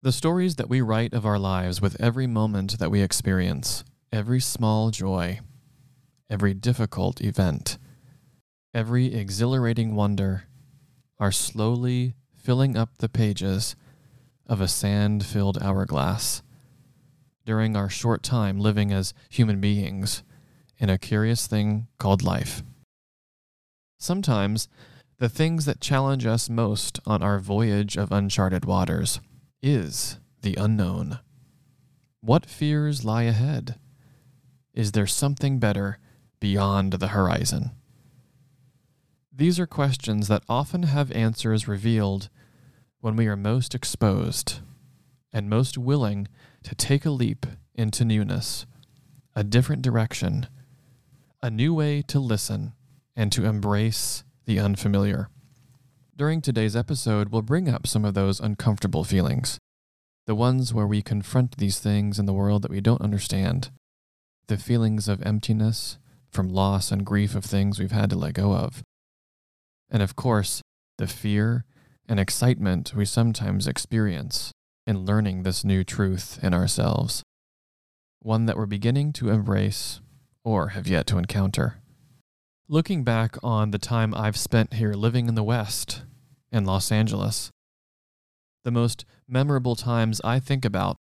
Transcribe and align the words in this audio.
The 0.00 0.12
stories 0.12 0.54
that 0.54 0.68
we 0.68 0.80
write 0.80 1.12
of 1.12 1.26
our 1.26 1.40
lives 1.40 1.80
with 1.80 2.00
every 2.00 2.28
moment 2.28 2.78
that 2.78 2.90
we 2.90 3.02
experience, 3.02 3.82
every 4.12 4.38
small 4.38 4.92
joy, 4.92 5.40
every 6.30 6.54
difficult 6.54 7.20
event, 7.20 7.78
every 8.72 9.12
exhilarating 9.12 9.96
wonder, 9.96 10.44
are 11.18 11.32
slowly 11.32 12.14
filling 12.32 12.76
up 12.76 12.98
the 12.98 13.08
pages 13.08 13.74
of 14.46 14.60
a 14.60 14.68
sand 14.68 15.26
filled 15.26 15.60
hourglass 15.60 16.44
during 17.44 17.76
our 17.76 17.88
short 17.88 18.22
time 18.22 18.60
living 18.60 18.92
as 18.92 19.12
human 19.28 19.60
beings 19.60 20.22
in 20.78 20.88
a 20.88 20.96
curious 20.96 21.48
thing 21.48 21.88
called 21.98 22.22
life. 22.22 22.62
Sometimes, 23.98 24.68
the 25.18 25.28
things 25.28 25.64
that 25.64 25.80
challenge 25.80 26.24
us 26.24 26.48
most 26.48 27.00
on 27.04 27.20
our 27.20 27.40
voyage 27.40 27.96
of 27.96 28.12
uncharted 28.12 28.64
waters 28.64 29.18
is 29.62 30.18
the 30.42 30.54
unknown. 30.54 31.18
What 32.20 32.46
fears 32.46 33.04
lie 33.04 33.24
ahead? 33.24 33.78
Is 34.74 34.92
there 34.92 35.06
something 35.06 35.58
better 35.58 35.98
beyond 36.40 36.94
the 36.94 37.08
horizon? 37.08 37.72
These 39.32 39.58
are 39.58 39.66
questions 39.66 40.28
that 40.28 40.42
often 40.48 40.84
have 40.84 41.12
answers 41.12 41.68
revealed 41.68 42.28
when 43.00 43.16
we 43.16 43.26
are 43.26 43.36
most 43.36 43.74
exposed 43.74 44.60
and 45.32 45.48
most 45.48 45.78
willing 45.78 46.28
to 46.64 46.74
take 46.74 47.04
a 47.04 47.10
leap 47.10 47.46
into 47.74 48.04
newness, 48.04 48.66
a 49.36 49.44
different 49.44 49.82
direction, 49.82 50.48
a 51.42 51.50
new 51.50 51.72
way 51.72 52.02
to 52.02 52.18
listen 52.18 52.72
and 53.14 53.30
to 53.32 53.44
embrace 53.44 54.24
the 54.46 54.58
unfamiliar. 54.58 55.28
During 56.18 56.42
today's 56.42 56.74
episode, 56.74 57.28
we'll 57.28 57.42
bring 57.42 57.68
up 57.68 57.86
some 57.86 58.04
of 58.04 58.14
those 58.14 58.40
uncomfortable 58.40 59.04
feelings, 59.04 59.56
the 60.26 60.34
ones 60.34 60.74
where 60.74 60.84
we 60.84 61.00
confront 61.00 61.58
these 61.58 61.78
things 61.78 62.18
in 62.18 62.26
the 62.26 62.32
world 62.32 62.62
that 62.62 62.72
we 62.72 62.80
don't 62.80 63.00
understand, 63.00 63.70
the 64.48 64.56
feelings 64.56 65.06
of 65.06 65.22
emptiness 65.22 65.96
from 66.28 66.48
loss 66.48 66.90
and 66.90 67.06
grief 67.06 67.36
of 67.36 67.44
things 67.44 67.78
we've 67.78 67.92
had 67.92 68.10
to 68.10 68.18
let 68.18 68.34
go 68.34 68.52
of, 68.52 68.82
and 69.88 70.02
of 70.02 70.16
course, 70.16 70.60
the 70.96 71.06
fear 71.06 71.64
and 72.08 72.18
excitement 72.18 72.94
we 72.96 73.04
sometimes 73.04 73.68
experience 73.68 74.50
in 74.88 75.04
learning 75.04 75.44
this 75.44 75.64
new 75.64 75.84
truth 75.84 76.40
in 76.42 76.52
ourselves, 76.52 77.22
one 78.18 78.46
that 78.46 78.56
we're 78.56 78.66
beginning 78.66 79.12
to 79.12 79.30
embrace 79.30 80.00
or 80.42 80.70
have 80.70 80.88
yet 80.88 81.06
to 81.06 81.16
encounter. 81.16 81.76
Looking 82.70 83.02
back 83.02 83.36
on 83.42 83.70
the 83.70 83.78
time 83.78 84.12
I've 84.14 84.36
spent 84.36 84.74
here 84.74 84.92
living 84.92 85.26
in 85.26 85.34
the 85.34 85.42
West, 85.42 86.02
in 86.52 86.66
Los 86.66 86.92
Angeles, 86.92 87.50
the 88.62 88.70
most 88.70 89.06
memorable 89.26 89.74
times 89.74 90.20
I 90.22 90.38
think 90.38 90.66
about 90.66 90.98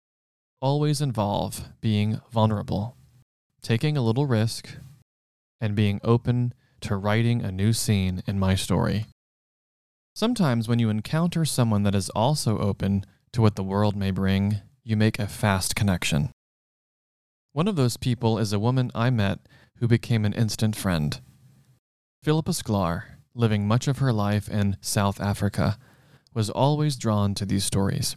always 0.61 1.01
involve 1.01 1.71
being 1.81 2.21
vulnerable, 2.31 2.97
taking 3.63 3.97
a 3.97 4.01
little 4.01 4.27
risk, 4.27 4.77
and 5.61 5.75
being 5.75 5.99
open 6.05 6.55
to 6.83 6.95
writing 6.95 7.43
a 7.43 7.51
new 7.51 7.73
scene 7.73 8.23
in 8.29 8.39
my 8.39 8.55
story. 8.55 9.07
Sometimes, 10.15 10.69
when 10.69 10.79
you 10.79 10.89
encounter 10.89 11.45
someone 11.45 11.83
that 11.83 11.97
is 11.97 12.11
also 12.11 12.61
open 12.61 13.05
to 13.33 13.43
what 13.43 13.57
the 13.57 13.65
world 13.65 13.97
may 13.97 14.13
bring, 14.13 14.61
you 14.85 14.97
make 14.97 15.19
a 15.19 15.27
fast 15.27 15.75
connection. 15.75 16.31
One 17.53 17.67
of 17.67 17.75
those 17.75 17.97
people 17.97 18.39
is 18.39 18.53
a 18.53 18.61
woman 18.61 18.93
I 18.95 19.11
met 19.11 19.41
who 19.79 19.89
became 19.89 20.25
an 20.25 20.33
instant 20.33 20.77
friend. 20.77 21.21
Philippa 22.27 22.51
Sklar, 22.51 23.05
living 23.37 23.69
much 23.69 23.87
of 23.87 23.99
her 23.99 24.13
life 24.13 24.49
in 24.49 24.77
South 24.81 25.21
Africa, 25.21 25.79
was 26.35 26.51
always 26.51 26.97
drawn 26.97 27.37
to 27.37 27.47
these 27.47 27.65
stories. 27.65 28.17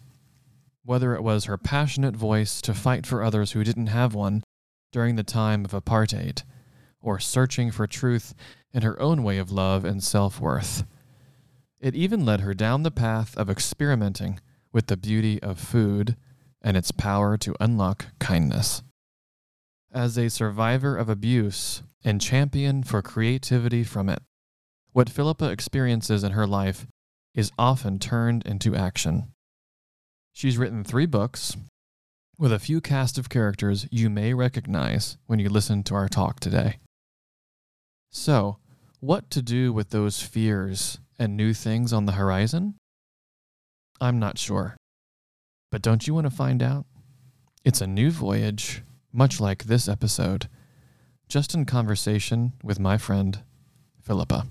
Whether 0.83 1.13
it 1.13 1.21
was 1.21 1.45
her 1.45 1.59
passionate 1.59 2.15
voice 2.15 2.59
to 2.61 2.73
fight 2.73 3.05
for 3.05 3.21
others 3.21 3.51
who 3.51 3.63
didn't 3.63 3.85
have 3.85 4.15
one 4.15 4.41
during 4.91 5.15
the 5.15 5.21
time 5.21 5.63
of 5.63 5.73
apartheid, 5.73 6.41
or 6.99 7.19
searching 7.19 7.69
for 7.69 7.85
truth 7.85 8.33
in 8.73 8.81
her 8.81 8.99
own 8.99 9.21
way 9.21 9.37
of 9.37 9.51
love 9.51 9.85
and 9.85 10.03
self 10.03 10.41
worth. 10.41 10.85
It 11.79 11.93
even 11.93 12.25
led 12.25 12.39
her 12.39 12.55
down 12.55 12.81
the 12.81 12.89
path 12.89 13.37
of 13.37 13.47
experimenting 13.47 14.39
with 14.73 14.87
the 14.87 14.97
beauty 14.97 15.39
of 15.43 15.59
food 15.59 16.15
and 16.63 16.75
its 16.75 16.89
power 16.89 17.37
to 17.37 17.55
unlock 17.59 18.07
kindness. 18.17 18.81
As 19.91 20.17
a 20.17 20.31
survivor 20.31 20.97
of 20.97 21.09
abuse 21.09 21.83
and 22.03 22.21
champion 22.21 22.83
for 22.83 23.01
creativity 23.01 23.83
from 23.83 24.09
it, 24.09 24.21
what 24.91 25.09
Philippa 25.09 25.49
experiences 25.49 26.23
in 26.23 26.31
her 26.31 26.47
life 26.47 26.87
is 27.35 27.51
often 27.57 27.99
turned 27.99 28.45
into 28.45 28.75
action. 28.75 29.31
She's 30.33 30.57
written 30.57 30.83
three 30.83 31.05
books 31.05 31.55
with 32.37 32.53
a 32.53 32.59
few 32.59 32.79
cast 32.79 33.17
of 33.17 33.29
characters 33.29 33.87
you 33.91 34.09
may 34.09 34.33
recognize 34.33 35.17
when 35.27 35.39
you 35.39 35.49
listen 35.49 35.83
to 35.83 35.95
our 35.95 36.07
talk 36.07 36.39
today. 36.39 36.79
So, 38.11 38.57
what 39.01 39.29
to 39.31 39.41
do 39.41 39.71
with 39.71 39.89
those 39.89 40.21
fears 40.21 40.99
and 41.19 41.35
new 41.35 41.53
things 41.53 41.93
on 41.93 42.05
the 42.05 42.13
horizon? 42.13 42.75
I'm 44.01 44.19
not 44.19 44.37
sure. 44.37 44.77
But 45.71 45.81
don't 45.81 46.07
you 46.07 46.13
want 46.13 46.25
to 46.25 46.35
find 46.35 46.63
out? 46.63 46.85
It's 47.63 47.81
a 47.81 47.87
new 47.87 48.09
voyage, 48.09 48.83
much 49.11 49.39
like 49.39 49.65
this 49.65 49.87
episode, 49.87 50.47
just 51.29 51.53
in 51.53 51.63
conversation 51.63 52.53
with 52.63 52.79
my 52.79 52.97
friend, 52.97 53.43
Philippa. 54.01 54.47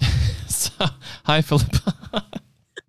so, 0.46 0.70
hi, 1.24 1.42
Philippa. 1.42 1.92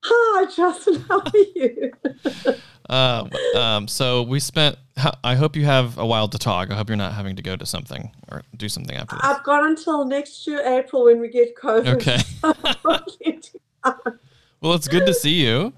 Hi, 0.10 0.46
Justin. 0.56 1.04
How 1.10 1.20
are 1.20 1.32
you? 1.56 1.92
um, 2.90 3.30
um, 3.56 3.88
so 3.88 4.24
we 4.24 4.40
spent. 4.40 4.78
I 5.24 5.36
hope 5.36 5.56
you 5.56 5.66
have 5.66 5.98
a 5.98 6.06
while 6.06 6.28
to 6.28 6.38
talk. 6.38 6.72
I 6.72 6.76
hope 6.76 6.90
you're 6.90 6.98
not 6.98 7.14
having 7.14 7.36
to 7.36 7.42
go 7.44 7.56
to 7.56 7.66
something 7.66 8.12
or 8.30 8.42
do 8.56 8.68
something 8.68 8.96
after 8.96 9.16
this. 9.16 9.26
I've 9.26 9.44
got 9.44 9.64
until 9.64 10.06
next 10.06 10.48
year, 10.48 10.62
April, 10.66 11.06
when 11.06 11.20
we 11.20 11.30
get 11.30 11.56
COVID. 11.56 11.88
Okay. 11.96 12.18
well, 14.62 14.74
it's 14.74 14.88
good 14.88 15.06
to 15.06 15.14
see 15.14 15.46
you. 15.46 15.74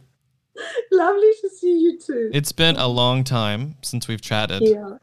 Lovely 0.91 1.31
to 1.41 1.49
see 1.49 1.79
you 1.79 1.99
too. 1.99 2.29
It's 2.33 2.51
been 2.51 2.77
a 2.77 2.87
long 2.87 3.23
time 3.23 3.75
since 3.81 4.07
we've 4.07 4.21
chatted. 4.21 4.61
Yeah. 4.63 4.97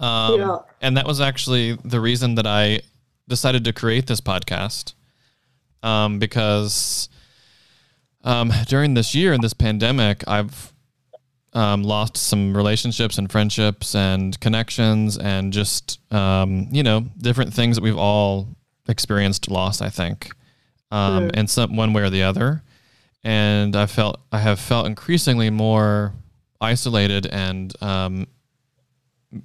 Um, 0.00 0.40
yeah. 0.40 0.56
And 0.80 0.96
that 0.96 1.06
was 1.06 1.20
actually 1.20 1.78
the 1.84 2.00
reason 2.00 2.34
that 2.36 2.46
I 2.46 2.80
decided 3.28 3.64
to 3.64 3.72
create 3.72 4.06
this 4.06 4.20
podcast. 4.20 4.94
Um, 5.82 6.18
because 6.18 7.08
um, 8.22 8.52
during 8.66 8.94
this 8.94 9.14
year 9.14 9.32
and 9.32 9.42
this 9.42 9.54
pandemic, 9.54 10.24
I've 10.28 10.72
um, 11.52 11.82
lost 11.82 12.16
some 12.16 12.56
relationships 12.56 13.18
and 13.18 13.30
friendships 13.30 13.94
and 13.94 14.38
connections 14.40 15.18
and 15.18 15.52
just 15.52 16.00
um, 16.12 16.68
you 16.70 16.82
know 16.82 17.00
different 17.18 17.52
things 17.52 17.76
that 17.76 17.82
we've 17.82 17.98
all 17.98 18.48
experienced 18.88 19.50
loss. 19.50 19.80
I 19.80 19.88
think, 19.88 20.30
um, 20.90 21.28
mm. 21.28 21.30
and 21.34 21.50
some 21.50 21.76
one 21.76 21.92
way 21.92 22.02
or 22.02 22.10
the 22.10 22.22
other. 22.22 22.62
And 23.22 23.76
I 23.76 23.86
felt 23.86 24.20
I 24.32 24.38
have 24.38 24.58
felt 24.58 24.86
increasingly 24.86 25.50
more 25.50 26.14
isolated 26.60 27.26
and 27.26 27.72
um, 27.82 28.26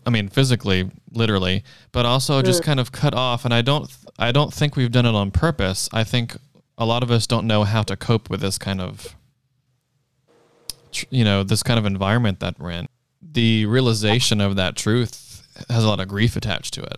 I 0.06 0.10
mean 0.10 0.30
physically, 0.30 0.90
literally, 1.12 1.64
but 1.92 2.06
also 2.06 2.42
mm. 2.42 2.46
just 2.46 2.64
kind 2.64 2.80
of 2.80 2.92
cut 2.92 3.14
off. 3.14 3.46
And 3.46 3.54
I 3.54 3.62
don't 3.62 3.90
I 4.18 4.32
don't 4.32 4.54
think 4.54 4.76
we've 4.76 4.92
done 4.92 5.06
it 5.06 5.16
on 5.16 5.32
purpose. 5.32 5.90
I 5.92 6.04
think 6.04 6.38
a 6.78 6.86
lot 6.86 7.04
of 7.04 7.12
us 7.12 7.26
don't 7.26 7.48
know 7.48 7.64
how 7.64 7.84
to 7.84 7.96
cope 7.96 8.30
with 8.30 8.42
this 8.42 8.58
kind 8.58 8.82
of 8.82 9.16
you 11.10 11.24
know 11.24 11.44
this 11.44 11.64
kind 11.64 11.80
of 11.80 11.86
environment 11.86 12.40
that 12.40 12.60
we're 12.60 12.72
in 12.72 12.88
the 13.22 13.66
realization 13.66 14.40
of 14.40 14.56
that 14.56 14.76
truth 14.76 15.46
has 15.70 15.84
a 15.84 15.88
lot 15.88 16.00
of 16.00 16.08
grief 16.08 16.36
attached 16.36 16.74
to 16.74 16.84
it. 16.84 16.98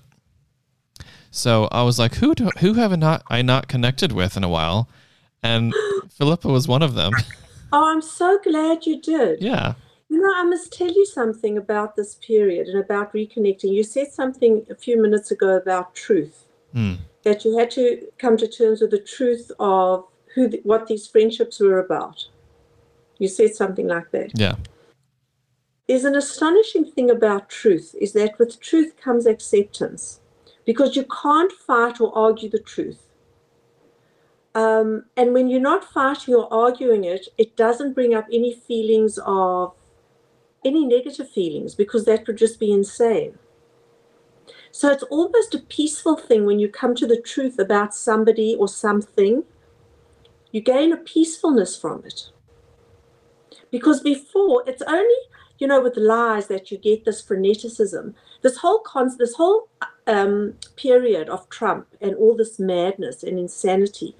So 1.31 1.67
i 1.71 1.83
was 1.83 1.99
like 1.99 2.15
who 2.15 2.35
do, 2.35 2.49
who 2.59 2.73
have 2.73 2.91
I 2.91 2.95
not 2.95 3.23
i 3.29 3.41
not 3.41 3.67
connected 3.67 4.11
with 4.11 4.37
in 4.37 4.43
a 4.43 4.49
while? 4.49 4.89
And 5.43 5.73
philippa 6.09 6.47
was 6.47 6.67
one 6.67 6.81
of 6.81 6.95
them. 6.95 7.13
Oh 7.71 7.91
i'm 7.91 8.01
so 8.01 8.39
glad 8.43 8.85
you 8.85 9.01
did. 9.01 9.41
Yeah. 9.41 9.73
You 10.09 10.21
know 10.21 10.33
i 10.35 10.43
must 10.43 10.71
tell 10.73 10.91
you 10.91 11.05
something 11.05 11.57
about 11.57 11.95
this 11.95 12.15
period 12.15 12.67
and 12.67 12.79
about 12.79 13.13
reconnecting. 13.13 13.73
You 13.73 13.83
said 13.83 14.11
something 14.11 14.65
a 14.69 14.75
few 14.75 15.01
minutes 15.01 15.31
ago 15.31 15.55
about 15.55 15.95
truth 15.95 16.45
mm 16.73 16.97
that 17.23 17.43
you 17.43 17.57
had 17.57 17.69
to 17.69 18.07
come 18.17 18.37
to 18.37 18.47
terms 18.47 18.79
with 18.79 18.91
the 18.91 18.99
truth 18.99 19.51
of 19.59 20.05
who 20.33 20.49
what 20.63 20.87
these 20.87 21.07
friendships 21.07 21.59
were 21.59 21.77
about. 21.77 22.25
You 23.19 23.27
said 23.27 23.55
something 23.55 23.87
like 23.87 24.11
that. 24.11 24.31
Yeah. 24.37 24.55
There's 25.87 26.03
an 26.03 26.15
astonishing 26.15 26.85
thing 26.85 27.09
about 27.09 27.49
truth 27.49 27.95
is 27.99 28.13
that 28.13 28.37
with 28.37 28.59
truth 28.59 28.97
comes 28.97 29.25
acceptance 29.25 30.19
because 30.65 30.95
you 30.95 31.05
can't 31.05 31.51
fight 31.51 32.01
or 32.01 32.15
argue 32.17 32.49
the 32.49 32.59
truth. 32.59 32.99
Um, 34.53 35.05
and 35.15 35.33
when 35.33 35.49
you're 35.49 35.61
not 35.61 35.85
fighting 35.85 36.35
or 36.35 36.51
arguing 36.53 37.05
it, 37.05 37.27
it 37.37 37.55
doesn't 37.55 37.93
bring 37.93 38.13
up 38.13 38.25
any 38.33 38.53
feelings 38.53 39.17
of 39.25 39.73
any 40.65 40.85
negative 40.85 41.29
feelings 41.29 41.75
because 41.75 42.05
that 42.05 42.27
would 42.27 42.37
just 42.37 42.59
be 42.59 42.71
insane. 42.71 43.37
So 44.71 44.91
it's 44.91 45.03
almost 45.03 45.55
a 45.55 45.59
peaceful 45.59 46.17
thing 46.17 46.45
when 46.45 46.59
you 46.59 46.67
come 46.69 46.95
to 46.95 47.07
the 47.07 47.21
truth 47.21 47.59
about 47.59 47.95
somebody 47.95 48.55
or 48.55 48.67
something. 48.67 49.43
You 50.51 50.61
gain 50.61 50.91
a 50.91 50.97
peacefulness 50.97 51.77
from 51.77 52.03
it. 52.05 52.31
Because 53.71 54.01
before, 54.01 54.63
it's 54.67 54.81
only, 54.83 55.21
you 55.59 55.67
know, 55.67 55.81
with 55.81 55.97
lies 55.97 56.47
that 56.47 56.71
you 56.71 56.77
get 56.77 57.05
this 57.05 57.21
freneticism. 57.21 58.13
This 58.41 58.57
whole 58.57 58.79
con- 58.79 59.17
this 59.17 59.35
whole 59.35 59.69
um, 60.05 60.53
period 60.75 61.29
of 61.29 61.49
Trump 61.49 61.87
and 61.99 62.15
all 62.15 62.35
this 62.35 62.59
madness 62.59 63.23
and 63.23 63.37
insanity, 63.37 64.15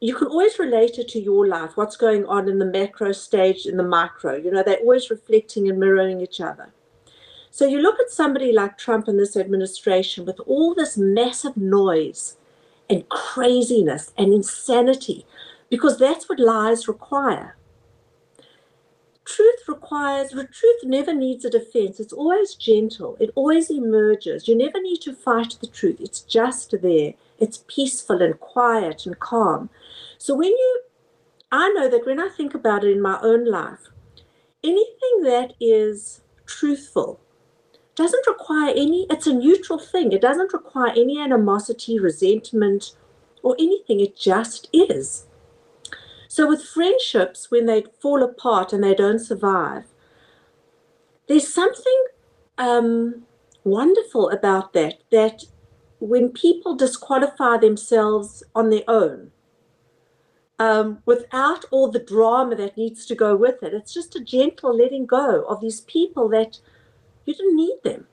you 0.00 0.14
can 0.14 0.28
always 0.28 0.58
relate 0.58 0.98
it 0.98 1.08
to 1.08 1.20
your 1.20 1.46
life, 1.46 1.76
what's 1.76 1.96
going 1.96 2.26
on 2.26 2.48
in 2.48 2.58
the 2.58 2.66
macro 2.66 3.12
stage, 3.12 3.66
in 3.66 3.76
the 3.76 3.82
micro. 3.82 4.36
You 4.36 4.50
know, 4.50 4.62
they're 4.62 4.76
always 4.76 5.10
reflecting 5.10 5.68
and 5.68 5.78
mirroring 5.78 6.20
each 6.20 6.40
other. 6.40 6.72
So 7.50 7.66
you 7.66 7.80
look 7.80 7.98
at 8.00 8.10
somebody 8.10 8.52
like 8.52 8.76
Trump 8.76 9.08
and 9.08 9.18
this 9.18 9.36
administration 9.36 10.24
with 10.26 10.40
all 10.40 10.74
this 10.74 10.98
massive 10.98 11.56
noise 11.56 12.36
and 12.90 13.08
craziness 13.08 14.12
and 14.18 14.34
insanity, 14.34 15.24
because 15.70 15.98
that's 15.98 16.28
what 16.28 16.38
lies 16.38 16.86
require. 16.86 17.56
Truth 19.24 19.68
requires, 19.68 20.30
truth 20.30 20.80
never 20.84 21.14
needs 21.14 21.44
a 21.44 21.50
defense. 21.50 21.98
It's 21.98 22.12
always 22.12 22.54
gentle. 22.54 23.16
It 23.18 23.30
always 23.34 23.70
emerges. 23.70 24.46
You 24.46 24.54
never 24.54 24.80
need 24.82 25.00
to 25.02 25.14
fight 25.14 25.56
the 25.60 25.66
truth. 25.66 25.96
It's 26.00 26.20
just 26.20 26.74
there. 26.82 27.14
It's 27.38 27.64
peaceful 27.66 28.20
and 28.20 28.38
quiet 28.38 29.06
and 29.06 29.18
calm. 29.18 29.70
So 30.18 30.34
when 30.34 30.50
you, 30.50 30.82
I 31.50 31.70
know 31.70 31.88
that 31.88 32.06
when 32.06 32.20
I 32.20 32.28
think 32.28 32.54
about 32.54 32.84
it 32.84 32.90
in 32.90 33.00
my 33.00 33.18
own 33.22 33.50
life, 33.50 33.88
anything 34.62 35.22
that 35.22 35.54
is 35.58 36.20
truthful 36.46 37.18
doesn't 37.94 38.26
require 38.26 38.70
any, 38.76 39.06
it's 39.08 39.26
a 39.26 39.32
neutral 39.32 39.78
thing. 39.78 40.12
It 40.12 40.20
doesn't 40.20 40.52
require 40.52 40.90
any 40.90 41.18
animosity, 41.20 41.98
resentment, 41.98 42.94
or 43.42 43.56
anything. 43.58 44.00
It 44.00 44.16
just 44.16 44.68
is. 44.72 45.26
So 46.34 46.48
with 46.48 46.64
friendships, 46.64 47.52
when 47.52 47.66
they 47.66 47.84
fall 48.00 48.20
apart 48.20 48.72
and 48.72 48.82
they 48.82 48.92
don't 48.92 49.20
survive, 49.20 49.84
there's 51.28 51.46
something 51.46 52.04
um, 52.58 53.22
wonderful 53.62 54.30
about 54.30 54.72
that, 54.72 54.94
that 55.12 55.44
when 56.00 56.30
people 56.30 56.74
disqualify 56.74 57.58
themselves 57.58 58.42
on 58.52 58.70
their 58.70 58.82
own, 58.88 59.30
um, 60.58 61.04
without 61.06 61.66
all 61.70 61.88
the 61.88 62.00
drama 62.00 62.56
that 62.56 62.76
needs 62.76 63.06
to 63.06 63.14
go 63.14 63.36
with 63.36 63.62
it, 63.62 63.72
it's 63.72 63.94
just 63.94 64.16
a 64.16 64.24
gentle 64.24 64.76
letting 64.76 65.06
go 65.06 65.44
of 65.44 65.60
these 65.60 65.82
people 65.82 66.28
that 66.30 66.58
you 67.26 67.34
didn't 67.34 67.54
need 67.54 67.78
them. 67.84 68.08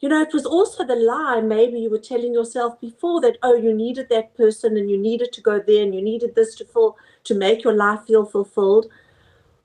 You 0.00 0.08
know, 0.10 0.22
it 0.22 0.32
was 0.32 0.46
also 0.46 0.82
the 0.82 0.94
lie 0.96 1.42
maybe 1.42 1.78
you 1.78 1.90
were 1.90 1.98
telling 1.98 2.32
yourself 2.32 2.80
before 2.80 3.20
that, 3.20 3.36
oh, 3.42 3.54
you 3.54 3.74
needed 3.74 4.08
that 4.08 4.34
person 4.34 4.78
and 4.78 4.90
you 4.90 4.96
needed 4.96 5.30
to 5.32 5.42
go 5.42 5.58
there 5.58 5.82
and 5.82 5.94
you 5.94 6.00
needed 6.00 6.34
this 6.34 6.54
to 6.56 6.64
fill 6.64 6.96
to 7.26 7.34
make 7.34 7.64
your 7.64 7.74
life 7.74 8.00
feel 8.06 8.24
fulfilled. 8.24 8.86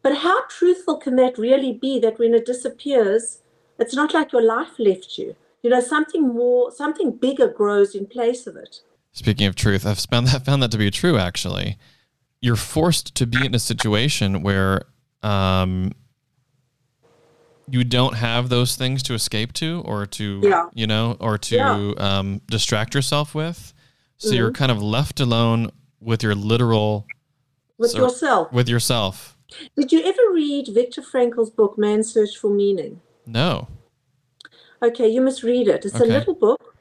But 0.01 0.17
how 0.17 0.45
truthful 0.47 0.97
can 0.97 1.15
that 1.17 1.37
really 1.37 1.73
be 1.73 1.99
that 1.99 2.19
when 2.19 2.33
it 2.33 2.45
disappears, 2.45 3.39
it's 3.79 3.95
not 3.95 4.13
like 4.13 4.31
your 4.31 4.41
life 4.41 4.79
left 4.79 5.17
you? 5.17 5.35
You 5.61 5.69
know, 5.69 5.79
something 5.79 6.27
more, 6.27 6.71
something 6.71 7.11
bigger 7.11 7.47
grows 7.47 7.93
in 7.93 8.07
place 8.07 8.47
of 8.47 8.55
it. 8.55 8.81
Speaking 9.11 9.45
of 9.45 9.55
truth, 9.55 9.85
I've 9.85 9.99
found 9.99 10.27
that 10.27 10.45
found 10.45 10.63
that 10.63 10.71
to 10.71 10.77
be 10.77 10.89
true. 10.89 11.17
Actually, 11.17 11.77
you're 12.41 12.55
forced 12.55 13.13
to 13.15 13.27
be 13.27 13.45
in 13.45 13.53
a 13.53 13.59
situation 13.59 14.41
where 14.41 14.83
um, 15.21 15.91
you 17.69 17.83
don't 17.83 18.15
have 18.15 18.49
those 18.49 18.75
things 18.75 19.03
to 19.03 19.13
escape 19.13 19.53
to 19.53 19.81
or 19.85 20.05
to 20.05 20.41
yeah. 20.43 20.67
you 20.73 20.87
know 20.87 21.15
or 21.19 21.37
to 21.37 21.55
yeah. 21.55 21.93
um, 21.97 22.41
distract 22.47 22.93
yourself 22.93 23.33
with 23.33 23.73
so 24.17 24.27
mm-hmm. 24.27 24.37
you're 24.37 24.51
kind 24.51 24.71
of 24.71 24.81
left 24.81 25.19
alone 25.19 25.71
with 25.99 26.21
your 26.23 26.35
literal 26.35 27.07
with 27.81 27.95
yourself. 27.95 28.51
with 28.53 28.69
yourself. 28.69 29.37
Did 29.75 29.91
you 29.91 30.01
ever 30.05 30.33
read 30.33 30.69
viktor 30.73 31.01
frankl's 31.01 31.49
book 31.49 31.77
man's 31.77 32.11
search 32.13 32.37
for 32.37 32.49
meaning? 32.49 33.01
No. 33.25 33.67
Okay 34.81 35.07
you 35.07 35.21
must 35.21 35.43
read 35.43 35.67
it. 35.67 35.85
It's 35.85 35.95
okay. 35.95 36.05
a 36.05 36.07
little 36.07 36.35
book. 36.35 36.75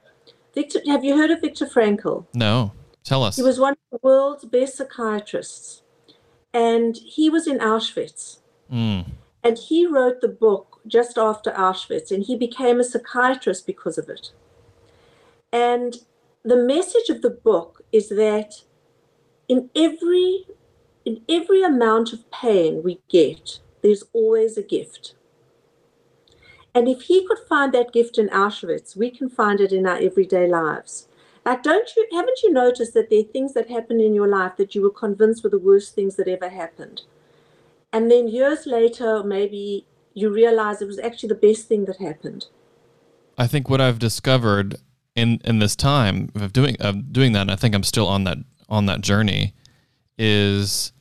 Victor 0.55 0.81
have 0.87 1.05
you 1.05 1.17
heard 1.17 1.31
of 1.31 1.41
viktor 1.41 1.67
frankl? 1.67 2.27
No. 2.35 2.73
Tell 3.03 3.25
us. 3.25 3.37
He 3.37 3.43
was 3.43 3.59
one 3.59 3.73
of 3.73 3.79
the 3.91 3.99
world's 4.03 4.45
best 4.45 4.77
psychiatrists. 4.77 5.83
And 6.53 6.97
he 6.97 7.31
was 7.31 7.47
in 7.47 7.59
auschwitz. 7.59 8.39
Mm. 8.71 9.05
and 9.43 9.59
he 9.59 9.87
wrote 9.87 10.21
the 10.21 10.29
book 10.29 10.81
just 10.87 11.19
after 11.19 11.51
Auschwitz, 11.51 12.11
and 12.11 12.25
he 12.25 12.37
became 12.37 12.79
a 12.79 12.85
psychiatrist 12.85 13.67
because 13.67 13.99
of 13.99 14.09
it. 14.09 14.31
And 15.53 15.97
the 16.45 16.57
message 16.57 17.09
of 17.09 17.23
the 17.23 17.31
book 17.31 17.83
is 17.93 18.09
that 18.11 18.63
in 19.49 19.71
every 19.75 20.47
in 21.05 21.23
every 21.29 21.63
amount 21.63 22.13
of 22.13 22.31
pain 22.31 22.83
we 22.83 23.01
get, 23.09 23.61
there's 23.83 24.05
always 24.13 24.57
a 24.57 24.63
gift. 24.63 25.15
And 26.75 26.89
if 26.89 27.03
he 27.03 27.27
could 27.27 27.39
find 27.49 27.73
that 27.73 27.93
gift 27.93 28.19
in 28.19 28.29
Auschwitz, 28.29 28.97
we 28.97 29.11
can 29.11 29.29
find 29.29 29.61
it 29.61 29.73
in 29.73 29.87
our 29.87 29.97
everyday 29.97 30.47
lives. 30.47 31.09
Like, 31.45 31.63
don't 31.63 31.91
you 31.97 32.07
haven't 32.13 32.43
you 32.43 32.53
noticed 32.53 32.95
that 32.95 33.11
there 33.11 33.21
are 33.21 33.25
things 33.25 33.55
that 33.55 33.71
happen 33.71 34.01
in 34.01 34.15
your 34.15 34.29
life 34.29 34.57
that 34.57 34.75
you 34.75 34.83
were 34.83 34.91
convinced 34.91 35.43
were 35.43 35.51
the 35.51 35.59
worst 35.59 35.95
things 35.95 36.17
that 36.17 36.29
ever 36.29 36.49
happened? 36.49 37.03
And 37.93 38.11
then 38.11 38.29
years 38.29 38.67
later, 38.67 39.25
maybe 39.25 39.87
you 40.15 40.31
realize 40.31 40.81
it 40.81 40.87
was 40.87 40.99
actually 40.99 41.31
the 41.31 41.35
best 41.35 41.67
thing 41.67 41.87
that 41.87 41.97
happened. 41.97 42.47
I 43.39 43.47
think 43.47 43.69
what 43.69 43.81
I've 43.81 43.99
discovered 43.99 44.77
in 45.17 45.41
in 45.45 45.59
this 45.59 45.75
time 45.75 46.31
of 46.35 46.53
doing 46.53 46.77
of 46.79 47.13
doing 47.13 47.33
that, 47.33 47.43
and 47.43 47.51
I 47.51 47.57
think 47.57 47.75
I'm 47.75 47.83
still 47.83 48.07
on 48.07 48.25
that 48.25 48.39
on 48.69 48.87
that 48.87 49.01
journey, 49.01 49.55
is 50.23 50.93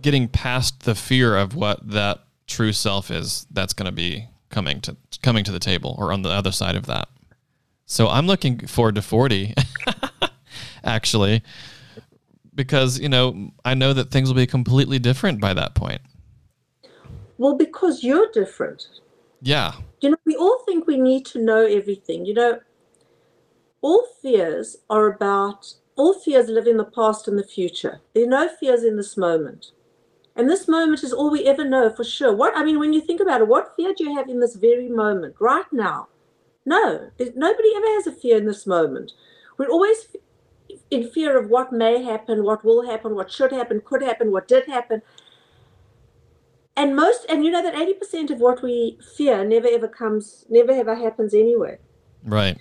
getting 0.00 0.28
past 0.28 0.84
the 0.84 0.94
fear 0.94 1.36
of 1.36 1.54
what 1.54 1.86
that 1.90 2.20
true 2.46 2.72
self 2.72 3.10
is 3.10 3.46
that's 3.50 3.74
going 3.74 3.86
to 3.86 3.92
be 3.92 4.28
coming 4.48 4.80
to 4.80 4.96
coming 5.22 5.44
to 5.44 5.52
the 5.52 5.58
table 5.58 5.94
or 5.98 6.10
on 6.10 6.22
the 6.22 6.30
other 6.30 6.50
side 6.50 6.74
of 6.74 6.86
that. 6.86 7.08
So 7.84 8.08
I'm 8.08 8.26
looking 8.26 8.66
forward 8.66 8.94
to 8.94 9.02
40 9.02 9.54
actually 10.84 11.42
because 12.54 12.98
you 12.98 13.10
know 13.10 13.52
I 13.62 13.74
know 13.74 13.92
that 13.92 14.10
things 14.10 14.30
will 14.30 14.36
be 14.36 14.46
completely 14.46 14.98
different 14.98 15.38
by 15.38 15.52
that 15.52 15.74
point. 15.74 16.00
Well, 17.36 17.54
because 17.54 18.02
you're 18.02 18.30
different. 18.32 18.88
Yeah. 19.42 19.74
You 20.00 20.10
know, 20.10 20.16
we 20.24 20.34
all 20.34 20.62
think 20.64 20.86
we 20.86 20.96
need 20.96 21.26
to 21.26 21.38
know 21.38 21.66
everything. 21.66 22.24
You 22.24 22.32
know, 22.32 22.60
all 23.82 24.06
fears 24.22 24.76
are 24.88 25.06
about, 25.06 25.74
all 25.96 26.14
fears 26.14 26.48
live 26.48 26.66
in 26.66 26.76
the 26.76 26.84
past 26.84 27.26
and 27.26 27.38
the 27.38 27.44
future. 27.44 28.00
There 28.14 28.24
are 28.24 28.28
no 28.28 28.48
fears 28.48 28.84
in 28.84 28.96
this 28.96 29.16
moment. 29.16 29.72
And 30.36 30.48
this 30.48 30.68
moment 30.68 31.02
is 31.02 31.12
all 31.12 31.30
we 31.30 31.46
ever 31.46 31.64
know 31.64 31.90
for 31.90 32.04
sure. 32.04 32.34
What 32.34 32.56
I 32.56 32.62
mean, 32.62 32.78
when 32.78 32.92
you 32.92 33.00
think 33.00 33.20
about 33.20 33.40
it, 33.40 33.48
what 33.48 33.74
fear 33.74 33.94
do 33.96 34.04
you 34.04 34.14
have 34.14 34.28
in 34.28 34.40
this 34.40 34.54
very 34.54 34.88
moment, 34.88 35.36
right 35.38 35.64
now? 35.72 36.08
No, 36.66 37.10
nobody 37.34 37.72
ever 37.76 37.86
has 37.94 38.06
a 38.06 38.12
fear 38.12 38.36
in 38.36 38.44
this 38.44 38.66
moment. 38.66 39.12
We're 39.56 39.70
always 39.70 40.14
in 40.90 41.08
fear 41.10 41.38
of 41.38 41.48
what 41.48 41.72
may 41.72 42.02
happen, 42.02 42.44
what 42.44 42.64
will 42.64 42.86
happen, 42.86 43.14
what 43.14 43.30
should 43.30 43.52
happen, 43.52 43.80
could 43.84 44.02
happen, 44.02 44.30
what 44.30 44.46
did 44.46 44.66
happen 44.66 45.00
and 46.76 46.94
most 46.94 47.24
and 47.28 47.44
you 47.44 47.50
know 47.50 47.62
that 47.62 47.74
80% 47.74 48.30
of 48.30 48.40
what 48.40 48.62
we 48.62 48.98
fear 49.16 49.44
never 49.44 49.66
ever 49.68 49.88
comes 49.88 50.44
never 50.48 50.72
ever 50.72 50.94
happens 50.94 51.34
anyway 51.34 51.78
right 52.24 52.58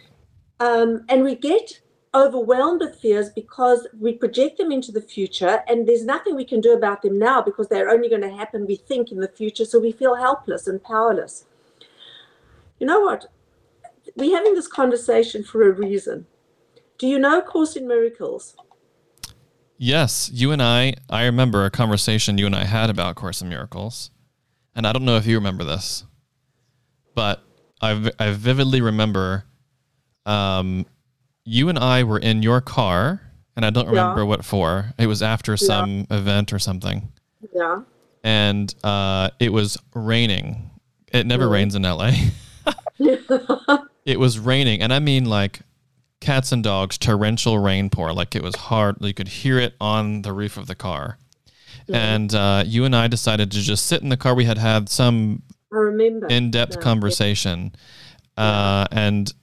um, 0.60 1.06
and 1.10 1.24
we 1.24 1.36
get 1.36 1.82
overwhelmed 2.16 2.82
with 2.82 3.00
fears 3.00 3.30
because 3.30 3.88
we 4.00 4.14
project 4.14 4.58
them 4.58 4.72
into 4.72 4.92
the 4.92 5.02
future 5.02 5.64
and 5.68 5.88
there's 5.88 6.06
nothing 6.06 6.36
we 6.36 6.46
can 6.46 6.62
do 6.62 6.74
about 6.74 7.02
them 7.02 7.20
now 7.20 7.42
because 7.42 7.68
they're 7.68 7.90
only 7.90 8.10
going 8.10 8.22
to 8.22 8.36
happen 8.36 8.66
we 8.66 8.78
think 8.78 9.12
in 9.12 9.20
the 9.20 9.28
future. 9.28 9.66
So 9.66 9.80
we 9.80 9.92
feel 9.92 10.16
helpless 10.16 10.68
and 10.68 10.82
powerless. 10.82 11.46
You 12.80 12.88
know 12.88 13.02
what? 13.02 13.26
We're 14.16 14.36
having 14.36 14.56
this 14.56 14.68
conversation 14.68 15.44
for 15.44 15.68
a 15.68 15.72
reason. 15.72 16.26
Do 16.98 17.08
you 17.08 17.20
know 17.20 17.42
course 17.42 17.76
in 17.76 17.88
miracles? 17.88 18.56
Yes, 19.78 20.30
you 20.34 20.52
and 20.52 20.62
I, 20.64 20.94
I 21.10 21.26
remember 21.26 21.66
a 21.66 21.70
conversation 21.70 22.38
you 22.38 22.46
and 22.46 22.56
I 22.56 22.64
had 22.64 22.90
about 22.90 23.16
Course 23.16 23.42
in 23.42 23.50
Miracles. 23.50 24.10
And 24.74 24.88
I 24.88 24.94
don't 24.94 25.04
know 25.04 25.18
if 25.18 25.26
you 25.26 25.36
remember 25.36 25.66
this, 25.66 26.06
but 27.14 27.44
I, 27.82 28.12
I 28.18 28.32
vividly 28.32 28.80
remember 28.80 29.46
um, 30.26 30.86
you 31.46 31.70
and 31.70 31.78
I 31.78 32.04
were 32.04 32.20
in 32.20 32.44
your 32.44 32.60
car, 32.60 33.22
and 33.56 33.66
I 33.66 33.70
don't 33.70 33.88
remember 33.88 34.22
yeah. 34.22 34.28
what 34.28 34.44
for. 34.44 34.94
It 34.98 35.08
was 35.08 35.24
after 35.24 35.56
some 35.56 36.08
yeah. 36.10 36.18
event 36.18 36.52
or 36.52 36.60
something. 36.60 37.10
Yeah. 37.54 37.84
And 38.24 38.74
uh, 38.84 39.30
it 39.40 39.54
was 39.54 39.78
raining. 39.94 40.72
It 41.14 41.28
never 41.28 41.48
rains 41.48 41.76
in 41.76 41.84
LA. 41.84 42.12
it 44.06 44.20
was 44.20 44.40
raining, 44.40 44.82
and 44.82 44.92
I 44.92 45.00
mean 45.00 45.26
like 45.26 45.62
cats 46.22 46.52
and 46.52 46.64
dogs 46.64 46.98
torrential 46.98 47.60
rain 47.60 47.90
pour 47.90 48.12
like 48.12 48.36
it 48.36 48.42
was 48.42 48.56
hard 48.56 48.96
you 49.00 49.14
could 49.14 49.28
hear 49.28 49.60
it 49.60 49.76
on 49.80 50.24
the 50.24 50.32
roof 50.32 50.58
of 50.58 50.66
the 50.66 50.74
car 50.74 51.20
and 51.90 52.34
uh, 52.34 52.64
you 52.66 52.84
and 52.84 52.96
i 52.96 53.08
decided 53.08 53.52
to 53.52 53.62
just 53.62 53.86
sit 53.86 54.02
in 54.02 54.10
the 54.10 54.18
car 54.18 54.34
we 54.34 54.46
had 54.46 54.58
had 54.58 54.90
some 54.90 55.44
in-depth 56.30 56.80
conversation 56.80 57.76
uh, 58.38 58.86
and 58.92 59.34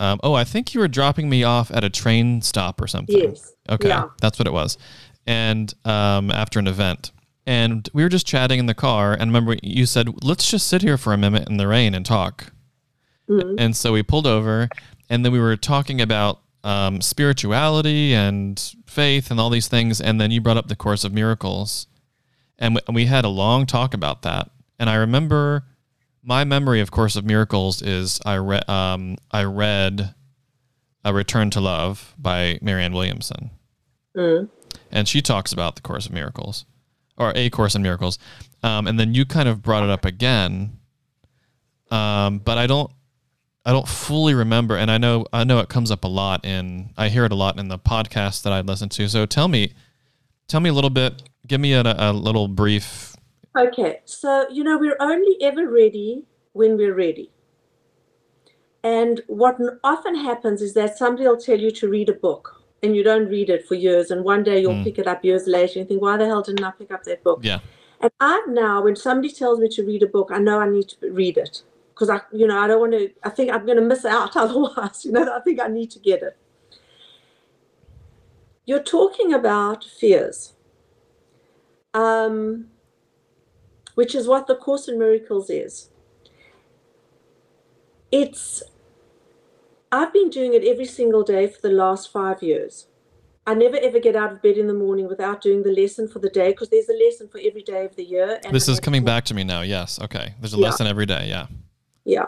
Um, 0.00 0.18
oh, 0.22 0.32
I 0.34 0.44
think 0.44 0.74
you 0.74 0.80
were 0.80 0.88
dropping 0.88 1.28
me 1.28 1.44
off 1.44 1.70
at 1.70 1.84
a 1.84 1.90
train 1.90 2.40
stop 2.42 2.80
or 2.80 2.86
something. 2.88 3.16
Yes. 3.16 3.52
Okay, 3.68 3.88
Yeah. 3.88 4.06
that's 4.20 4.38
what 4.38 4.46
it 4.48 4.52
was. 4.52 4.78
And 5.26 5.72
um, 5.84 6.30
after 6.30 6.58
an 6.58 6.66
event, 6.66 7.12
and 7.46 7.88
we 7.92 8.02
were 8.02 8.08
just 8.08 8.26
chatting 8.26 8.58
in 8.58 8.66
the 8.66 8.74
car. 8.74 9.12
And 9.12 9.22
remember, 9.32 9.56
you 9.62 9.84
said, 9.86 10.24
"Let's 10.24 10.50
just 10.50 10.66
sit 10.66 10.82
here 10.82 10.96
for 10.96 11.12
a 11.12 11.18
minute 11.18 11.48
in 11.48 11.58
the 11.58 11.68
rain 11.68 11.94
and 11.94 12.04
talk." 12.04 12.52
Mhm. 13.28 13.56
And 13.58 13.76
so 13.76 13.92
we 13.92 14.02
pulled 14.02 14.26
over, 14.26 14.68
and 15.08 15.24
then 15.24 15.32
we 15.32 15.38
were 15.38 15.56
talking 15.56 16.00
about 16.00 16.40
um, 16.64 17.00
spirituality 17.00 18.12
and 18.14 18.74
faith 18.86 19.30
and 19.30 19.40
all 19.40 19.48
these 19.50 19.66
things. 19.68 20.00
And 20.00 20.20
then 20.20 20.30
you 20.30 20.40
brought 20.42 20.56
up 20.58 20.68
the 20.68 20.76
Course 20.76 21.04
of 21.04 21.12
Miracles, 21.12 21.86
and 22.58 22.74
we, 22.74 22.80
we 22.94 23.06
had 23.06 23.24
a 23.24 23.28
long 23.30 23.64
talk 23.66 23.94
about 23.94 24.22
that. 24.22 24.50
And 24.78 24.90
I 24.90 24.96
remember 24.96 25.64
my 26.22 26.44
memory 26.44 26.80
of 26.80 26.90
Course 26.90 27.16
of 27.16 27.24
Miracles 27.24 27.82
is 27.82 28.20
I 28.26 28.36
read 28.36 28.68
um, 28.68 29.16
I 29.30 29.44
read 29.44 30.14
A 31.04 31.12
Return 31.14 31.50
to 31.50 31.60
Love 31.60 32.14
by 32.18 32.58
Marianne 32.62 32.92
Williamson, 32.92 33.50
Mm. 34.16 34.48
and 34.90 35.08
she 35.08 35.22
talks 35.22 35.52
about 35.52 35.76
the 35.76 35.82
Course 35.82 36.06
of 36.06 36.12
Miracles 36.12 36.64
or 37.16 37.32
A 37.34 37.48
Course 37.50 37.74
in 37.74 37.82
Miracles, 37.82 38.18
um, 38.62 38.86
and 38.86 38.98
then 38.98 39.14
you 39.14 39.24
kind 39.24 39.48
of 39.48 39.62
brought 39.62 39.84
it 39.84 39.90
up 39.90 40.04
again, 40.04 40.78
um, 41.90 42.38
but 42.38 42.58
I 42.58 42.66
don't 42.66 42.90
I 43.64 43.72
don't 43.72 43.86
fully 43.88 44.34
remember, 44.34 44.76
and 44.76 44.90
I 44.90 44.98
know 44.98 45.26
I 45.32 45.44
know 45.44 45.60
it 45.60 45.68
comes 45.68 45.90
up 45.90 46.04
a 46.04 46.08
lot 46.08 46.44
in 46.44 46.90
I 46.96 47.08
hear 47.08 47.24
it 47.24 47.32
a 47.32 47.36
lot 47.36 47.58
in 47.58 47.68
the 47.68 47.78
podcast 47.78 48.42
that 48.42 48.52
I 48.52 48.60
listen 48.62 48.88
to. 48.90 49.08
So 49.08 49.26
tell 49.26 49.48
me, 49.48 49.74
tell 50.48 50.60
me 50.60 50.70
a 50.70 50.72
little 50.72 50.90
bit, 50.90 51.22
give 51.46 51.60
me 51.60 51.72
a, 51.74 51.82
a 51.82 52.12
little 52.12 52.48
brief. 52.48 53.09
Okay, 53.56 54.00
so 54.04 54.46
you 54.50 54.62
know, 54.62 54.78
we're 54.78 54.96
only 55.00 55.36
ever 55.42 55.68
ready 55.68 56.24
when 56.52 56.76
we're 56.76 56.94
ready. 56.94 57.30
And 58.82 59.20
what 59.26 59.58
often 59.84 60.14
happens 60.14 60.62
is 60.62 60.74
that 60.74 60.96
somebody 60.96 61.28
will 61.28 61.36
tell 61.36 61.58
you 61.58 61.70
to 61.72 61.88
read 61.88 62.08
a 62.08 62.14
book 62.14 62.62
and 62.82 62.96
you 62.96 63.02
don't 63.02 63.26
read 63.28 63.50
it 63.50 63.66
for 63.66 63.74
years. 63.74 64.10
And 64.10 64.24
one 64.24 64.42
day 64.42 64.60
you'll 64.60 64.74
Mm. 64.74 64.84
pick 64.84 64.98
it 64.98 65.06
up 65.06 65.22
years 65.24 65.46
later 65.46 65.80
and 65.80 65.88
think, 65.88 66.00
why 66.00 66.16
the 66.16 66.26
hell 66.26 66.40
didn't 66.42 66.64
I 66.64 66.70
pick 66.70 66.90
up 66.90 67.04
that 67.04 67.22
book? 67.22 67.40
Yeah, 67.42 67.58
And 68.00 68.10
I 68.20 68.42
now, 68.48 68.82
when 68.82 68.96
somebody 68.96 69.30
tells 69.30 69.58
me 69.60 69.68
to 69.68 69.84
read 69.84 70.02
a 70.02 70.06
book, 70.06 70.30
I 70.32 70.38
know 70.38 70.60
I 70.60 70.68
need 70.70 70.88
to 70.88 71.10
read 71.12 71.36
it 71.36 71.62
because 71.92 72.08
I, 72.08 72.22
you 72.32 72.46
know, 72.46 72.58
I 72.58 72.66
don't 72.66 72.80
want 72.80 72.92
to. 72.92 73.10
I 73.22 73.28
think 73.28 73.52
I'm 73.52 73.66
going 73.66 73.76
to 73.76 73.84
miss 73.84 74.06
out 74.06 74.34
otherwise. 74.44 75.04
You 75.04 75.12
know, 75.12 75.30
I 75.30 75.40
think 75.40 75.60
I 75.60 75.66
need 75.68 75.90
to 75.90 75.98
get 75.98 76.22
it. 76.22 76.36
You're 78.64 78.82
talking 78.82 79.34
about 79.34 79.84
fears, 79.84 80.54
um, 81.92 82.68
which 83.94 84.14
is 84.14 84.26
what 84.26 84.46
the 84.46 84.54
Course 84.56 84.88
in 84.88 84.98
Miracles 84.98 85.50
is. 85.50 85.90
It's. 88.12 88.62
I've 89.92 90.12
been 90.12 90.30
doing 90.30 90.54
it 90.54 90.64
every 90.64 90.84
single 90.84 91.22
day 91.22 91.48
for 91.48 91.60
the 91.60 91.70
last 91.74 92.12
five 92.12 92.42
years. 92.42 92.86
I 93.46 93.54
never 93.54 93.76
ever 93.82 93.98
get 93.98 94.14
out 94.14 94.32
of 94.32 94.42
bed 94.42 94.56
in 94.56 94.66
the 94.68 94.74
morning 94.74 95.08
without 95.08 95.40
doing 95.40 95.62
the 95.62 95.72
lesson 95.72 96.06
for 96.06 96.20
the 96.20 96.28
day 96.28 96.50
because 96.50 96.68
there's 96.68 96.88
a 96.88 96.92
lesson 97.04 97.28
for 97.28 97.40
every 97.42 97.62
day 97.62 97.84
of 97.84 97.96
the 97.96 98.04
year. 98.04 98.38
and 98.44 98.54
this 98.54 98.68
is 98.68 98.78
coming 98.78 99.04
back 99.04 99.24
to 99.24 99.34
me 99.34 99.42
now. 99.44 99.62
Yes, 99.62 99.98
okay. 100.00 100.34
There's 100.40 100.54
a 100.54 100.58
Yeah. 100.58 100.66
lesson 100.68 100.86
every 100.86 101.06
day. 101.06 101.26
Yeah, 101.28 101.46
Yeah. 102.04 102.26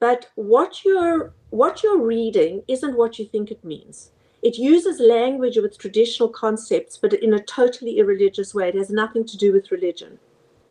But 0.00 0.26
what 0.34 0.84
you're 0.84 1.32
what 1.50 1.82
you're 1.82 2.00
reading 2.00 2.62
isn't 2.68 2.96
what 2.96 3.18
you 3.18 3.24
think 3.24 3.50
it 3.50 3.64
means. 3.64 4.10
It 4.42 4.56
uses 4.56 5.00
language 5.00 5.56
with 5.56 5.78
traditional 5.78 6.28
concepts, 6.28 6.96
but 6.96 7.12
in 7.14 7.32
a 7.34 7.42
totally 7.42 7.98
irreligious 7.98 8.54
way. 8.54 8.68
It 8.68 8.74
has 8.76 8.90
nothing 8.90 9.24
to 9.26 9.36
do 9.36 9.52
with 9.52 9.70
religion. 9.72 10.18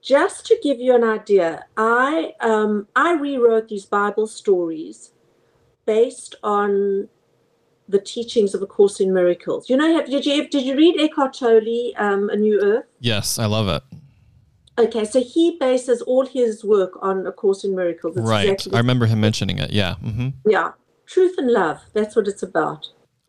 Just 0.08 0.46
to 0.46 0.58
give 0.64 0.80
you 0.80 0.96
an 0.96 1.04
idea, 1.04 1.66
I 1.76 2.32
um, 2.40 2.88
I 2.96 3.16
rewrote 3.16 3.68
these 3.68 3.86
Bible 3.86 4.26
stories 4.26 5.12
based 5.86 6.34
on 6.44 7.10
the 7.90 8.00
teachings 8.00 8.54
of 8.54 8.62
A 8.62 8.66
Course 8.66 9.02
in 9.02 9.14
Miracles. 9.14 9.70
You 9.70 9.76
know, 9.76 9.98
have, 9.98 10.06
did 10.10 10.26
you 10.26 10.48
did 10.48 10.64
you 10.64 10.78
read 10.78 10.98
Eckhart 10.98 11.34
Tolle, 11.34 11.92
um, 11.98 12.30
A 12.30 12.38
New 12.38 12.58
Earth? 12.64 12.86
yes, 13.02 13.38
I 13.38 13.48
love 13.48 13.68
it. 13.68 13.84
Okay, 14.80 15.04
so 15.04 15.22
he 15.22 15.58
bases 15.60 16.02
all 16.04 16.26
his 16.26 16.64
work 16.64 16.94
on 17.02 17.28
A 17.28 17.34
Course 17.34 17.66
in 17.66 17.76
Miracles. 17.76 18.16
It's 18.16 18.26
right, 18.26 18.48
exactly 18.48 18.76
I 18.76 18.78
remember 18.78 19.08
him 19.08 19.20
mentioning 19.20 19.58
it. 19.58 19.72
Yeah. 19.72 19.96
hmm 19.96 20.30
Yeah. 20.46 20.72
Truth 21.06 21.36
and 21.38 21.52
love. 21.52 21.82
That's 21.94 22.16
what 22.16 22.30
it's 22.30 22.44
about. 22.44 22.88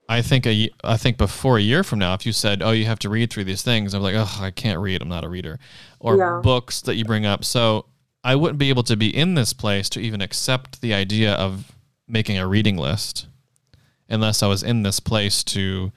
I 0.09 0.23
think 0.23 0.47
a, 0.47 0.71
I 0.83 0.97
think 0.97 1.19
before 1.19 1.59
a 1.59 1.63
year 1.63 1.85
from 1.85 1.99
now, 1.99 2.15
if 2.15 2.25
you 2.25 2.33
said, 2.33 2.63
"Oh, 2.63 2.71
you 2.71 2.87
have 2.87 2.99
to 3.01 3.09
read 3.11 3.31
through 3.31 3.45
these 3.45 3.63
things," 3.63 3.93
I'm 3.95 4.03
like, 4.03 4.15
"Oh, 4.17 4.39
I 4.41 4.51
can't 4.51 4.81
read. 4.81 5.03
I'm 5.03 5.09
not 5.09 5.25
a 5.25 5.29
reader." 5.29 5.59
Or 6.01 6.17
Yeah. 6.17 6.41
books 6.43 6.81
that 6.83 6.97
you 6.97 7.05
bring 7.05 7.27
up. 7.27 7.45
So 7.45 7.85
I 8.25 8.35
wouldn't 8.35 8.59
be 8.59 8.71
able 8.71 8.83
to 8.85 8.97
be 8.97 9.15
in 9.15 9.35
this 9.35 9.53
place 9.53 9.89
to 9.91 10.01
even 10.01 10.21
accept 10.23 10.81
the 10.81 10.95
idea 10.95 11.35
of 11.35 11.73
making 12.09 12.39
a 12.39 12.47
reading 12.49 12.77
list 12.77 13.27
unless 14.09 14.43
I 14.43 14.47
was 14.47 14.63
in 14.63 14.83
this 14.83 14.99
place 14.99 15.45
to 15.45 15.93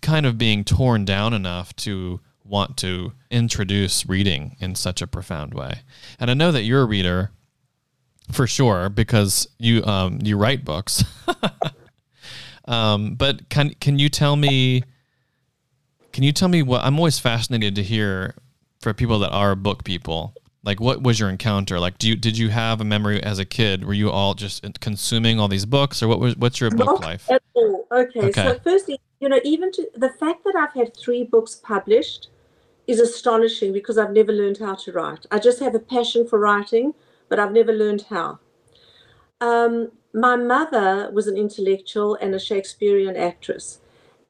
kind 0.00 0.24
of 0.24 0.38
being 0.38 0.64
torn 0.64 1.04
down 1.04 1.34
enough 1.34 1.76
to 1.76 2.20
want 2.44 2.76
to 2.78 3.12
introduce 3.30 4.06
reading 4.06 4.56
in 4.60 4.74
such 4.74 5.02
a 5.02 5.06
profound 5.06 5.52
way. 5.52 5.80
And 6.18 6.30
I 6.30 6.34
know 6.34 6.52
that 6.52 6.62
you're 6.62 6.82
a 6.82 6.86
reader 6.86 7.30
for 8.32 8.46
sure 8.46 8.88
because 8.88 9.46
you 9.58 9.84
um, 9.84 10.20
you 10.22 10.36
write 10.38 10.64
books. 10.64 11.04
um, 12.66 13.14
but 13.14 13.48
can 13.48 13.74
can 13.80 13.98
you 13.98 14.08
tell 14.08 14.36
me? 14.36 14.82
Can 16.12 16.24
you 16.24 16.32
tell 16.32 16.48
me 16.48 16.62
what 16.62 16.82
I'm 16.82 16.98
always 16.98 17.18
fascinated 17.18 17.74
to 17.74 17.82
hear 17.82 18.34
for 18.86 18.94
people 18.94 19.18
that 19.18 19.30
are 19.30 19.56
book 19.56 19.82
people. 19.82 20.32
Like, 20.62 20.80
what 20.80 21.02
was 21.02 21.18
your 21.18 21.28
encounter? 21.28 21.80
Like, 21.80 21.98
do 21.98 22.08
you 22.08 22.14
did 22.14 22.38
you 22.38 22.50
have 22.50 22.80
a 22.80 22.84
memory 22.84 23.20
as 23.22 23.40
a 23.40 23.44
kid? 23.44 23.84
Were 23.84 23.94
you 23.94 24.10
all 24.10 24.34
just 24.34 24.64
consuming 24.80 25.40
all 25.40 25.48
these 25.48 25.66
books, 25.66 26.02
or 26.02 26.08
what 26.08 26.20
was 26.20 26.36
what's 26.36 26.60
your 26.60 26.70
book 26.70 26.86
Not 26.86 27.00
life? 27.00 27.28
at 27.30 27.42
all. 27.54 27.86
Okay. 27.90 28.20
Okay. 28.20 28.32
So 28.32 28.58
firstly, 28.62 29.00
you 29.20 29.28
know, 29.28 29.40
even 29.44 29.72
to 29.72 29.88
the 29.96 30.10
fact 30.10 30.44
that 30.44 30.54
I've 30.56 30.72
had 30.72 30.96
three 30.96 31.24
books 31.24 31.56
published 31.56 32.28
is 32.86 33.00
astonishing 33.00 33.72
because 33.72 33.98
I've 33.98 34.12
never 34.12 34.32
learned 34.32 34.58
how 34.58 34.74
to 34.76 34.92
write. 34.92 35.26
I 35.32 35.40
just 35.40 35.58
have 35.58 35.74
a 35.74 35.80
passion 35.80 36.26
for 36.26 36.38
writing, 36.38 36.94
but 37.28 37.40
I've 37.40 37.52
never 37.52 37.72
learned 37.72 38.02
how. 38.02 38.38
Um, 39.40 39.90
my 40.16 40.34
mother 40.34 41.10
was 41.12 41.26
an 41.28 41.36
intellectual 41.36 42.16
and 42.16 42.34
a 42.34 42.40
Shakespearean 42.40 43.16
actress, 43.16 43.80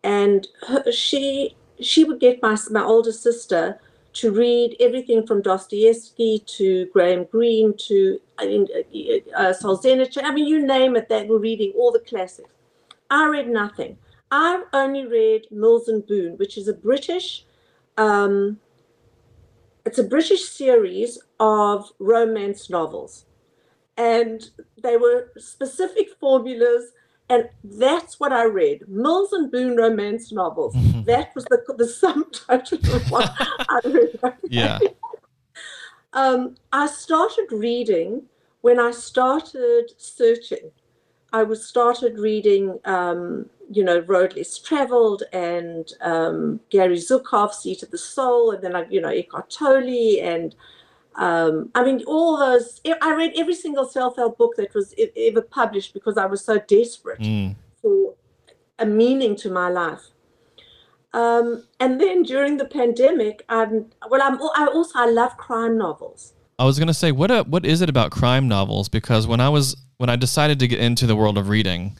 and 0.02 0.46
her, 0.68 0.90
she 0.92 1.56
she 1.80 2.04
would 2.04 2.20
get 2.20 2.42
my 2.42 2.56
my 2.70 2.82
older 2.82 3.12
sister 3.12 3.78
to 4.14 4.32
read 4.32 4.76
everything 4.80 5.26
from 5.26 5.42
Dostoevsky 5.42 6.42
to 6.46 6.86
Graham 6.86 7.24
Greene 7.24 7.74
to 7.86 8.20
I 8.38 8.46
mean, 8.46 8.66
uh, 8.74 9.38
uh, 9.38 9.52
Solzhenitsyn. 9.52 10.24
I 10.24 10.32
mean, 10.32 10.46
you 10.46 10.66
name 10.66 10.96
it, 10.96 11.08
they 11.08 11.24
were 11.24 11.38
reading 11.38 11.72
all 11.76 11.92
the 11.92 12.00
classics. 12.00 12.50
I 13.08 13.28
read 13.28 13.48
nothing. 13.48 13.96
I've 14.30 14.64
only 14.72 15.06
read 15.06 15.46
Mills 15.50 15.88
and 15.88 16.04
Boon, 16.06 16.36
which 16.36 16.58
is 16.58 16.66
a 16.66 16.74
British, 16.74 17.44
um, 17.96 18.58
it's 19.84 19.98
a 19.98 20.04
British 20.04 20.48
series 20.48 21.18
of 21.38 21.92
romance 22.00 22.68
novels, 22.68 23.24
and 23.96 24.50
they 24.82 24.96
were 24.96 25.32
specific 25.38 26.08
formulas, 26.20 26.92
and 27.28 27.48
that's 27.64 28.20
what 28.20 28.32
I 28.32 28.44
read. 28.44 28.88
Mills 28.88 29.32
and 29.32 29.50
Boon 29.50 29.76
romance 29.76 30.32
novels. 30.32 30.74
That 31.06 31.32
was 31.36 31.44
the 31.44 31.62
the 31.78 31.86
sum 31.86 32.24
total 32.32 32.78
of 32.96 33.10
what 33.12 33.32
I 33.38 33.80
read. 33.84 34.34
Yeah. 34.48 34.78
Um, 36.12 36.56
I 36.72 36.86
started 36.86 37.46
reading 37.52 38.22
when 38.62 38.80
I 38.80 38.90
started 38.90 39.92
searching. 39.98 40.72
I 41.32 41.42
was 41.42 41.64
started 41.64 42.18
reading, 42.18 42.80
um, 42.84 43.50
you 43.70 43.84
know, 43.84 44.00
Road 44.00 44.34
Less 44.34 44.58
Traveled 44.58 45.22
and 45.32 45.92
um, 46.00 46.60
Gary 46.70 46.96
Zukav, 46.96 47.52
Seat 47.52 47.82
of 47.82 47.90
the 47.90 47.98
Soul, 47.98 48.52
and 48.52 48.64
then 48.64 48.74
I, 48.74 48.86
you 48.88 49.00
know, 49.00 49.10
Eckhart 49.10 49.50
Tolle, 49.50 50.20
and 50.20 50.54
um, 51.16 51.70
I 51.74 51.82
mean, 51.84 52.02
all 52.06 52.36
those. 52.38 52.80
I 53.02 53.14
read 53.14 53.32
every 53.36 53.54
single 53.54 53.86
self-help 53.86 54.36
book 54.38 54.54
that 54.56 54.74
was 54.74 54.94
ever 55.16 55.40
published 55.42 55.94
because 55.94 56.16
I 56.18 56.26
was 56.26 56.44
so 56.44 56.58
desperate 56.58 57.20
Mm. 57.20 57.56
for 57.80 58.14
a 58.78 58.84
meaning 58.86 59.34
to 59.36 59.50
my 59.50 59.68
life. 59.68 60.02
Um, 61.14 61.64
and 61.80 61.98
then 62.00 62.22
during 62.22 62.58
the 62.58 62.66
pandemic, 62.66 63.44
I'm 63.48 63.86
well. 64.10 64.20
I'm. 64.22 64.34
I 64.54 64.66
also 64.72 64.92
I 64.98 65.06
love 65.08 65.36
crime 65.38 65.78
novels. 65.78 66.34
I 66.58 66.64
was 66.64 66.78
gonna 66.78 66.92
say, 66.94 67.12
what 67.12 67.30
a, 67.30 67.42
what 67.44 67.64
is 67.64 67.80
it 67.80 67.88
about 67.88 68.10
crime 68.10 68.48
novels? 68.48 68.88
Because 68.90 69.26
when 69.26 69.40
I 69.40 69.48
was 69.48 69.76
when 69.96 70.10
I 70.10 70.16
decided 70.16 70.58
to 70.60 70.68
get 70.68 70.80
into 70.80 71.06
the 71.06 71.16
world 71.16 71.38
of 71.38 71.48
reading, 71.48 71.96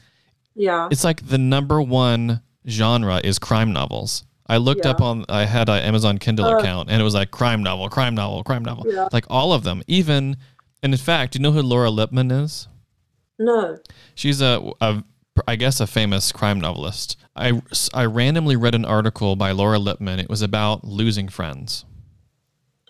Yeah. 0.55 0.89
it's 0.91 1.05
like 1.05 1.29
the 1.29 1.39
number 1.39 1.81
one 1.81 2.43
genre 2.69 3.21
is 3.25 3.39
crime 3.39 3.73
novels. 3.73 4.25
I 4.49 4.59
looked 4.59 4.85
Yeah. 4.85 4.93
up 4.93 5.01
on 5.01 5.25
I 5.29 5.45
had 5.45 5.69
an 5.69 5.83
Amazon 5.83 6.19
Kindle 6.19 6.47
Uh. 6.47 6.59
account 6.59 6.89
and 6.91 7.01
it 7.01 7.05
was 7.05 7.15
like 7.15 7.31
crime 7.31 7.63
novel, 7.63 7.89
crime 7.89 8.15
novel, 8.15 8.43
crime 8.45 8.65
novel. 8.65 8.85
Yeah. 8.89 9.09
Like 9.13 9.27
all 9.29 9.53
of 9.53 9.63
them. 9.65 9.83
Even 9.87 10.37
and 10.83 10.93
in 10.95 10.99
fact, 10.99 11.33
do 11.33 11.39
you 11.39 11.43
know 11.43 11.53
who 11.53 11.63
Laura 11.63 11.91
Lippman 11.91 12.31
is? 12.31 12.69
No. 13.39 13.79
She's 14.15 14.41
a, 14.41 14.73
a 14.81 15.03
I 15.47 15.57
guess 15.57 15.81
a 15.81 15.87
famous 15.87 16.33
crime 16.33 16.61
novelist. 16.61 17.17
I 17.35 17.61
I 17.93 18.05
randomly 18.07 18.57
read 18.57 18.75
an 18.75 18.85
article 18.85 19.37
by 19.37 19.51
Laura 19.53 19.79
Lippman. 19.79 20.19
It 20.21 20.31
was 20.31 20.43
about 20.43 20.85
losing 20.85 21.29
friends. 21.29 21.85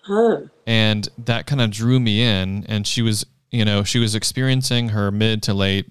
Oh. 0.09 0.47
and 0.65 1.09
that 1.17 1.47
kind 1.47 1.59
of 1.59 1.69
drew 1.69 1.99
me 1.99 2.21
in 2.23 2.63
and 2.69 2.87
she 2.87 3.01
was 3.01 3.25
you 3.51 3.65
know 3.65 3.83
she 3.83 3.99
was 3.99 4.15
experiencing 4.15 4.89
her 4.89 5.11
mid 5.11 5.43
to 5.43 5.53
late 5.53 5.89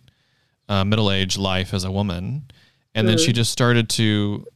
uh, 0.70 0.84
middle 0.84 1.10
age 1.12 1.36
life 1.36 1.74
as 1.74 1.84
a 1.84 1.90
woman, 1.92 2.50
and 2.94 3.06
then 3.06 3.18
she 3.18 3.32
just 3.32 3.52
started 3.52 3.88
to 3.90 4.46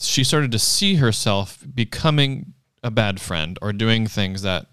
she 0.00 0.24
started 0.24 0.52
to 0.52 0.58
see 0.58 0.96
herself 0.96 1.64
becoming 1.74 2.54
a 2.82 2.90
bad 2.90 3.20
friend 3.20 3.58
or 3.60 3.72
doing 3.72 4.06
things 4.06 4.42
that 4.42 4.66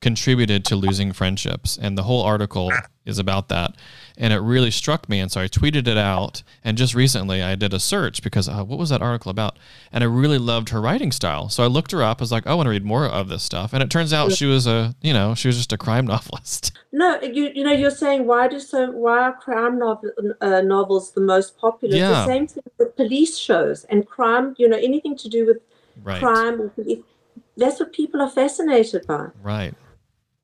contributed 0.00 0.64
to 0.66 0.76
losing 0.76 1.12
friendships. 1.12 1.78
And 1.78 1.96
the 1.96 2.02
whole 2.02 2.22
article 2.22 2.70
is 3.06 3.18
about 3.18 3.48
that. 3.48 3.74
And 4.16 4.32
it 4.32 4.38
really 4.38 4.70
struck 4.70 5.08
me. 5.08 5.18
And 5.18 5.30
so 5.32 5.40
I 5.40 5.48
tweeted 5.48 5.88
it 5.88 5.96
out. 5.98 6.42
And 6.62 6.78
just 6.78 6.94
recently 6.94 7.42
I 7.42 7.56
did 7.56 7.74
a 7.74 7.80
search 7.80 8.22
because 8.22 8.48
uh, 8.48 8.62
what 8.62 8.78
was 8.78 8.90
that 8.90 9.02
article 9.02 9.30
about? 9.30 9.58
And 9.92 10.04
I 10.04 10.06
really 10.06 10.38
loved 10.38 10.68
her 10.68 10.80
writing 10.80 11.10
style. 11.10 11.48
So 11.48 11.64
I 11.64 11.66
looked 11.66 11.90
her 11.90 12.02
up. 12.02 12.20
I 12.20 12.22
was 12.22 12.30
like, 12.30 12.46
I 12.46 12.54
want 12.54 12.66
to 12.66 12.70
read 12.70 12.84
more 12.84 13.06
of 13.06 13.28
this 13.28 13.42
stuff. 13.42 13.72
And 13.72 13.82
it 13.82 13.90
turns 13.90 14.12
out 14.12 14.30
she 14.32 14.46
was 14.46 14.66
a, 14.68 14.94
you 15.02 15.12
know, 15.12 15.34
she 15.34 15.48
was 15.48 15.56
just 15.56 15.72
a 15.72 15.78
crime 15.78 16.06
novelist. 16.14 16.70
No, 16.92 17.20
you 17.22 17.50
you 17.54 17.64
know 17.64 17.72
you're 17.72 17.90
saying 17.90 18.24
why 18.24 18.46
do 18.46 18.60
so 18.60 18.90
why 18.92 19.18
are 19.18 19.32
crime 19.32 19.80
novel, 19.80 20.10
uh, 20.40 20.60
novels 20.60 21.10
the 21.10 21.20
most 21.20 21.58
popular? 21.58 21.94
It's 21.96 22.00
Yeah. 22.00 22.10
the 22.10 22.24
same 22.26 22.46
thing 22.46 22.62
with 22.78 22.94
police 22.94 23.36
shows 23.36 23.82
and 23.90 24.06
crime. 24.06 24.54
You 24.58 24.68
know 24.68 24.76
anything 24.76 25.16
to 25.18 25.28
do 25.28 25.44
with 25.46 25.58
Right. 26.04 26.20
crime 26.20 26.60
or 26.60 26.68
police. 26.68 27.00
That's 27.56 27.80
what 27.80 27.92
people 27.92 28.20
are 28.22 28.30
fascinated 28.30 29.06
by. 29.08 29.26
Right. 29.42 29.74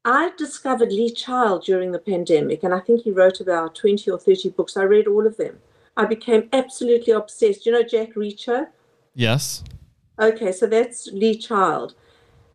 I 0.05 0.33
discovered 0.39 0.93
Lee 0.93 1.11
Child 1.11 1.65
during 1.65 1.93
the 1.93 1.99
pandemic, 1.99 2.63
and 2.63 2.73
I 2.73 2.81
think 2.81 3.03
he 3.03 3.11
wrote 3.11 3.41
about 3.41 3.75
20 3.75 4.11
or 4.11 4.19
30 4.19 4.51
books. 4.51 4.77
I 4.77 4.83
read 4.83 5.07
all 5.07 5.27
of 5.27 5.37
them. 5.37 5.59
I 5.97 6.07
became 6.07 6.49
absolutely 6.53 7.13
obsessed. 7.13 7.67
You 7.67 7.73
know 7.73 7.83
Jack 7.83 8.15
Reacher? 8.15 8.69
Yes. 9.15 9.63
Okay, 10.19 10.53
so 10.53 10.67
that's 10.67 11.09
Lee 11.13 11.37
Child. 11.37 11.95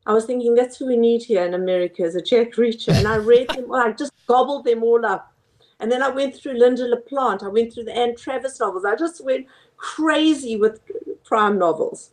I 0.07 0.13
was 0.13 0.25
thinking 0.25 0.55
that's 0.55 0.77
who 0.77 0.87
we 0.87 0.97
need 0.97 1.23
here 1.23 1.45
in 1.45 1.53
America 1.53 2.03
is 2.03 2.15
a 2.15 2.21
Jack 2.21 2.53
Reacher. 2.53 2.93
And 2.93 3.07
I 3.07 3.17
read 3.17 3.49
them, 3.49 3.71
I 3.71 3.91
just 3.91 4.13
gobbled 4.27 4.65
them 4.65 4.83
all 4.83 5.05
up. 5.05 5.31
And 5.79 5.91
then 5.91 6.01
I 6.01 6.09
went 6.09 6.35
through 6.35 6.59
Lynda 6.59 6.89
La 6.89 6.97
Plante. 6.97 7.43
I 7.43 7.49
went 7.49 7.73
through 7.73 7.85
the 7.85 7.95
Anna 7.95 8.15
Travis 8.15 8.59
novels. 8.59 8.85
I 8.85 8.95
just 8.95 9.23
went 9.23 9.47
crazy 9.77 10.55
with 10.55 10.79
crime 11.23 11.57
novels. 11.57 12.11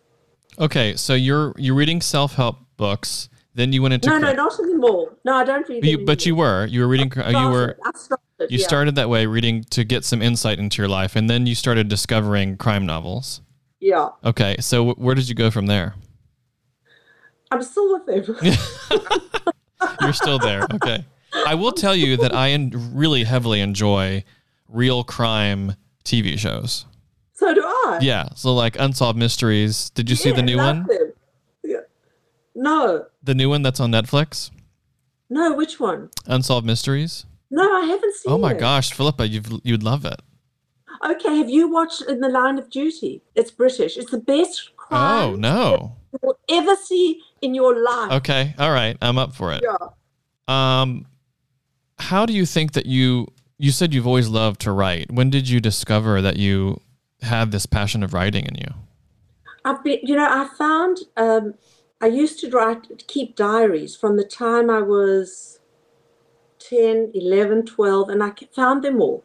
Okay. 0.58 0.96
So 0.96 1.14
you're 1.14 1.54
you're 1.56 1.74
reading 1.74 2.00
self 2.00 2.34
help 2.34 2.58
books. 2.76 3.28
Then 3.54 3.72
you 3.72 3.82
went 3.82 3.94
into 3.94 4.08
No, 4.08 4.18
no, 4.18 4.32
not 4.32 4.58
anymore. 4.60 5.14
No, 5.24 5.34
I 5.34 5.44
don't 5.44 5.68
read 5.68 5.84
you, 5.84 6.04
but 6.06 6.24
you 6.24 6.34
were 6.34 6.66
you 6.66 6.80
were 6.80 6.88
reading 6.88 7.10
cri- 7.10 7.28
you 7.28 7.48
were 7.50 7.76
I 7.84 7.90
started, 7.94 8.50
You 8.50 8.58
yeah. 8.58 8.66
started 8.66 8.94
that 8.94 9.08
way, 9.10 9.26
reading 9.26 9.62
to 9.70 9.84
get 9.84 10.04
some 10.04 10.22
insight 10.22 10.58
into 10.58 10.80
your 10.80 10.88
life, 10.88 11.16
and 11.16 11.28
then 11.28 11.46
you 11.46 11.54
started 11.54 11.88
discovering 11.88 12.56
crime 12.56 12.86
novels. 12.86 13.42
Yeah. 13.80 14.08
Okay, 14.24 14.56
so 14.60 14.92
wh- 14.92 14.98
where 14.98 15.14
did 15.14 15.28
you 15.28 15.34
go 15.34 15.50
from 15.50 15.66
there? 15.66 15.94
I'm 17.50 17.62
still 17.62 17.92
with 17.92 18.06
them. 18.06 18.46
You're 20.00 20.12
still 20.14 20.38
there. 20.38 20.66
Okay. 20.74 21.04
I 21.46 21.54
will 21.54 21.72
tell 21.72 21.94
you 21.94 22.16
that 22.18 22.34
I 22.34 22.56
really 22.74 23.24
heavily 23.24 23.60
enjoy 23.60 24.24
real 24.68 25.04
crime 25.04 25.74
TV 26.04 26.38
shows. 26.38 26.86
so 27.34 27.52
do 27.54 27.60
I. 27.62 27.98
Yeah, 28.00 28.28
so 28.34 28.54
like 28.54 28.76
Unsolved 28.78 29.18
Mysteries. 29.18 29.90
Did 29.90 30.08
you 30.08 30.16
see 30.16 30.30
the 30.32 30.42
new 30.42 30.56
one? 30.56 30.86
them. 30.86 31.12
No. 32.54 33.06
The 33.22 33.34
new 33.34 33.48
one 33.48 33.62
that's 33.62 33.80
on 33.80 33.90
Netflix? 33.90 34.50
No, 35.30 35.54
which 35.54 35.80
one? 35.80 36.10
Unsolved 36.26 36.66
Mysteries? 36.66 37.24
No, 37.50 37.62
I 37.76 37.86
haven't 37.86 38.14
seen 38.16 38.32
Oh 38.32 38.38
my 38.38 38.52
it. 38.52 38.58
gosh, 38.58 38.92
Philippa, 38.92 39.28
you've, 39.28 39.60
you'd 39.64 39.82
love 39.82 40.04
it. 40.04 40.20
Okay, 41.04 41.36
have 41.38 41.48
you 41.50 41.68
watched 41.68 42.02
In 42.02 42.20
the 42.20 42.28
Line 42.28 42.58
of 42.58 42.70
Duty? 42.70 43.22
It's 43.34 43.50
British. 43.50 43.96
It's 43.96 44.10
the 44.10 44.18
best 44.18 44.76
crime 44.76 45.32
Oh, 45.32 45.36
no. 45.36 45.96
you 46.12 46.18
will 46.22 46.38
ever 46.50 46.76
see 46.76 47.20
in 47.40 47.54
your 47.54 47.82
life. 47.82 48.12
Okay, 48.12 48.54
all 48.58 48.70
right, 48.72 48.96
I'm 49.02 49.18
up 49.18 49.34
for 49.34 49.52
it. 49.52 49.62
Yeah. 49.64 49.76
Um, 50.48 51.06
how 51.98 52.26
do 52.26 52.32
you 52.32 52.44
think 52.46 52.72
that 52.72 52.86
you 52.86 53.26
you 53.58 53.70
said 53.70 53.94
you've 53.94 54.06
always 54.08 54.28
loved 54.28 54.60
to 54.62 54.72
write? 54.72 55.10
When 55.10 55.30
did 55.30 55.48
you 55.48 55.60
discover 55.60 56.20
that 56.20 56.36
you 56.36 56.80
had 57.22 57.52
this 57.52 57.64
passion 57.64 58.02
of 58.02 58.12
writing 58.12 58.44
in 58.46 58.56
you? 58.56 58.74
I've 59.64 59.82
been, 59.84 60.00
you 60.02 60.16
know, 60.16 60.26
I 60.28 60.48
found 60.58 60.98
um, 61.16 61.54
I 62.02 62.06
used 62.06 62.40
to 62.40 62.50
write, 62.50 63.06
keep 63.06 63.36
diaries 63.36 63.94
from 63.94 64.16
the 64.16 64.24
time 64.24 64.68
I 64.68 64.82
was 64.82 65.60
10, 66.58 67.12
11, 67.14 67.64
12, 67.64 68.08
and 68.08 68.22
I 68.24 68.32
found 68.52 68.82
them 68.82 69.00
all. 69.00 69.22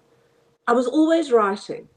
I 0.68 0.74
was 0.74 0.86
always 0.86 1.32
writing. 1.32 1.90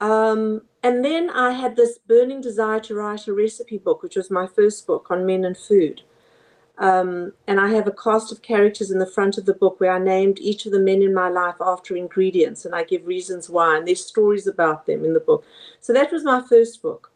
Um, 0.00 0.62
and 0.84 1.04
then 1.04 1.30
I 1.30 1.50
had 1.52 1.74
this 1.74 1.98
burning 1.98 2.40
desire 2.40 2.78
to 2.80 2.94
write 2.94 3.26
a 3.26 3.32
recipe 3.32 3.78
book, 3.78 4.04
which 4.04 4.14
was 4.14 4.30
my 4.30 4.46
first 4.46 4.86
book 4.86 5.08
on 5.10 5.26
men 5.26 5.44
and 5.44 5.58
food. 5.58 6.02
Um, 6.78 7.32
and 7.48 7.60
I 7.60 7.68
have 7.70 7.88
a 7.88 7.92
cast 7.92 8.30
of 8.30 8.40
characters 8.40 8.92
in 8.92 9.00
the 9.00 9.06
front 9.06 9.36
of 9.36 9.46
the 9.46 9.54
book 9.54 9.80
where 9.80 9.92
I 9.92 9.98
named 9.98 10.38
each 10.38 10.64
of 10.64 10.72
the 10.72 10.80
men 10.80 11.02
in 11.02 11.12
my 11.12 11.28
life 11.28 11.56
after 11.60 11.96
ingredients 11.96 12.64
and 12.64 12.74
I 12.74 12.84
give 12.84 13.06
reasons 13.06 13.50
why, 13.50 13.76
and 13.76 13.86
there's 13.86 14.04
stories 14.04 14.46
about 14.46 14.86
them 14.86 15.04
in 15.04 15.12
the 15.12 15.20
book. 15.20 15.44
So 15.80 15.92
that 15.92 16.12
was 16.12 16.22
my 16.22 16.40
first 16.40 16.82
book. 16.82 17.10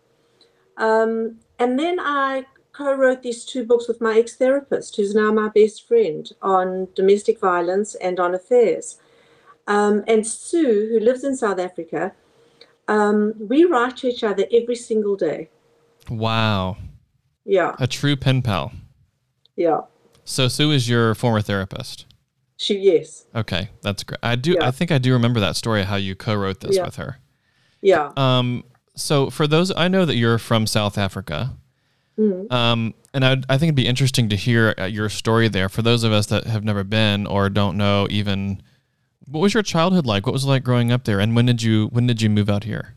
Um, 0.77 1.39
and 1.59 1.79
then 1.79 1.99
I 1.99 2.45
co 2.77 2.93
wrote 2.95 3.23
these 3.23 3.45
two 3.45 3.65
books 3.65 3.89
with 3.89 4.01
my 4.01 4.19
ex 4.19 4.37
therapist, 4.37 4.97
who's 4.97 5.15
now 5.15 5.33
my 5.33 5.49
best 5.49 5.87
friend, 5.87 6.31
on 6.43 6.89
domestic 6.95 7.41
violence 7.41 7.95
and 7.97 8.21
on 8.21 8.35
affairs. 8.35 8.99
Um, 9.67 10.05
and 10.07 10.27
Sue, 10.27 10.89
who 10.91 11.01
lives 11.01 11.25
in 11.25 11.37
South 11.37 11.59
Africa, 11.59 12.13
um, 12.89 13.35
we 13.39 13.65
write 13.65 13.97
to 13.99 14.09
each 14.09 14.23
other 14.23 14.45
every 14.53 14.77
single 14.77 15.17
day. 15.17 15.49
Wow, 16.09 16.77
Yeah, 17.45 17.75
a 17.81 17.87
true 17.87 18.17
pen 18.17 18.43
pal. 18.43 18.73
yeah. 19.57 19.81
So 20.25 20.49
Sue 20.49 20.71
is 20.73 20.89
your 20.89 21.15
former 21.15 21.41
therapist. 21.41 22.05
She, 22.57 22.79
yes, 22.79 23.27
Okay, 23.35 23.71
that's 23.83 24.03
great. 24.03 24.19
I 24.23 24.35
do. 24.37 24.53
Yeah. 24.53 24.67
I 24.67 24.71
think 24.71 24.91
I 24.91 24.99
do 24.99 25.13
remember 25.13 25.41
that 25.41 25.57
story. 25.57 25.83
How 25.83 25.97
you 25.97 26.15
co-wrote 26.15 26.61
this 26.61 26.77
Yeah. 26.77 26.85
with 26.85 26.97
her. 26.97 27.19
yeah. 27.83 28.13
Um. 28.17 28.65
So 28.97 29.29
for 29.31 29.47
those, 29.47 29.71
I 29.77 29.89
know 29.89 30.05
that 30.07 30.17
you're 30.17 30.39
from 30.39 30.67
South 30.67 30.97
Africa. 30.97 31.57
Mhm. 32.19 32.51
Um, 32.51 32.95
and 33.13 33.25
I, 33.25 33.33
I 33.49 33.59
think 33.59 33.69
it'd 33.69 33.75
be 33.75 33.87
interesting 33.87 34.29
to 34.31 34.37
hear 34.37 34.75
uh, 34.79 34.85
your 34.85 35.09
story 35.09 35.49
there. 35.49 35.69
For 35.69 35.83
those 35.83 36.03
of 36.03 36.13
us 36.13 36.27
that 36.27 36.45
have 36.45 36.65
never 36.65 36.85
been 36.85 37.27
or 37.27 37.49
don't 37.51 37.77
know, 37.77 38.07
even 38.11 38.63
what 39.27 39.41
was 39.41 39.55
your 39.55 39.63
childhood 39.63 40.07
like? 40.07 40.27
What 40.27 40.33
was 40.33 40.45
it 40.45 40.49
like 40.49 40.65
growing 40.65 40.93
up 40.93 41.05
there? 41.05 41.21
And 41.21 41.37
when 41.37 41.47
did 41.47 41.63
you 41.63 41.89
when 41.89 42.07
did 42.07 42.23
you 42.23 42.31
move 42.31 42.49
out 42.49 42.65
here? 42.65 42.97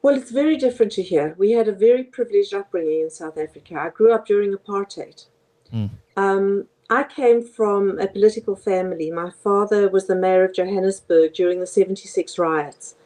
Well, 0.00 0.16
it's 0.16 0.32
very 0.32 0.56
different 0.56 0.92
to 0.92 1.02
here. 1.02 1.34
We 1.38 1.52
had 1.52 1.68
a 1.68 1.72
very 1.72 2.02
privileged 2.02 2.52
upbringing 2.52 3.02
in 3.02 3.10
South 3.10 3.38
Africa. 3.38 3.78
I 3.78 3.90
grew 3.90 4.12
up 4.12 4.26
during 4.26 4.52
apartheid. 4.52 5.26
Mm. 5.72 5.90
Um, 6.16 6.66
I 6.90 7.04
came 7.04 7.42
from 7.42 7.98
a 8.00 8.08
political 8.08 8.56
family. 8.56 9.10
My 9.10 9.30
father 9.30 9.88
was 9.88 10.08
the 10.08 10.16
mayor 10.16 10.44
of 10.44 10.54
Johannesburg 10.54 11.34
during 11.34 11.60
the 11.60 11.66
76 11.66 12.36
riots, 12.36 12.96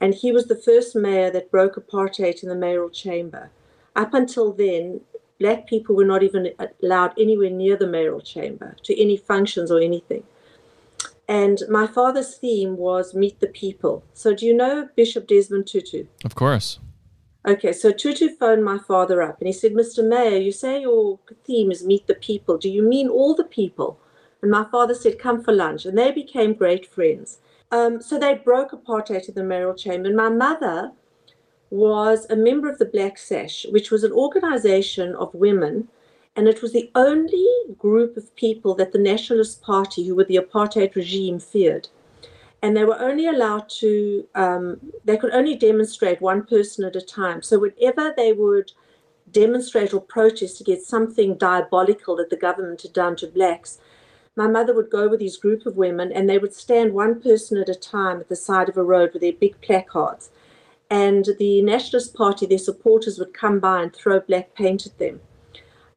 and 0.00 0.14
he 0.14 0.30
was 0.30 0.46
the 0.46 0.56
first 0.56 0.94
mayor 0.94 1.30
that 1.30 1.50
broke 1.50 1.74
apartheid 1.74 2.42
in 2.42 2.48
the 2.48 2.54
mayoral 2.54 2.88
chamber. 2.88 3.50
Up 3.96 4.14
until 4.14 4.52
then, 4.52 5.00
black 5.38 5.66
people 5.66 5.94
were 5.94 6.04
not 6.04 6.22
even 6.22 6.50
allowed 6.82 7.12
anywhere 7.18 7.50
near 7.50 7.76
the 7.76 7.86
mayoral 7.86 8.20
chamber 8.20 8.76
to 8.82 9.00
any 9.00 9.16
functions 9.16 9.70
or 9.70 9.80
anything. 9.80 10.24
And 11.28 11.62
my 11.70 11.86
father's 11.86 12.36
theme 12.36 12.76
was 12.76 13.14
Meet 13.14 13.40
the 13.40 13.46
People. 13.46 14.04
So, 14.12 14.34
do 14.34 14.44
you 14.44 14.54
know 14.54 14.88
Bishop 14.94 15.26
Desmond 15.26 15.66
Tutu? 15.66 16.06
Of 16.24 16.34
course. 16.34 16.80
Okay, 17.46 17.72
so 17.72 17.92
Tutu 17.92 18.30
phoned 18.36 18.64
my 18.64 18.78
father 18.78 19.22
up 19.22 19.38
and 19.38 19.46
he 19.46 19.52
said, 19.52 19.74
Mr. 19.74 20.06
Mayor, 20.06 20.38
you 20.38 20.50
say 20.50 20.80
your 20.80 21.18
theme 21.44 21.70
is 21.70 21.84
meet 21.84 22.06
the 22.06 22.14
people. 22.14 22.56
Do 22.56 22.70
you 22.70 22.82
mean 22.82 23.08
all 23.08 23.34
the 23.34 23.44
people? 23.44 23.98
And 24.40 24.50
my 24.50 24.64
father 24.70 24.94
said, 24.94 25.18
come 25.18 25.42
for 25.42 25.52
lunch. 25.52 25.84
And 25.84 25.96
they 25.96 26.10
became 26.10 26.54
great 26.54 26.90
friends. 26.90 27.38
Um, 27.70 28.00
so 28.00 28.18
they 28.18 28.34
broke 28.34 28.72
apartheid 28.72 29.28
in 29.28 29.34
the 29.34 29.44
mayoral 29.44 29.74
chamber. 29.74 30.08
And 30.08 30.16
my 30.16 30.30
mother 30.30 30.92
was 31.74 32.26
a 32.30 32.36
member 32.36 32.70
of 32.70 32.78
the 32.78 32.84
Black 32.84 33.18
Sash, 33.18 33.66
which 33.70 33.90
was 33.90 34.04
an 34.04 34.12
organization 34.12 35.14
of 35.16 35.34
women. 35.34 35.88
And 36.36 36.48
it 36.48 36.62
was 36.62 36.72
the 36.72 36.90
only 36.94 37.46
group 37.78 38.16
of 38.16 38.34
people 38.36 38.74
that 38.76 38.92
the 38.92 38.98
Nationalist 38.98 39.62
Party, 39.62 40.06
who 40.06 40.14
were 40.14 40.24
the 40.24 40.36
apartheid 40.36 40.94
regime, 40.94 41.38
feared 41.38 41.88
and 42.64 42.74
they 42.74 42.84
were 42.86 42.98
only 42.98 43.26
allowed 43.26 43.68
to 43.68 44.26
um, 44.34 44.80
they 45.04 45.18
could 45.18 45.34
only 45.34 45.54
demonstrate 45.54 46.22
one 46.22 46.42
person 46.42 46.82
at 46.82 46.96
a 46.96 47.00
time 47.02 47.42
so 47.42 47.58
whenever 47.58 48.14
they 48.16 48.32
would 48.32 48.72
demonstrate 49.32 49.92
or 49.92 50.00
protest 50.00 50.62
against 50.62 50.88
something 50.88 51.36
diabolical 51.36 52.16
that 52.16 52.30
the 52.30 52.44
government 52.46 52.80
had 52.80 52.94
done 52.94 53.14
to 53.16 53.26
blacks 53.26 53.80
my 54.34 54.48
mother 54.48 54.74
would 54.74 54.88
go 54.88 55.08
with 55.08 55.20
these 55.20 55.36
group 55.36 55.66
of 55.66 55.76
women 55.76 56.10
and 56.10 56.26
they 56.26 56.38
would 56.38 56.54
stand 56.54 56.94
one 56.94 57.20
person 57.20 57.58
at 57.58 57.68
a 57.68 57.74
time 57.74 58.18
at 58.18 58.30
the 58.30 58.36
side 58.36 58.70
of 58.70 58.78
a 58.78 58.82
road 58.82 59.10
with 59.12 59.20
their 59.20 59.34
big 59.34 59.60
placards 59.60 60.30
and 60.90 61.28
the 61.38 61.62
nationalist 61.62 62.14
party 62.14 62.46
their 62.46 62.58
supporters 62.58 63.18
would 63.18 63.32
come 63.34 63.58
by 63.58 63.82
and 63.82 63.94
throw 63.94 64.20
black 64.20 64.54
paint 64.54 64.86
at 64.86 64.98
them 64.98 65.20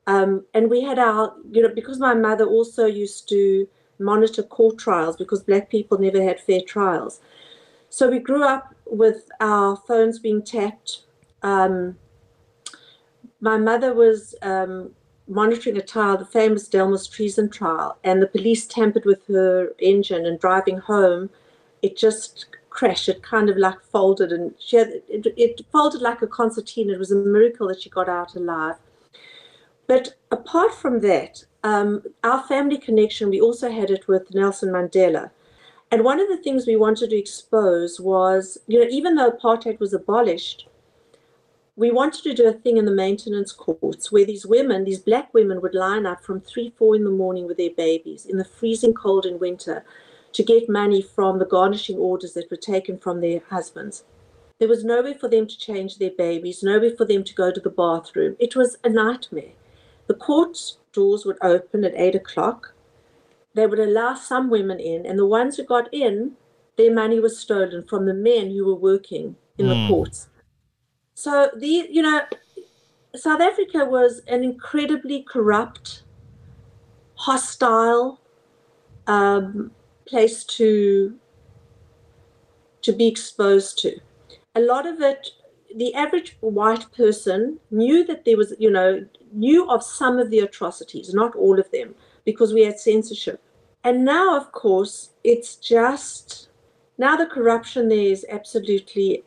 um, 0.08 0.46
and 0.54 0.70
we 0.70 0.82
had 0.82 0.98
our 0.98 1.36
you 1.52 1.62
know 1.62 1.74
because 1.74 2.00
my 2.00 2.14
mother 2.14 2.46
also 2.46 2.86
used 2.86 3.28
to 3.30 3.68
monitor 4.00 4.44
court 4.44 4.78
trials 4.78 5.18
because 5.18 5.44
black 5.44 5.70
people 5.70 5.98
never 5.98 6.22
had 6.22 6.40
fair 6.40 6.62
trials. 6.62 7.20
So 7.90 8.10
we 8.10 8.20
grew 8.20 8.44
up 8.44 8.76
with 8.86 9.30
our 9.40 9.76
phones 9.76 10.20
being 10.20 10.44
tapped. 10.44 11.02
Um, 11.42 11.98
my 13.40 13.58
mother 13.58 13.94
was 13.94 14.36
um, 14.42 14.92
monitoring 15.28 15.78
a 15.78 15.82
trial, 15.82 16.18
the 16.18 16.26
famous 16.26 16.68
Delmas 16.68 17.10
treason 17.10 17.50
trial, 17.50 17.98
and 18.04 18.22
the 18.22 18.28
police 18.28 18.66
tampered 18.66 19.06
with 19.06 19.26
her 19.28 19.74
engine 19.80 20.26
and 20.26 20.40
driving 20.40 20.78
home. 20.78 21.30
it 21.82 21.96
just 21.96 22.48
crashed. 22.78 23.10
It 23.10 23.24
kind 23.24 23.50
of 23.50 23.58
like 23.58 23.82
folded, 23.82 24.32
and 24.32 24.54
she 24.60 24.78
had 24.78 24.90
it, 25.10 25.26
it 25.36 25.62
folded 25.72 26.02
like 26.02 26.22
a 26.22 26.28
concertina. 26.28 26.94
It 26.94 27.00
was 27.00 27.12
a 27.12 27.16
miracle 27.16 27.68
that 27.68 27.82
she 27.82 27.90
got 27.90 28.08
out 28.08 28.36
alive. 28.36 28.76
But 29.88 30.16
apart 30.32 30.74
from 30.76 31.00
that, 31.02 31.44
um, 31.64 32.04
our 32.24 32.44
family 32.44 32.78
connection, 32.78 33.30
we 33.30 33.42
also 33.42 33.72
had 33.72 33.90
it 33.90 34.08
with 34.08 34.34
Nelson 34.34 34.70
Mandela. 34.70 35.32
And 35.92 36.04
one 36.04 36.20
of 36.20 36.28
the 36.28 36.38
things 36.38 36.68
we 36.68 36.76
wanted 36.76 37.10
to 37.10 37.18
expose 37.18 38.00
was, 38.00 38.58
you 38.68 38.80
know, 38.80 38.88
even 38.90 39.16
though 39.16 39.32
apartheid 39.32 39.80
was 39.80 39.94
abolished, 39.94 40.68
we 41.78 41.92
wanted 41.92 42.24
to 42.24 42.34
do 42.34 42.48
a 42.48 42.54
thing 42.54 42.78
in 42.78 42.86
the 42.86 42.92
maintenance 42.92 43.54
courts 43.54 44.12
where 44.12 44.26
these 44.26 44.46
women, 44.46 44.84
these 44.84 45.00
black 45.00 45.34
women, 45.34 45.62
would 45.62 45.74
line 45.74 46.06
up 46.06 46.24
from 46.24 46.42
three, 46.42 46.74
four 46.78 46.96
in 46.96 47.06
the 47.06 47.10
morning 47.10 47.48
with 47.48 47.58
their 47.58 47.72
babies 47.72 48.26
in 48.26 48.38
the 48.38 48.46
freezing 48.46 48.94
cold 48.94 49.26
in 49.26 49.40
winter 49.40 49.86
to 50.38 50.44
get 50.44 50.70
money 50.70 51.02
from 51.02 51.40
the 51.40 51.46
garnishing 51.46 51.98
orders 51.98 52.34
that 52.34 52.52
were 52.52 52.58
taken 52.58 53.00
from 53.00 53.22
their 53.22 53.42
husbands. 53.50 54.04
There 54.60 54.68
was 54.68 54.84
nowhere 54.84 55.16
for 55.16 55.28
them 55.28 55.48
to 55.48 55.58
change 55.58 55.98
their 55.98 56.12
babies, 56.16 56.62
nowhere 56.62 56.96
for 56.96 57.06
them 57.06 57.24
to 57.24 57.34
go 57.34 57.52
to 57.52 57.60
the 57.60 57.72
bathroom. 57.72 58.36
It 58.40 58.56
was 58.56 58.78
a 58.84 58.90
nightmare. 58.90 59.54
The 60.06 60.14
court 60.14 60.60
doors 60.94 61.26
would 61.26 61.40
open 61.42 61.84
at 61.84 61.96
eight 61.96 62.14
o'clock. 62.14 62.76
They 63.56 63.66
would 63.66 63.80
allow 63.80 64.14
some 64.14 64.52
women 64.52 64.80
in, 64.80 65.08
and 65.08 65.18
the 65.18 65.26
ones 65.26 65.58
who 65.58 65.64
got 65.64 65.92
in, 65.92 66.34
their 66.78 66.94
money 66.94 67.20
was 67.20 67.40
stolen 67.40 67.84
from 67.88 68.06
the 68.06 68.14
men 68.14 68.52
who 68.52 68.64
were 68.64 68.76
working 68.76 69.38
in 69.58 69.66
mm. 69.66 69.70
the 69.70 69.76
hmm. 69.76 69.88
courts. 69.88 70.28
So 71.16 71.50
the 71.58 71.88
you 71.90 72.04
know, 72.04 72.22
South 73.16 73.42
Africa 73.42 73.86
was 73.86 74.22
an 74.28 74.44
incredibly 74.44 75.24
corrupt, 75.24 76.04
hostile 77.16 78.22
um, 79.08 79.72
place 80.08 80.44
to 80.44 81.14
to 82.82 82.94
be 82.94 83.08
exposed 83.08 83.80
to. 83.80 84.00
A 84.56 84.62
lot 84.62 84.86
of 84.86 85.02
it, 85.02 85.30
the 85.76 85.94
average 85.94 86.38
white 86.40 86.86
person 86.96 87.60
knew 87.70 88.06
that 88.06 88.24
there 88.24 88.38
was, 88.38 88.54
you 88.60 88.72
know, 88.72 89.06
knew 89.34 89.70
of 89.70 89.84
some 89.84 90.20
of 90.20 90.30
the 90.30 90.40
atrocities, 90.40 91.14
not 91.14 91.36
all 91.36 91.60
of 91.60 91.70
them, 91.72 91.94
because 92.24 92.54
we 92.54 92.64
had 92.64 92.80
censorship. 92.80 93.42
And 93.84 94.06
now, 94.06 94.38
of 94.38 94.52
course, 94.52 95.12
it's 95.24 95.56
just 95.56 96.50
now 96.98 97.16
the 97.16 97.26
corruption 97.26 97.90
there 97.90 97.98
is 97.98 98.26
absolutely 98.30 99.24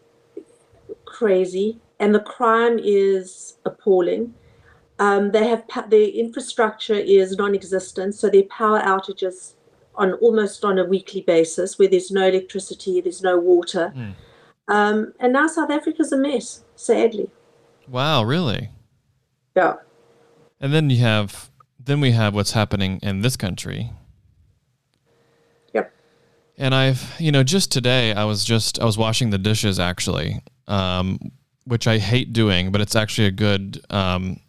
crazy, 1.05 1.79
and 1.99 2.15
the 2.15 2.21
crime 2.21 2.79
is 2.83 3.59
appalling. 3.65 4.35
Um, 4.99 5.31
they 5.31 5.49
have 5.49 5.65
their 5.89 6.09
infrastructure 6.09 6.95
is 6.95 7.37
non-existent, 7.37 8.15
so 8.15 8.29
their 8.29 8.45
power 8.45 8.81
outages 8.81 9.55
on 9.95 10.15
almost 10.15 10.65
on 10.65 10.79
a 10.79 10.85
weekly 10.85 11.23
basis, 11.23 11.79
where 11.79 11.89
there's 11.89 12.11
no 12.11 12.27
electricity, 12.27 13.01
there's 13.01 13.23
no 13.23 13.39
water, 13.39 13.93
mm. 13.97 14.15
um, 14.69 15.13
and 15.21 15.33
now 15.33 15.47
South 15.47 15.71
Africa's 15.71 16.13
a 16.13 16.17
mess, 16.17 16.63
sadly. 16.77 17.31
Wow, 17.89 18.23
really? 18.23 18.71
Yeah. 19.57 19.77
And 20.61 20.73
then 20.73 20.91
you 20.91 20.99
have 20.99 21.51
then 21.83 22.01
we 22.01 22.13
have 22.13 22.35
what's 22.35 22.53
happening 22.53 23.01
in 23.03 23.23
this 23.23 23.37
country. 23.37 23.91
Yep. 25.73 25.93
And 26.57 26.75
I've 26.75 27.15
you 27.19 27.33
know 27.33 27.43
just 27.43 27.73
today 27.73 28.13
I 28.13 28.25
was 28.25 28.45
just 28.45 28.79
I 28.79 28.85
was 28.85 28.97
washing 28.97 29.31
the 29.31 29.39
dishes 29.39 29.81
actually, 29.81 30.43
um, 30.69 31.19
which 31.65 31.87
I 31.87 31.99
hate 31.99 32.33
doing, 32.33 32.71
but 32.71 32.81
it's 32.81 32.95
actually 32.95 33.29
a 33.29 33.33
good 33.33 33.81
um, 33.91 34.41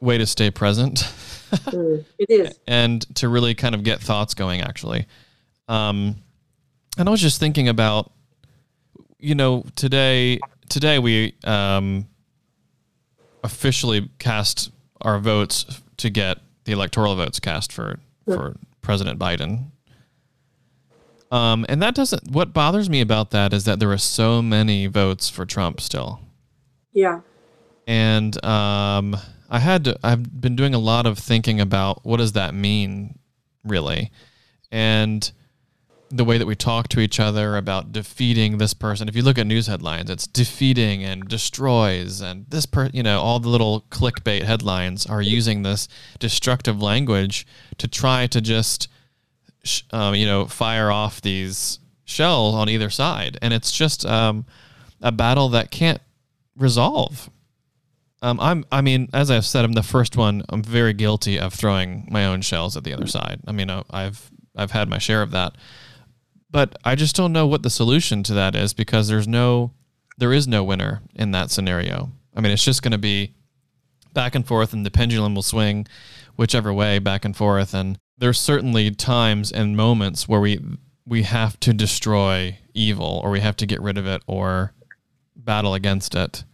way 0.00 0.18
to 0.18 0.26
stay 0.26 0.50
present. 0.50 1.12
mm, 1.52 2.04
it 2.18 2.30
is. 2.30 2.58
and 2.66 3.02
to 3.16 3.28
really 3.28 3.54
kind 3.54 3.74
of 3.74 3.82
get 3.82 4.00
thoughts 4.00 4.34
going 4.34 4.60
actually. 4.60 5.06
Um, 5.68 6.16
and 6.98 7.08
I 7.08 7.10
was 7.10 7.20
just 7.20 7.40
thinking 7.40 7.68
about, 7.68 8.12
you 9.18 9.34
know, 9.34 9.64
today 9.76 10.38
today 10.68 10.98
we 10.98 11.34
um, 11.44 12.08
officially 13.44 14.10
cast 14.18 14.70
our 15.00 15.18
votes 15.18 15.80
to 15.98 16.10
get 16.10 16.38
the 16.64 16.72
electoral 16.72 17.14
votes 17.16 17.40
cast 17.40 17.72
for 17.72 17.98
for 18.24 18.56
President 18.80 19.18
Biden. 19.18 19.70
Um, 21.30 21.64
and 21.68 21.80
that 21.82 21.94
doesn't. 21.94 22.30
What 22.30 22.52
bothers 22.52 22.90
me 22.90 23.00
about 23.00 23.30
that 23.30 23.54
is 23.54 23.64
that 23.64 23.80
there 23.80 23.90
are 23.90 23.98
so 23.98 24.42
many 24.42 24.86
votes 24.86 25.30
for 25.30 25.46
Trump 25.46 25.80
still. 25.80 26.20
Yeah. 26.92 27.20
And 27.86 28.44
um, 28.44 29.16
I 29.52 29.58
had 29.58 29.84
to. 29.84 29.98
I've 30.02 30.40
been 30.40 30.56
doing 30.56 30.74
a 30.74 30.78
lot 30.78 31.04
of 31.04 31.18
thinking 31.18 31.60
about 31.60 32.06
what 32.06 32.16
does 32.16 32.32
that 32.32 32.54
mean, 32.54 33.18
really, 33.62 34.10
and 34.72 35.30
the 36.08 36.24
way 36.24 36.38
that 36.38 36.46
we 36.46 36.54
talk 36.54 36.88
to 36.88 37.00
each 37.00 37.20
other 37.20 37.58
about 37.58 37.92
defeating 37.92 38.56
this 38.56 38.72
person. 38.72 39.08
If 39.08 39.16
you 39.16 39.22
look 39.22 39.38
at 39.38 39.46
news 39.46 39.66
headlines, 39.66 40.08
it's 40.08 40.26
defeating 40.26 41.04
and 41.04 41.28
destroys, 41.28 42.22
and 42.22 42.46
this 42.48 42.64
per, 42.64 42.88
you 42.94 43.02
know, 43.02 43.20
all 43.20 43.40
the 43.40 43.50
little 43.50 43.84
clickbait 43.90 44.42
headlines 44.42 45.04
are 45.04 45.20
using 45.20 45.62
this 45.62 45.86
destructive 46.18 46.80
language 46.80 47.46
to 47.76 47.86
try 47.86 48.26
to 48.28 48.40
just, 48.40 48.88
um, 49.90 50.14
you 50.14 50.24
know, 50.24 50.46
fire 50.46 50.90
off 50.90 51.20
these 51.20 51.78
shells 52.06 52.54
on 52.54 52.70
either 52.70 52.88
side, 52.88 53.36
and 53.42 53.52
it's 53.52 53.70
just 53.70 54.06
um, 54.06 54.46
a 55.02 55.12
battle 55.12 55.50
that 55.50 55.70
can't 55.70 56.00
resolve. 56.56 57.28
Um, 58.22 58.38
I'm, 58.40 58.64
I 58.70 58.80
mean, 58.80 59.08
as 59.12 59.30
I've 59.30 59.44
said, 59.44 59.64
I'm 59.64 59.72
the 59.72 59.82
first 59.82 60.16
one. 60.16 60.44
I'm 60.48 60.62
very 60.62 60.92
guilty 60.92 61.38
of 61.38 61.52
throwing 61.52 62.08
my 62.10 62.24
own 62.24 62.40
shells 62.40 62.76
at 62.76 62.84
the 62.84 62.94
other 62.94 63.06
side. 63.06 63.40
I 63.46 63.52
mean, 63.52 63.68
uh, 63.68 63.82
I've, 63.90 64.30
I've 64.56 64.70
had 64.70 64.88
my 64.88 64.98
share 64.98 65.22
of 65.22 65.32
that 65.32 65.56
but 66.52 66.76
I 66.84 66.94
just 66.94 67.16
don't 67.16 67.32
know 67.32 67.46
what 67.46 67.62
the 67.62 67.70
solution 67.70 68.22
to 68.24 68.34
that 68.34 68.54
is 68.54 68.74
because 68.74 69.08
there's 69.08 69.26
no, 69.26 69.72
there 70.18 70.34
is 70.34 70.46
no 70.46 70.62
winner 70.62 71.00
in 71.14 71.32
that 71.32 71.50
scenario. 71.50 72.12
I 72.36 72.40
mean, 72.42 72.52
it's 72.52 72.64
just 72.64 72.82
going 72.82 72.92
to 72.92 72.98
be 72.98 73.34
back 74.12 74.34
and 74.34 74.46
forth, 74.46 74.74
and 74.74 74.84
the 74.84 74.90
pendulum 74.90 75.34
will 75.34 75.42
swing 75.42 75.86
whichever 76.36 76.72
way 76.72 76.98
back 76.98 77.24
and 77.24 77.34
forth. 77.34 77.72
And 77.72 77.98
there's 78.18 78.38
certainly 78.38 78.90
times 78.90 79.50
and 79.50 79.76
moments 79.76 80.28
where 80.28 80.40
we 80.40 80.60
we 81.04 81.24
have 81.24 81.58
to 81.60 81.72
destroy 81.72 82.58
evil, 82.74 83.20
or 83.24 83.30
we 83.30 83.40
have 83.40 83.56
to 83.56 83.66
get 83.66 83.80
rid 83.80 83.98
of 83.98 84.06
it, 84.06 84.22
or 84.26 84.72
battle 85.34 85.74
against 85.74 86.14
it. 86.14 86.44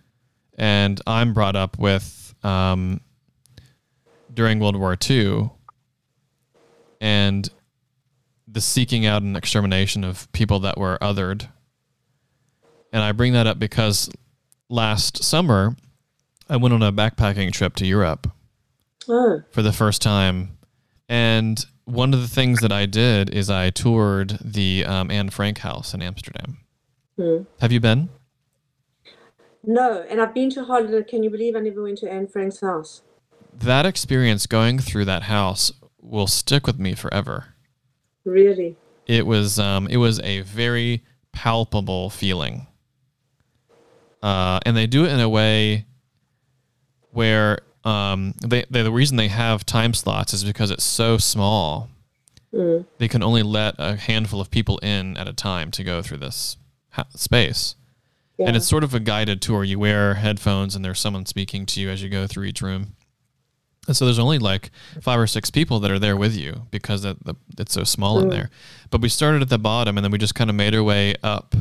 And 0.58 1.00
I'm 1.06 1.32
brought 1.32 1.56
up 1.56 1.78
with 1.78 2.34
um, 2.42 3.00
during 4.34 4.58
World 4.58 4.76
War 4.76 4.96
II, 5.08 5.50
and 7.00 7.48
the 8.46 8.60
seeking 8.60 9.06
out 9.06 9.22
and 9.22 9.36
extermination 9.36 10.04
of 10.04 10.30
people 10.32 10.60
that 10.60 10.76
were 10.76 10.98
othered. 11.00 11.48
And 12.92 13.02
I 13.02 13.12
bring 13.12 13.34
that 13.34 13.46
up 13.46 13.58
because 13.58 14.10
last 14.68 15.22
summer 15.22 15.76
I 16.48 16.56
went 16.56 16.74
on 16.74 16.82
a 16.82 16.92
backpacking 16.92 17.52
trip 17.52 17.76
to 17.76 17.86
Europe 17.86 18.30
oh. 19.08 19.42
for 19.50 19.62
the 19.62 19.72
first 19.72 20.02
time. 20.02 20.58
And 21.08 21.64
one 21.84 22.12
of 22.12 22.20
the 22.20 22.28
things 22.28 22.60
that 22.60 22.72
I 22.72 22.86
did 22.86 23.30
is 23.30 23.50
I 23.50 23.70
toured 23.70 24.38
the 24.42 24.84
um, 24.86 25.10
Anne 25.10 25.30
Frank 25.30 25.58
house 25.58 25.94
in 25.94 26.02
Amsterdam. 26.02 26.58
Hmm. 27.16 27.42
Have 27.60 27.72
you 27.72 27.80
been? 27.80 28.08
No, 29.64 30.04
and 30.08 30.20
I've 30.20 30.34
been 30.34 30.50
to 30.50 30.64
Holland. 30.64 31.06
Can 31.08 31.22
you 31.22 31.30
believe 31.30 31.56
I 31.56 31.60
never 31.60 31.82
went 31.82 31.98
to 31.98 32.10
Anne 32.10 32.26
Frank's 32.26 32.60
house? 32.60 33.02
That 33.52 33.86
experience 33.86 34.46
going 34.46 34.78
through 34.78 35.04
that 35.06 35.24
house 35.24 35.72
will 36.00 36.26
stick 36.26 36.66
with 36.66 36.78
me 36.78 36.94
forever. 36.94 37.54
Really? 38.24 38.76
It 39.06 39.26
was 39.26 39.58
um, 39.58 39.88
it 39.88 39.96
was 39.96 40.20
a 40.20 40.42
very 40.42 41.02
palpable 41.32 42.10
feeling. 42.10 42.66
Uh, 44.22 44.60
and 44.66 44.76
they 44.76 44.86
do 44.86 45.04
it 45.04 45.12
in 45.12 45.20
a 45.20 45.28
way 45.28 45.86
where 47.12 47.60
um, 47.84 48.34
they, 48.44 48.64
they, 48.70 48.82
the 48.82 48.92
reason 48.92 49.16
they 49.16 49.28
have 49.28 49.64
time 49.64 49.94
slots 49.94 50.34
is 50.34 50.44
because 50.44 50.70
it's 50.70 50.84
so 50.84 51.18
small. 51.18 51.88
Mm. 52.52 52.86
They 52.98 53.08
can 53.08 53.22
only 53.22 53.42
let 53.42 53.74
a 53.78 53.96
handful 53.96 54.40
of 54.40 54.50
people 54.50 54.78
in 54.78 55.16
at 55.16 55.28
a 55.28 55.32
time 55.32 55.70
to 55.72 55.84
go 55.84 56.02
through 56.02 56.18
this 56.18 56.56
ha- 56.90 57.06
space. 57.14 57.76
Yeah. 58.38 58.46
And 58.46 58.56
it's 58.56 58.68
sort 58.68 58.84
of 58.84 58.94
a 58.94 59.00
guided 59.00 59.42
tour. 59.42 59.64
You 59.64 59.78
wear 59.78 60.14
headphones 60.14 60.76
and 60.76 60.84
there's 60.84 61.00
someone 61.00 61.26
speaking 61.26 61.66
to 61.66 61.80
you 61.80 61.90
as 61.90 62.02
you 62.02 62.08
go 62.08 62.26
through 62.26 62.44
each 62.44 62.62
room. 62.62 62.94
And 63.88 63.96
so 63.96 64.04
there's 64.04 64.18
only 64.18 64.38
like 64.38 64.70
five 65.00 65.18
or 65.18 65.26
six 65.26 65.50
people 65.50 65.80
that 65.80 65.90
are 65.90 65.98
there 65.98 66.16
with 66.16 66.36
you 66.36 66.66
because 66.70 67.02
the, 67.02 67.16
the, 67.24 67.34
it's 67.58 67.72
so 67.72 67.84
small 67.84 68.20
in 68.20 68.28
there. 68.28 68.50
But 68.90 69.00
we 69.00 69.08
started 69.08 69.40
at 69.40 69.48
the 69.48 69.58
bottom 69.58 69.96
and 69.96 70.04
then 70.04 70.12
we 70.12 70.18
just 70.18 70.34
kind 70.34 70.50
of 70.50 70.56
made 70.56 70.74
our 70.74 70.82
way 70.82 71.14
up. 71.22 71.56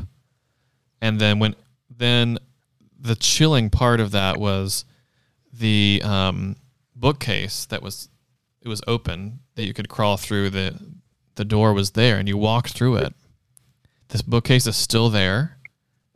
And 1.02 1.20
then 1.20 1.40
when 1.40 1.56
then 1.90 2.38
the 3.00 3.16
chilling 3.16 3.70
part 3.70 4.00
of 4.00 4.12
that 4.12 4.38
was 4.38 4.86
the 5.54 6.02
um, 6.04 6.58
bookcase 6.96 7.66
that 7.66 7.82
was 7.82 8.10
it 8.62 8.68
was 8.68 8.82
open 8.88 9.40
that 9.56 9.66
you 9.66 9.74
could 9.74 9.88
crawl 9.90 10.18
through 10.18 10.50
the 10.50 10.78
the 11.36 11.46
door 11.46 11.74
was 11.74 11.92
there 11.92 12.18
and 12.18 12.28
you 12.28 12.38
walked 12.38 12.74
through 12.74 12.98
it. 12.98 13.14
This 14.10 14.22
bookcase 14.22 14.68
is 14.68 14.76
still 14.76 15.10
there. 15.10 15.57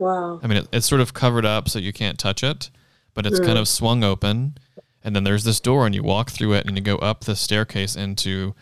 Wow. 0.02 0.40
I 0.42 0.46
mean, 0.46 0.58
it, 0.58 0.68
it's 0.72 0.86
sort 0.86 1.00
of 1.00 1.14
covered 1.14 1.46
up 1.46 1.68
so 1.68 1.78
you 1.78 1.92
can't 1.92 2.18
touch 2.18 2.42
it, 2.42 2.70
but 3.14 3.26
it's 3.26 3.40
kind 3.40 3.58
of 3.58 3.68
swung 3.68 4.04
open 4.04 4.58
and 5.04 5.16
then 5.16 5.24
there's 5.24 5.44
this 5.44 5.60
door 5.60 5.86
and 5.86 5.94
you 5.94 6.02
walk 6.02 6.30
through 6.30 6.52
it 6.54 6.66
and 6.66 6.76
you 6.76 6.82
go 6.82 6.96
up 6.96 7.24
the 7.24 7.36
staircase 7.36 7.96
into 7.96 8.54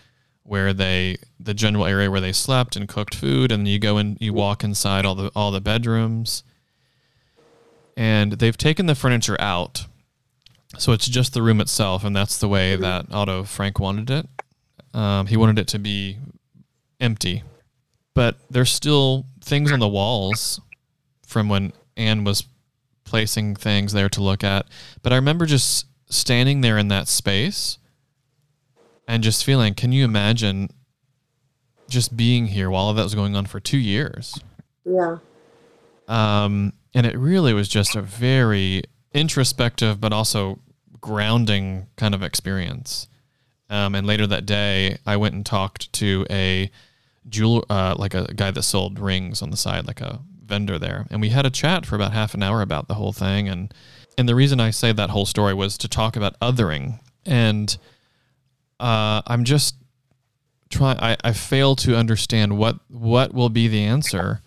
where 0.43 0.73
they 0.73 1.17
the 1.39 1.55
general 1.55 1.87
area 1.87 2.11
where 2.11 2.21
they 2.21 2.33
slept 2.33 2.75
and 2.77 2.89
cooked 2.89 3.15
food, 3.15 3.53
and 3.53 3.69
you 3.69 3.79
go 3.79 3.99
and 3.99 4.17
you 4.21 4.33
walk 4.33 4.65
inside 4.65 5.05
all 5.05 5.15
the 5.15 5.31
all 5.37 5.51
the 5.51 5.61
bedrooms, 5.61 6.43
and 7.97 8.33
they've 8.33 8.57
taken 8.57 8.87
the 8.87 8.95
furniture 8.95 9.41
out, 9.41 9.87
so 10.77 10.93
it's 10.93 11.07
just 11.07 11.35
the 11.35 11.43
room 11.43 11.61
itself, 11.61 12.03
and 12.05 12.17
that's 12.17 12.39
the 12.39 12.49
way 12.49 12.75
that 12.75 13.07
Otto 13.13 13.45
Frank 13.45 13.79
wanted 13.79 14.11
it. 14.11 14.27
Um, 14.93 15.27
he 15.27 15.37
wanted 15.37 15.59
it 15.59 15.69
to 15.69 15.79
be 15.79 16.19
empty, 16.99 17.45
but 18.15 18.37
there's 18.51 18.73
still 18.73 19.27
things 19.41 19.71
on 19.71 19.79
the 19.79 19.89
walls 19.89 20.61
from 21.31 21.49
when 21.49 21.73
Anne 21.97 22.25
was 22.25 22.45
placing 23.05 23.55
things 23.55 23.93
there 23.93 24.09
to 24.09 24.23
look 24.23 24.45
at. 24.45 24.67
But 25.03 25.13
I 25.13 25.17
remember 25.17 25.47
just 25.47 25.87
standing 26.09 26.61
there 26.61 26.77
in 26.77 26.89
that 26.89 27.09
space 27.09 27.79
and 29.07 29.23
just 29.23 29.45
feeling, 29.45 29.75
can 29.75 29.93
you 29.93 30.05
imagine 30.05 30.71
just 31.89 32.17
being 32.17 32.47
here 32.47 32.71
while 32.71 32.85
all 32.85 32.91
of 32.91 32.97
that 32.97 33.05
was 33.05 33.15
going 33.15 33.37
on 33.37 33.47
for 33.47 33.61
two 33.61 33.79
years? 33.79 34.39
Yeah. 34.85 35.19
Um, 36.09 36.73
and 36.95 37.07
it 37.07 37.17
really 37.17 37.55
was 37.55 37.69
just 37.69 37.95
a 37.95 38.03
very 38.03 38.83
introspective, 39.13 40.01
but 40.01 40.13
also 40.13 40.59
grounding 41.01 41.87
kind 41.97 42.15
of 42.15 42.23
experience. 42.23 43.09
Um, 43.69 43.95
and 43.95 44.07
later 44.07 44.27
that 44.27 44.47
day, 44.47 44.99
I 45.07 45.17
went 45.17 45.35
and 45.35 45.47
talked 45.47 45.93
to 45.95 46.27
a 46.29 46.71
jewel, 47.29 47.65
uh, 47.71 47.95
like 47.97 48.15
a 48.15 48.33
guy 48.35 48.51
that 48.51 48.63
sold 48.63 48.99
rings 48.99 49.43
on 49.43 49.51
the 49.51 49.57
side, 49.57 49.87
like 49.87 50.01
a 50.01 50.21
vendor 50.51 50.79
there, 50.79 51.07
and 51.11 51.23
we 51.23 51.31
had 51.31 51.47
a 51.47 51.51
chat 51.51 51.87
for 51.87 51.95
about 51.95 52.13
half 52.13 52.35
an 52.35 52.43
hour 52.43 52.61
about 52.61 52.89
the 52.89 52.95
whole 52.95 53.15
thing. 53.15 53.49
And 53.49 53.73
and 54.19 54.29
the 54.29 54.35
reason 54.35 54.61
I 54.61 54.71
say 54.71 54.93
that 54.93 55.11
whole 55.11 55.25
story 55.25 55.55
was 55.55 55.79
to 55.79 55.89
talk 55.89 56.17
about 56.17 56.39
othering 56.41 57.01
and 57.27 57.77
uh, 58.79 59.23
I'm 59.27 59.45
just 59.45 59.77
trying. 60.71 60.99
I, 60.99 61.17
I 61.23 61.33
fail 61.33 61.77
to 61.77 61.97
understand 61.97 62.57
what 62.57 62.79
what 62.89 63.35
will 63.35 63.51
be 63.51 63.69
the 63.69 63.83
answer 63.85 64.41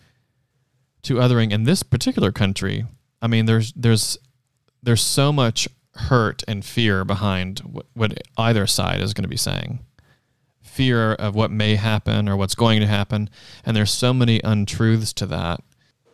to 1.04 1.16
othering 1.16 1.52
in 1.52 1.64
this 1.64 1.84
particular 1.84 2.32
country. 2.32 2.86
I 3.22 3.28
mean, 3.28 3.46
there's 3.46 3.72
there's 3.74 4.18
there's 4.82 5.02
so 5.02 5.32
much 5.32 5.68
hurt 5.96 6.44
and 6.48 6.66
fear 6.66 7.06
behind 7.06 7.60
what, 7.60 7.86
what 7.94 8.20
either 8.38 8.66
side 8.66 9.02
is 9.02 9.14
going 9.14 9.24
to 9.24 9.30
be 9.30 9.38
saying. 9.38 9.80
Fear 10.62 11.14
of 11.14 11.36
what 11.36 11.52
may 11.52 11.76
happen 11.76 12.28
or 12.28 12.36
what's 12.36 12.56
going 12.56 12.80
to 12.80 12.88
happen, 12.88 13.30
and 13.64 13.78
there's 13.78 13.92
so 13.92 14.14
many 14.14 14.42
untruths 14.44 15.14
to 15.14 15.28
that. 15.28 15.62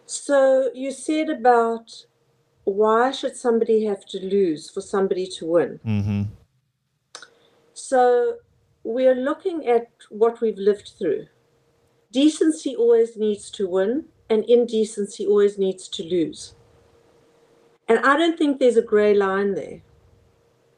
So 0.09 0.71
you 0.73 0.91
said 0.91 1.29
about 1.29 2.05
why 2.63 3.11
should 3.11 3.35
somebody 3.35 3.85
have 3.85 4.07
to 4.07 4.19
lose 4.19 4.67
for 4.67 4.81
somebody 4.81 5.27
to 5.37 5.45
win? 5.45 5.79
Mm-hmm. 5.85 6.23
So 7.75 8.37
we're 8.83 9.13
looking 9.13 9.67
at 9.67 9.91
what 10.09 10.41
we've 10.41 10.57
lived 10.57 10.93
through. 10.97 11.27
Decency 12.11 12.75
always 12.75 13.17
needs 13.17 13.51
to 13.51 13.69
win, 13.69 14.05
and 14.31 14.43
indecency 14.45 15.27
always 15.27 15.59
needs 15.59 15.87
to 15.89 16.03
lose. 16.03 16.55
And 17.87 17.99
I 17.99 18.17
don't 18.17 18.35
think 18.35 18.57
there's 18.57 18.77
a 18.77 18.81
gray 18.81 19.13
line 19.13 19.53
there. 19.53 19.81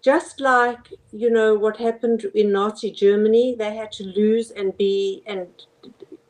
Just 0.02 0.42
like, 0.42 0.92
you 1.14 1.30
know, 1.30 1.56
what 1.56 1.78
happened 1.78 2.26
in 2.36 2.52
Nazi 2.52 2.92
Germany, 2.92 3.56
they 3.58 3.78
had 3.78 3.94
to 3.94 4.04
lose 4.04 4.52
and 4.52 4.78
be 4.78 5.24
and 5.26 5.48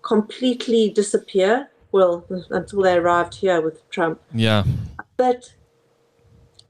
completely 0.04 0.92
disappear. 0.92 1.72
Well, 1.92 2.26
until 2.50 2.82
they 2.82 2.96
arrived 2.96 3.36
here 3.36 3.62
with 3.62 3.90
Trump. 3.90 4.22
Yeah. 4.34 4.64
But 5.18 5.54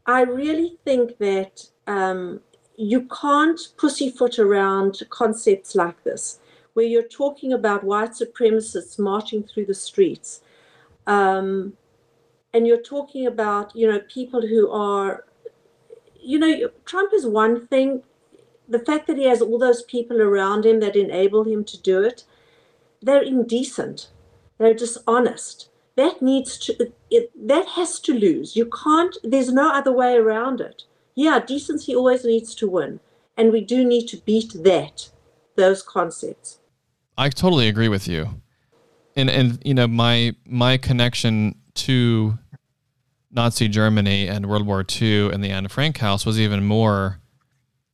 I 0.06 0.22
really 0.22 0.78
think 0.84 1.18
that 1.20 1.70
um, 1.88 2.42
you 2.76 3.08
can't 3.22 3.60
pussyfoot 3.78 4.40
around 4.40 5.04
concepts 5.10 5.76
like 5.76 6.04
this, 6.04 6.40
where 6.74 6.86
you're 6.86 7.04
talking 7.04 7.54
about 7.54 7.84
white 7.84 8.12
supremacists 8.12 8.98
marching 8.98 9.44
through 9.44 9.66
the 9.66 9.74
streets, 9.74 10.42
um, 11.08 11.74
and 12.54 12.66
you're 12.68 12.82
talking 12.82 13.28
about 13.28 13.76
you 13.76 13.88
know 13.90 14.00
people 14.10 14.42
who 14.42 14.70
are, 14.72 15.26
you 16.20 16.40
know, 16.40 16.70
Trump 16.86 17.14
is 17.14 17.26
one 17.26 17.68
thing. 17.68 18.04
The 18.68 18.80
fact 18.80 19.08
that 19.08 19.18
he 19.18 19.26
has 19.26 19.42
all 19.42 19.60
those 19.60 19.84
people 19.84 20.22
around 20.22 20.66
him 20.66 20.80
that 20.80 20.96
enable 20.96 21.44
him 21.44 21.64
to 21.66 21.78
do 21.82 22.02
it, 22.02 22.24
they're 23.02 23.22
indecent, 23.22 24.10
they're 24.62 24.74
dishonest. 24.74 25.70
That 25.98 26.22
needs 26.22 26.58
to, 26.60 26.92
it, 27.10 27.32
that 27.48 27.68
has 27.70 28.00
to 28.02 28.14
lose. 28.14 28.56
You 28.56 28.66
can't. 28.66 29.16
There's 29.24 29.52
no 29.52 29.72
other 29.74 29.92
way 29.92 30.16
around 30.16 30.62
it 30.62 30.84
yeah, 31.16 31.40
decency 31.40 31.96
always 31.96 32.24
needs 32.24 32.56
to 32.56 32.68
win. 32.68 33.00
And 33.38 33.52
we 33.52 33.62
do 33.62 33.86
need 33.86 34.08
to 34.08 34.18
beat 34.18 34.54
that, 34.64 35.10
those 35.56 35.82
concepts. 35.82 36.60
I 37.18 37.30
totally 37.30 37.68
agree 37.68 37.90
with 37.90 38.08
you. 38.08 38.42
And 39.16 39.30
and 39.30 39.62
you 39.66 39.74
know, 39.74 39.88
my 39.88 40.36
my 40.46 40.78
connection 40.78 41.56
to 41.76 42.38
Nazi 43.30 43.68
Germany 43.68 44.28
and 44.28 44.48
World 44.48 44.66
War 44.66 44.86
II 45.02 45.32
and 45.32 45.44
the 45.44 45.50
Anne 45.50 45.68
Frank 45.68 45.98
house 45.98 46.26
was 46.26 46.40
even 46.40 46.66
more 46.66 47.20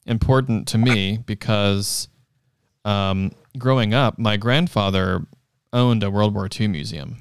important 0.05 0.67
to 0.69 0.77
me 0.77 1.17
because 1.25 2.07
um, 2.85 3.31
growing 3.57 3.93
up, 3.93 4.17
my 4.19 4.37
grandfather 4.37 5.25
owned 5.77 6.03
a 6.03 6.11
World 6.11 6.33
War 6.33 6.49
II 6.59 6.67
museum. 6.67 7.17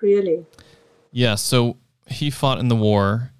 Really? 0.00 0.44
Yes. 0.50 0.64
Yeah, 1.12 1.34
so 1.36 1.76
he 2.06 2.30
fought 2.30 2.58
in 2.58 2.68
the 2.68 2.76
war 2.76 3.32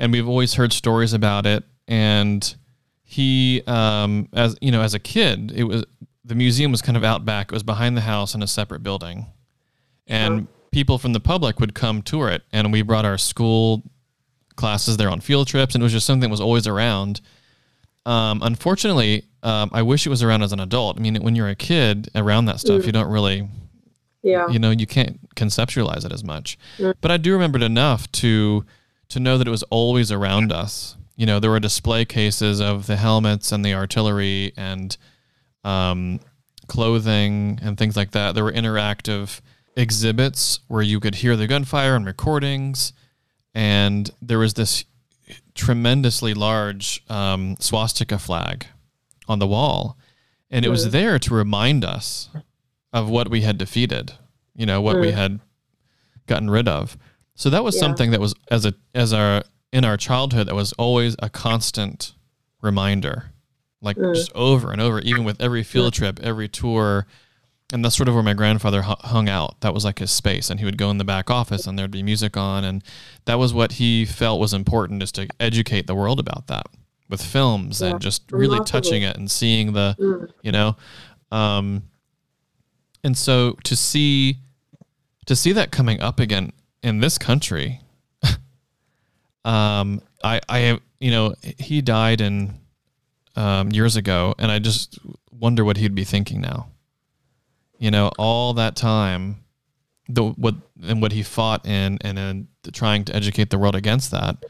and 0.00 0.10
we've 0.10 0.26
always 0.26 0.54
heard 0.54 0.72
stories 0.72 1.12
about 1.12 1.46
it. 1.46 1.62
And 1.86 2.56
he, 3.04 3.62
um, 3.66 4.28
as 4.32 4.56
you 4.60 4.72
know, 4.72 4.80
as 4.80 4.94
a 4.94 4.98
kid, 4.98 5.52
it 5.54 5.64
was 5.64 5.84
the 6.24 6.34
museum 6.34 6.72
was 6.72 6.82
kind 6.82 6.96
of 6.96 7.04
out 7.04 7.24
back. 7.24 7.52
It 7.52 7.52
was 7.52 7.62
behind 7.62 7.96
the 7.96 8.00
house 8.00 8.34
in 8.34 8.42
a 8.42 8.46
separate 8.46 8.82
building, 8.82 9.26
and 10.06 10.48
people 10.72 10.98
from 10.98 11.12
the 11.12 11.20
public 11.20 11.60
would 11.60 11.74
come 11.74 12.02
tour 12.02 12.30
it. 12.30 12.42
And 12.52 12.72
we 12.72 12.82
brought 12.82 13.04
our 13.04 13.18
school 13.18 13.82
classes 14.56 14.96
there 14.96 15.10
on 15.10 15.20
field 15.20 15.48
trips, 15.48 15.74
and 15.74 15.82
it 15.82 15.84
was 15.84 15.92
just 15.92 16.06
something 16.06 16.28
that 16.28 16.30
was 16.30 16.40
always 16.40 16.66
around. 16.66 17.20
Um, 18.06 18.40
unfortunately, 18.42 19.24
um, 19.42 19.70
I 19.72 19.82
wish 19.82 20.06
it 20.06 20.10
was 20.10 20.22
around 20.22 20.42
as 20.42 20.52
an 20.52 20.60
adult. 20.60 20.98
I 20.98 21.02
mean, 21.02 21.16
when 21.22 21.34
you're 21.34 21.48
a 21.48 21.54
kid 21.54 22.08
around 22.14 22.46
that 22.46 22.60
stuff, 22.60 22.82
mm. 22.82 22.86
you 22.86 22.92
don't 22.92 23.10
really, 23.10 23.48
yeah, 24.22 24.48
you 24.48 24.58
know, 24.58 24.70
you 24.70 24.86
can't 24.86 25.34
conceptualize 25.34 26.04
it 26.04 26.12
as 26.12 26.24
much. 26.24 26.58
Mm. 26.78 26.94
But 27.00 27.10
I 27.10 27.16
do 27.16 27.32
remember 27.32 27.58
it 27.58 27.62
enough 27.62 28.10
to 28.12 28.64
to 29.10 29.20
know 29.20 29.38
that 29.38 29.46
it 29.46 29.50
was 29.50 29.64
always 29.64 30.10
around 30.10 30.52
us. 30.52 30.96
You 31.16 31.26
know, 31.26 31.40
there 31.40 31.50
were 31.50 31.60
display 31.60 32.04
cases 32.04 32.60
of 32.60 32.86
the 32.86 32.96
helmets 32.96 33.52
and 33.52 33.64
the 33.64 33.74
artillery 33.74 34.52
and 34.56 34.96
um, 35.64 36.20
clothing 36.66 37.58
and 37.62 37.76
things 37.76 37.96
like 37.96 38.12
that. 38.12 38.34
There 38.34 38.44
were 38.44 38.52
interactive 38.52 39.40
exhibits 39.76 40.60
where 40.68 40.82
you 40.82 41.00
could 41.00 41.16
hear 41.16 41.36
the 41.36 41.46
gunfire 41.46 41.94
and 41.96 42.06
recordings. 42.06 42.92
And 43.54 44.10
there 44.22 44.38
was 44.38 44.54
this 44.54 44.84
tremendously 45.60 46.32
large 46.32 47.04
um, 47.10 47.54
swastika 47.60 48.18
flag 48.18 48.66
on 49.28 49.38
the 49.38 49.46
wall. 49.46 49.98
And 50.50 50.64
it 50.64 50.70
was 50.70 50.90
there 50.90 51.18
to 51.18 51.34
remind 51.34 51.84
us 51.84 52.30
of 52.92 53.08
what 53.08 53.28
we 53.28 53.42
had 53.42 53.58
defeated, 53.58 54.14
you 54.56 54.66
know, 54.66 54.80
what 54.80 54.98
we 54.98 55.12
had 55.12 55.38
gotten 56.26 56.50
rid 56.50 56.66
of. 56.66 56.96
So 57.36 57.50
that 57.50 57.62
was 57.62 57.76
yeah. 57.76 57.80
something 57.80 58.10
that 58.10 58.20
was 58.20 58.34
as 58.50 58.66
a 58.66 58.74
as 58.94 59.12
our 59.12 59.42
in 59.72 59.84
our 59.84 59.96
childhood 59.96 60.48
that 60.48 60.54
was 60.54 60.72
always 60.72 61.14
a 61.20 61.28
constant 61.30 62.14
reminder, 62.62 63.26
like 63.80 63.96
mm. 63.96 64.14
just 64.14 64.32
over 64.34 64.72
and 64.72 64.80
over, 64.80 64.98
even 65.00 65.24
with 65.24 65.40
every 65.40 65.62
field 65.62 65.92
trip, 65.92 66.18
every 66.20 66.48
tour. 66.48 67.06
And 67.72 67.84
that's 67.84 67.96
sort 67.96 68.08
of 68.08 68.14
where 68.14 68.22
my 68.22 68.34
grandfather 68.34 68.82
hung 68.82 69.28
out. 69.28 69.60
That 69.60 69.72
was 69.72 69.84
like 69.84 70.00
his 70.00 70.10
space, 70.10 70.50
and 70.50 70.58
he 70.58 70.66
would 70.66 70.76
go 70.76 70.90
in 70.90 70.98
the 70.98 71.04
back 71.04 71.30
office, 71.30 71.66
and 71.66 71.78
there'd 71.78 71.90
be 71.90 72.02
music 72.02 72.36
on, 72.36 72.64
and 72.64 72.82
that 73.26 73.38
was 73.38 73.54
what 73.54 73.72
he 73.72 74.04
felt 74.04 74.40
was 74.40 74.52
important, 74.52 75.02
is 75.02 75.12
to 75.12 75.28
educate 75.38 75.86
the 75.86 75.94
world 75.94 76.18
about 76.18 76.48
that 76.48 76.66
with 77.08 77.22
films 77.22 77.80
yeah. 77.80 77.90
and 77.90 78.00
just 78.00 78.30
really 78.32 78.54
Remarkable. 78.54 78.80
touching 78.80 79.02
it 79.02 79.16
and 79.16 79.30
seeing 79.30 79.72
the, 79.72 79.96
mm. 79.98 80.28
you 80.42 80.52
know, 80.52 80.76
um, 81.30 81.84
and 83.04 83.16
so 83.16 83.56
to 83.64 83.76
see 83.76 84.38
to 85.26 85.36
see 85.36 85.52
that 85.52 85.70
coming 85.70 86.00
up 86.00 86.18
again 86.18 86.52
in 86.82 87.00
this 87.00 87.18
country, 87.18 87.80
um, 89.44 90.02
I, 90.24 90.40
I 90.48 90.80
you 90.98 91.10
know, 91.10 91.34
he 91.58 91.80
died 91.82 92.20
in 92.20 92.58
um, 93.36 93.70
years 93.72 93.96
ago, 93.96 94.34
and 94.38 94.50
I 94.50 94.58
just 94.58 94.98
wonder 95.30 95.64
what 95.64 95.76
he'd 95.76 95.94
be 95.94 96.04
thinking 96.04 96.40
now. 96.40 96.68
You 97.80 97.90
know, 97.90 98.12
all 98.18 98.54
that 98.54 98.76
time, 98.76 99.42
the 100.08 100.22
what 100.22 100.54
and 100.82 101.02
what 101.02 101.10
he 101.10 101.24
fought 101.24 101.66
in, 101.66 101.98
and 102.02 102.18
in 102.18 102.48
trying 102.72 103.04
to 103.06 103.16
educate 103.16 103.50
the 103.50 103.58
world 103.58 103.74
against 103.74 104.12
that, 104.12 104.44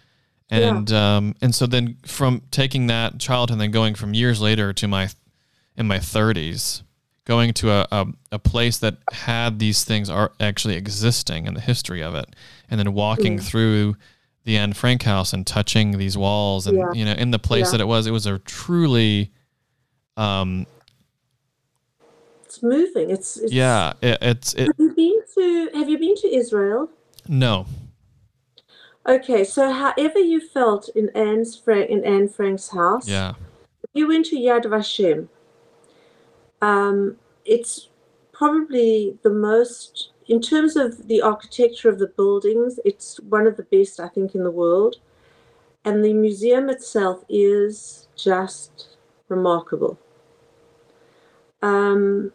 and 0.51 0.91
yeah. 0.91 1.17
um, 1.17 1.35
and 1.41 1.55
so 1.55 1.67
then 1.67 1.97
from 2.05 2.43
taking 2.51 2.89
that 2.89 3.19
childhood, 3.19 3.55
and 3.55 3.61
then 3.61 3.71
going 3.71 3.95
from 3.95 4.13
years 4.13 4.41
later 4.41 4.73
to 4.75 4.89
my 4.89 5.09
in 5.77 5.87
my 5.87 5.99
thirties, 5.99 6.83
going 7.25 7.53
to 7.55 7.71
a, 7.71 7.87
a, 7.93 8.07
a, 8.33 8.39
place 8.41 8.79
that 8.79 8.97
had 9.13 9.61
these 9.61 9.85
things 9.85 10.11
are 10.11 10.33
actually 10.41 10.75
existing 10.75 11.47
in 11.47 11.55
the 11.55 11.61
history 11.61 12.03
of 12.03 12.15
it 12.15 12.35
and 12.69 12.81
then 12.81 12.93
walking 12.93 13.39
mm. 13.39 13.43
through 13.43 13.97
the 14.45 14.57
Anne 14.57 14.73
Frank 14.73 15.03
house 15.03 15.33
and 15.33 15.47
touching 15.47 15.97
these 15.97 16.19
walls 16.19 16.67
and 16.67 16.79
yeah. 16.79 16.93
you 16.93 17.05
know 17.05 17.13
in 17.13 17.31
the 17.31 17.39
place 17.39 17.67
yeah. 17.67 17.73
that 17.73 17.81
it 17.83 17.87
was 17.87 18.07
it 18.07 18.11
was 18.11 18.27
a 18.27 18.39
truly 18.41 19.31
um 20.17 20.67
it's 22.51 22.65
moving. 22.65 23.11
It's, 23.11 23.37
it's 23.37 23.53
Yeah, 23.53 23.93
it, 24.03 24.19
it's 24.21 24.55
it. 24.55 24.67
Have 24.67 24.77
you 24.79 24.93
been 24.93 25.21
to 25.37 25.71
Have 25.79 25.89
you 25.89 25.99
been 25.99 26.17
to 26.17 26.35
Israel? 26.35 26.91
No. 27.29 27.67
Okay, 29.07 29.45
so 29.45 29.73
however 29.73 30.19
you 30.19 30.41
felt 30.41 30.89
in 30.97 31.11
Anne's 31.15 31.57
Frank 31.57 31.89
in 31.91 32.05
Anne 32.05 32.29
Frank's 32.29 32.71
house, 32.71 33.09
Yeah. 33.09 33.35
you 33.95 34.09
went 34.09 34.27
to 34.27 34.37
Yad 34.37 34.65
Vashem. 34.65 35.29
Um, 36.61 37.17
it's 37.45 37.89
probably 38.33 39.17
the 39.23 39.31
most, 39.31 40.11
in 40.27 40.41
terms 40.41 40.75
of 40.77 41.07
the 41.07 41.23
architecture 41.23 41.89
of 41.89 41.99
the 42.01 42.09
buildings, 42.09 42.81
it's 42.85 43.21
one 43.21 43.47
of 43.47 43.57
the 43.57 43.63
best 43.63 44.01
I 44.01 44.09
think 44.09 44.35
in 44.35 44.43
the 44.43 44.51
world, 44.51 44.97
and 45.85 46.05
the 46.05 46.13
museum 46.13 46.69
itself 46.69 47.25
is 47.29 48.09
just 48.17 48.97
remarkable. 49.29 49.99
Um, 51.63 52.33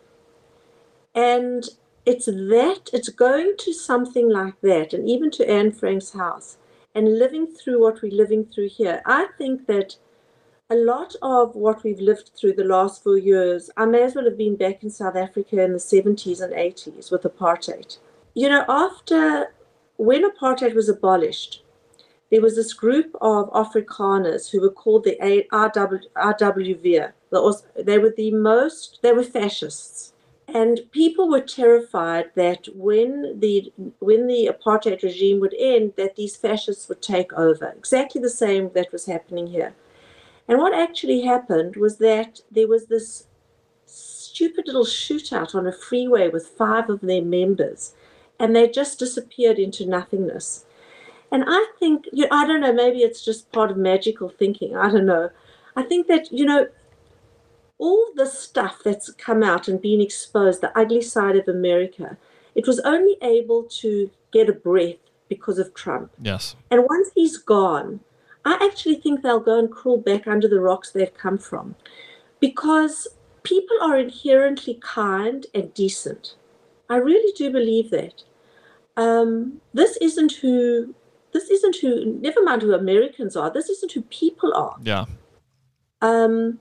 and 1.15 1.63
it's 2.05 2.27
that 2.27 2.89
it's 2.93 3.09
going 3.09 3.55
to 3.57 3.73
something 3.73 4.29
like 4.29 4.59
that, 4.61 4.93
and 4.93 5.09
even 5.09 5.31
to 5.31 5.49
Anne 5.49 5.71
Frank's 5.71 6.13
house, 6.13 6.57
and 6.93 7.17
living 7.17 7.47
through 7.47 7.81
what 7.81 8.01
we're 8.01 8.11
living 8.11 8.45
through 8.45 8.69
here. 8.69 9.01
I 9.05 9.27
think 9.37 9.65
that 9.67 9.97
a 10.69 10.75
lot 10.75 11.15
of 11.21 11.55
what 11.55 11.83
we've 11.83 11.99
lived 11.99 12.31
through 12.35 12.53
the 12.53 12.63
last 12.63 13.03
four 13.03 13.17
years, 13.17 13.69
I 13.77 13.85
may 13.85 14.03
as 14.03 14.15
well 14.15 14.25
have 14.25 14.37
been 14.37 14.55
back 14.55 14.83
in 14.83 14.89
South 14.89 15.15
Africa 15.15 15.63
in 15.63 15.73
the 15.73 15.77
70s 15.77 16.41
and 16.41 16.53
80s 16.53 17.11
with 17.11 17.23
apartheid. 17.23 17.97
You 18.33 18.49
know, 18.49 18.65
after 18.67 19.53
when 19.97 20.29
apartheid 20.29 20.73
was 20.73 20.89
abolished, 20.89 21.63
there 22.31 22.41
was 22.41 22.55
this 22.55 22.73
group 22.73 23.15
of 23.21 23.51
Afrikaners 23.51 24.49
who 24.51 24.59
were 24.59 24.71
called 24.71 25.03
the 25.03 25.15
RW, 25.51 26.01
RWV. 26.17 27.11
They 27.85 27.97
were 27.99 28.13
the 28.17 28.31
most, 28.31 28.99
they 29.03 29.13
were 29.13 29.23
fascists. 29.23 30.13
And 30.47 30.81
people 30.91 31.29
were 31.29 31.41
terrified 31.41 32.31
that 32.35 32.67
when 32.75 33.39
the 33.39 33.73
when 33.99 34.27
the 34.27 34.49
apartheid 34.53 35.01
regime 35.01 35.39
would 35.39 35.55
end, 35.57 35.93
that 35.97 36.15
these 36.15 36.35
fascists 36.35 36.87
would 36.87 37.01
take 37.01 37.33
over. 37.33 37.73
Exactly 37.77 38.21
the 38.21 38.29
same 38.29 38.69
that 38.73 38.91
was 38.91 39.05
happening 39.05 39.47
here. 39.47 39.73
And 40.47 40.59
what 40.59 40.73
actually 40.73 41.21
happened 41.21 41.75
was 41.75 41.97
that 41.97 42.41
there 42.51 42.67
was 42.67 42.85
this 42.85 43.27
stupid 43.87 44.67
little 44.67 44.85
shootout 44.85 45.55
on 45.55 45.65
a 45.65 45.71
freeway 45.71 46.29
with 46.29 46.47
five 46.47 46.89
of 46.89 47.01
their 47.01 47.23
members, 47.23 47.95
and 48.39 48.55
they 48.55 48.67
just 48.67 48.99
disappeared 48.99 49.57
into 49.57 49.85
nothingness. 49.85 50.65
And 51.31 51.43
I 51.47 51.65
think, 51.79 52.05
you 52.13 52.23
know, 52.23 52.29
I 52.31 52.45
don't 52.45 52.61
know, 52.61 52.71
maybe 52.71 52.99
it's 52.99 53.25
just 53.25 53.51
part 53.51 53.71
of 53.71 53.77
magical 53.77 54.29
thinking. 54.29 54.75
I 54.75 54.91
don't 54.91 55.07
know. 55.07 55.31
I 55.75 55.83
think 55.83 56.07
that, 56.07 56.31
you 56.31 56.45
know, 56.45 56.67
all 57.77 58.07
the 58.15 58.25
stuff 58.25 58.81
that's 58.83 59.11
come 59.13 59.43
out 59.43 59.67
and 59.67 59.81
been 59.81 60.01
exposed, 60.01 60.61
the 60.61 60.77
ugly 60.77 61.01
side 61.01 61.35
of 61.35 61.47
America, 61.47 62.17
it 62.55 62.67
was 62.67 62.79
only 62.81 63.17
able 63.21 63.63
to 63.63 64.09
get 64.31 64.49
a 64.49 64.53
breath 64.53 64.95
because 65.27 65.59
of 65.59 65.73
Trump. 65.73 66.11
Yes. 66.21 66.55
And 66.71 66.85
once 66.87 67.09
he's 67.15 67.37
gone, 67.37 67.99
I 68.45 68.57
actually 68.61 68.95
think 68.95 69.21
they'll 69.21 69.39
go 69.39 69.59
and 69.59 69.71
crawl 69.71 69.97
back 69.97 70.27
under 70.27 70.47
the 70.47 70.59
rocks 70.59 70.91
they've 70.91 71.13
come 71.13 71.37
from 71.37 71.75
because 72.39 73.07
people 73.43 73.77
are 73.81 73.97
inherently 73.97 74.79
kind 74.81 75.45
and 75.53 75.73
decent. 75.73 76.35
I 76.89 76.97
really 76.97 77.33
do 77.35 77.51
believe 77.51 77.89
that. 77.91 78.23
Um, 78.97 79.61
this 79.73 79.97
isn't 79.97 80.33
who 80.33 80.95
this 81.33 81.49
isn't 81.49 81.77
who 81.77 82.17
never 82.21 82.41
mind 82.43 82.61
who 82.61 82.73
Americans 82.73 83.35
are. 83.35 83.51
This 83.51 83.69
isn't 83.69 83.91
who 83.91 84.03
people 84.03 84.53
are. 84.53 84.77
Yeah. 84.81 85.05
Um, 86.01 86.59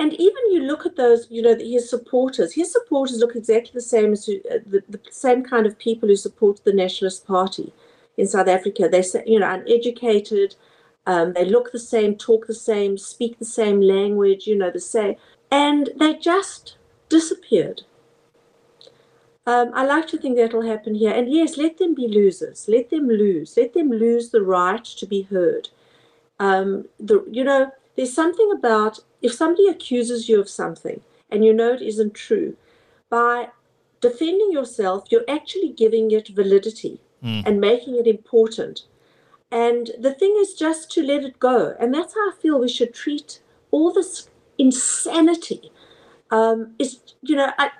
and 0.00 0.14
even 0.14 0.50
you 0.50 0.62
look 0.62 0.86
at 0.86 0.96
those, 0.96 1.26
you 1.28 1.42
know, 1.42 1.54
his 1.54 1.90
supporters. 1.90 2.54
His 2.54 2.72
supporters 2.72 3.18
look 3.18 3.36
exactly 3.36 3.72
the 3.74 3.82
same 3.82 4.12
as 4.12 4.26
uh, 4.26 4.58
the, 4.66 4.82
the 4.88 5.00
same 5.10 5.44
kind 5.44 5.66
of 5.66 5.78
people 5.78 6.08
who 6.08 6.16
support 6.16 6.64
the 6.64 6.72
Nationalist 6.72 7.26
Party 7.26 7.74
in 8.16 8.26
South 8.26 8.48
Africa. 8.48 8.88
They 8.90 9.02
say, 9.02 9.22
you 9.26 9.38
know, 9.38 9.50
uneducated. 9.50 10.56
Um, 11.06 11.34
they 11.34 11.44
look 11.44 11.70
the 11.70 11.78
same, 11.78 12.14
talk 12.14 12.46
the 12.46 12.54
same, 12.54 12.96
speak 12.96 13.38
the 13.38 13.44
same 13.44 13.82
language. 13.82 14.46
You 14.46 14.56
know, 14.56 14.70
the 14.70 14.80
same, 14.80 15.16
and 15.50 15.90
they 15.98 16.14
just 16.14 16.78
disappeared. 17.10 17.82
Um, 19.46 19.70
I 19.74 19.84
like 19.84 20.06
to 20.08 20.18
think 20.18 20.36
that'll 20.36 20.62
happen 20.62 20.94
here. 20.94 21.12
And 21.12 21.30
yes, 21.30 21.58
let 21.58 21.76
them 21.76 21.94
be 21.94 22.08
losers. 22.08 22.68
Let 22.68 22.88
them 22.88 23.06
lose. 23.06 23.54
Let 23.54 23.74
them 23.74 23.90
lose 23.90 24.30
the 24.30 24.42
right 24.42 24.84
to 24.84 25.06
be 25.06 25.22
heard. 25.22 25.68
Um, 26.38 26.86
the 26.98 27.22
you 27.30 27.44
know, 27.44 27.70
there's 27.96 28.14
something 28.14 28.50
about 28.56 29.00
if 29.22 29.32
somebody 29.32 29.68
accuses 29.68 30.28
you 30.28 30.40
of 30.40 30.48
something 30.48 31.00
and 31.30 31.44
you 31.44 31.52
know 31.52 31.72
it 31.72 31.82
isn't 31.82 32.14
true, 32.14 32.56
by 33.08 33.48
defending 34.00 34.52
yourself, 34.52 35.04
you're 35.10 35.28
actually 35.28 35.70
giving 35.70 36.10
it 36.10 36.28
validity 36.28 37.00
Mm. 37.22 37.42
and 37.46 37.60
making 37.60 37.96
it 37.96 38.06
important. 38.06 38.84
And 39.50 39.90
the 39.98 40.14
thing 40.14 40.36
is 40.38 40.54
just 40.54 40.90
to 40.92 41.02
let 41.02 41.24
it 41.24 41.38
go. 41.38 41.76
And 41.78 41.92
that's 41.92 42.14
how 42.14 42.30
I 42.30 42.32
feel 42.40 42.58
we 42.58 42.68
should 42.68 42.94
treat 42.94 43.40
all 43.70 43.92
this 43.92 44.30
insanity. 44.56 45.70
Um, 46.30 46.74
is 46.78 47.00
you 47.22 47.36
know, 47.36 47.52
I, 47.58 47.70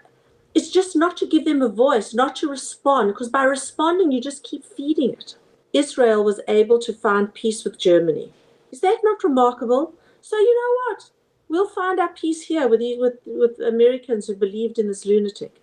it's 0.55 0.71
just 0.71 0.97
not 0.97 1.17
to 1.19 1.27
give 1.27 1.45
them 1.45 1.63
a 1.63 1.69
voice, 1.69 2.13
not 2.13 2.37
to 2.37 2.49
respond, 2.49 3.13
because 3.13 3.29
by 3.29 3.45
responding, 3.45 4.11
you 4.13 4.21
just 4.21 4.43
keep 4.43 4.65
feeding 4.65 5.13
it. 5.13 5.37
Israel 5.73 6.25
was 6.25 6.41
able 6.49 6.81
to 6.81 6.93
find 6.93 7.33
peace 7.33 7.65
with 7.65 7.79
Germany. 7.79 8.33
Is 8.73 8.81
that 8.81 8.99
not 9.05 9.23
remarkable? 9.23 9.95
So 10.21 10.37
you 10.37 10.55
know 10.55 10.75
what? 10.93 11.11
We'll 11.51 11.69
find 11.69 11.99
our 11.99 12.09
peace 12.09 12.43
here 12.43 12.69
with 12.69 12.81
with 12.99 13.19
with 13.27 13.59
Americans 13.59 14.29
who 14.29 14.37
believed 14.37 14.79
in 14.79 14.87
this 14.87 15.05
lunatic. 15.05 15.61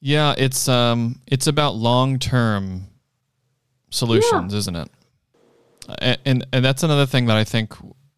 Yeah, 0.00 0.34
it's 0.38 0.66
um 0.66 1.20
it's 1.26 1.46
about 1.46 1.76
long-term 1.76 2.86
solutions, 3.90 4.54
isn't 4.54 4.76
it? 4.76 4.88
A- 5.88 6.18
And 6.26 6.46
and 6.52 6.64
that's 6.64 6.82
another 6.82 7.06
thing 7.06 7.26
that 7.26 7.36
I 7.36 7.44
think 7.44 7.74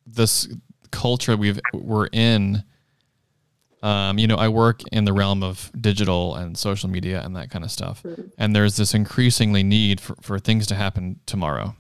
this 0.07 0.49
culture 0.93 1.37
we've 1.37 1.61
we're 1.75 2.09
in 2.13 2.63
um, 3.83 4.19
you 4.19 4.27
know, 4.27 4.37
I 4.37 4.49
work 4.49 4.83
in 4.91 5.05
the 5.05 5.13
realm 5.13 5.43
of 5.43 5.71
digital 5.81 6.35
and 6.35 6.59
social 6.59 6.89
media 6.89 7.23
and 7.25 7.37
that 7.37 7.51
kind 7.51 7.65
of 7.65 7.71
stuff. 7.71 8.05
And 8.37 8.55
there's 8.55 8.77
this 8.77 8.93
increasingly 8.95 9.63
need 9.63 10.01
for, 10.01 10.17
for 10.21 10.39
things 10.39 10.67
to 10.69 10.75
happen 10.75 11.21
tomorrow 11.27 11.77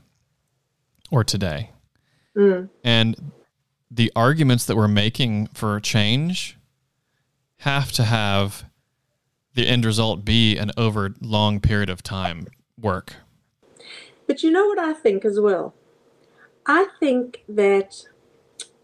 or 1.11 1.25
today. 1.25 1.71
Mm. 2.37 2.68
And 2.85 3.33
the 3.90 4.12
arguments 4.14 4.64
that 4.66 4.77
we're 4.77 4.88
making 4.88 5.46
for 5.48 5.81
change 5.81 6.59
have 7.59 7.90
to 7.92 8.05
have 8.05 8.64
the 9.55 9.66
end 9.66 9.85
result 9.85 10.24
be 10.24 10.57
an 10.57 10.70
over 10.77 11.14
long 11.20 11.61
period 11.61 11.90
of 11.90 12.03
time 12.03 12.46
work. 12.81 13.16
But 14.27 14.42
you 14.42 14.51
know 14.51 14.66
what 14.66 14.79
I 14.79 14.92
think 14.92 15.24
as 15.24 15.40
well? 15.40 15.74
I 16.66 16.88
think 17.01 17.42
that 17.48 18.05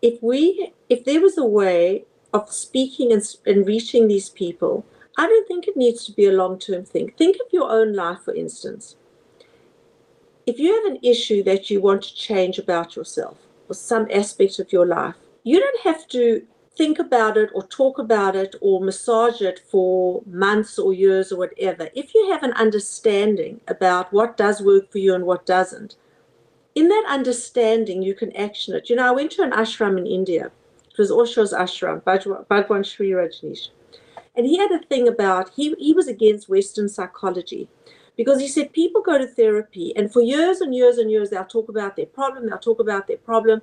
if 0.01 0.23
we 0.23 0.73
if 0.89 1.05
there 1.05 1.21
was 1.21 1.39
a 1.39 1.45
way 1.45 2.05
of 2.33 2.51
speaking 2.51 3.13
and, 3.13 3.23
and 3.47 3.67
reaching 3.67 4.09
these 4.09 4.31
people, 4.31 4.85
I 5.17 5.27
don't 5.27 5.47
think 5.47 5.69
it 5.69 5.77
needs 5.77 6.05
to 6.07 6.13
be 6.13 6.27
a 6.27 6.33
long-term 6.33 6.85
thing. 6.87 7.13
Think 7.17 7.37
of 7.37 7.53
your 7.53 7.71
own 7.71 7.95
life, 7.95 8.23
for 8.25 8.35
instance. 8.35 8.97
If 10.47 10.59
you 10.59 10.75
have 10.75 10.93
an 10.93 10.99
issue 11.03 11.43
that 11.45 11.71
you 11.71 11.81
want 11.81 12.03
to 12.03 12.15
change 12.15 12.59
about 12.59 12.97
yourself 12.97 13.39
or 13.69 13.75
some 13.75 14.07
aspect 14.13 14.59
of 14.59 14.73
your 14.73 14.87
life, 14.87 15.15
you 15.43 15.61
don't 15.61 15.81
have 15.83 16.07
to 16.09 16.47
think 16.77 16.99
about 16.99 17.37
it 17.37 17.51
or 17.55 17.63
talk 17.69 17.99
about 17.99 18.35
it 18.35 18.55
or 18.61 18.81
massage 18.81 19.41
it 19.41 19.61
for 19.71 20.23
months 20.27 20.79
or 20.79 20.93
years 20.93 21.31
or 21.31 21.39
whatever. 21.39 21.89
If 21.95 22.15
you 22.15 22.31
have 22.33 22.43
an 22.43 22.53
understanding 22.55 23.61
about 23.69 24.13
what 24.13 24.37
does 24.37 24.61
work 24.61 24.91
for 24.91 24.99
you 24.99 25.15
and 25.15 25.25
what 25.25 25.47
doesn't, 25.47 25.97
in 26.75 26.89
that 26.89 27.05
understanding, 27.09 28.03
you 28.03 28.15
can 28.15 28.35
action 28.37 28.75
it. 28.75 28.91
You 28.91 28.97
know, 28.97 29.07
I 29.07 29.13
went 29.13 29.31
to 29.33 29.43
an 29.43 29.53
ashram 29.53 29.99
in 29.99 30.07
India. 30.07 30.51
It 30.91 30.99
was 30.99 31.11
Osho's 31.11 31.53
ashram, 31.53 32.03
Bhagwan 32.49 32.83
Shree 32.83 33.11
Rajneesh. 33.11 33.69
And 34.37 34.47
he 34.47 34.59
had 34.59 34.73
a 34.73 34.83
thing 34.83 35.07
about, 35.07 35.51
he, 35.55 35.75
he 35.79 35.93
was 35.93 36.09
against 36.09 36.49
Western 36.49 36.89
psychology 36.89 37.69
because 38.17 38.41
he 38.41 38.49
said 38.49 38.73
people 38.73 39.03
go 39.03 39.19
to 39.19 39.27
therapy 39.27 39.93
and 39.97 40.13
for 40.13 40.23
years 40.23 40.61
and 40.61 40.75
years 40.75 40.99
and 40.99 41.11
years 41.11 41.31
they'll 41.31 41.45
talk 41.45 41.69
about 41.69 41.97
their 41.97 42.07
problem, 42.07 42.49
they'll 42.49 42.59
talk 42.59 42.81
about 42.81 43.07
their 43.07 43.17
problem. 43.17 43.61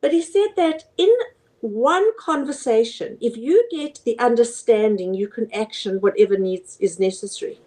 But 0.00 0.12
he 0.12 0.22
said 0.22 0.48
that 0.56 0.84
in 0.96 1.14
one 1.60 2.16
conversation, 2.18 3.18
if 3.20 3.36
you 3.36 3.66
get 3.70 4.00
the 4.04 4.18
understanding, 4.18 5.14
you 5.14 5.28
can 5.28 5.52
action 5.52 6.00
whatever 6.00 6.38
needs 6.38 6.76
is 6.80 7.00
necessary. 7.00 7.60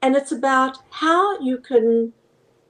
And 0.00 0.14
it's 0.14 0.32
about 0.32 0.78
how 0.90 1.40
you 1.40 1.58
can 1.58 2.12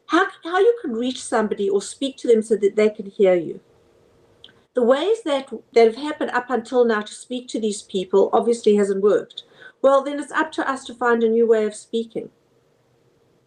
how, 0.07 0.27
how 0.43 0.59
you 0.59 0.79
can 0.81 0.95
reach 0.95 1.23
somebody 1.23 1.69
or 1.69 1.83
speak 1.83 2.17
to 2.17 2.29
them 2.29 2.43
so 2.43 2.57
that 2.57 2.77
they 2.77 2.89
can 2.89 3.07
hear 3.07 3.35
you. 3.35 3.61
The 4.73 4.83
ways 4.83 5.23
that, 5.25 5.51
that 5.75 5.85
have 5.85 5.97
happened 5.97 6.31
up 6.31 6.49
until 6.49 6.85
now 6.85 7.03
to 7.03 7.13
speak 7.13 7.47
to 7.49 7.61
these 7.61 7.83
people 7.83 8.31
obviously 8.33 8.75
hasn't 8.77 9.03
worked. 9.03 9.43
Well, 9.83 10.03
then 10.03 10.19
it's 10.21 10.33
up 10.33 10.53
to 10.53 10.69
us 10.69 10.85
to 10.87 10.95
find 10.95 11.23
a 11.23 11.29
new 11.29 11.47
way 11.47 11.65
of 11.65 11.75
speaking. 11.75 12.31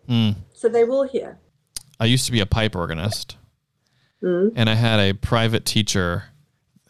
Hmm. 0.07 0.31
So 0.53 0.69
they 0.69 0.83
will 0.83 1.03
hear. 1.03 1.39
I 1.99 2.05
used 2.05 2.25
to 2.25 2.31
be 2.31 2.39
a 2.39 2.45
pipe 2.45 2.75
organist, 2.75 3.37
Mm. 4.23 4.53
and 4.55 4.69
I 4.69 4.75
had 4.75 4.99
a 4.99 5.13
private 5.13 5.65
teacher 5.65 6.25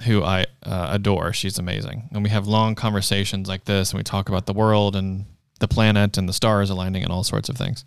who 0.05 0.21
I 0.23 0.45
uh, 0.63 0.89
adore. 0.91 1.31
She's 1.33 1.57
amazing, 1.57 2.09
and 2.11 2.23
we 2.23 2.29
have 2.29 2.45
long 2.47 2.75
conversations 2.75 3.47
like 3.47 3.65
this, 3.65 3.91
and 3.91 3.97
we 3.99 4.03
talk 4.03 4.27
about 4.29 4.45
the 4.47 4.53
world 4.53 4.95
and 4.95 5.25
the 5.59 5.67
planet 5.67 6.17
and 6.17 6.27
the 6.27 6.33
stars 6.33 6.69
aligning 6.69 7.03
and 7.03 7.11
all 7.11 7.23
sorts 7.23 7.47
of 7.49 7.55
things. 7.55 7.85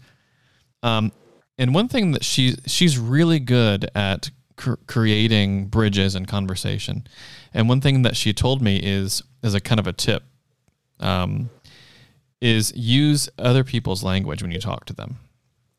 Um, 0.83 1.13
and 1.59 1.75
one 1.75 1.89
thing 1.89 2.13
that 2.13 2.25
she 2.25 2.57
she's 2.67 2.99
really 2.99 3.39
good 3.39 3.91
at 3.95 4.31
cr- 4.57 4.75
creating 4.87 5.67
bridges 5.67 6.15
and 6.15 6.27
conversation. 6.29 7.07
And 7.53 7.69
one 7.69 7.81
thing 7.81 8.03
that 8.03 8.17
she 8.17 8.33
told 8.33 8.63
me 8.63 8.79
is 8.83 9.23
as 9.43 9.55
a 9.55 9.61
kind 9.61 9.79
of 9.79 9.87
a 9.87 9.93
tip, 9.93 10.23
um, 11.05 11.51
is 12.41 12.73
use 12.77 13.29
other 13.39 13.65
people's 13.65 14.03
language 14.03 14.43
when 14.43 14.51
you 14.51 14.61
talk 14.61 14.85
to 14.87 14.93
them. 14.93 15.19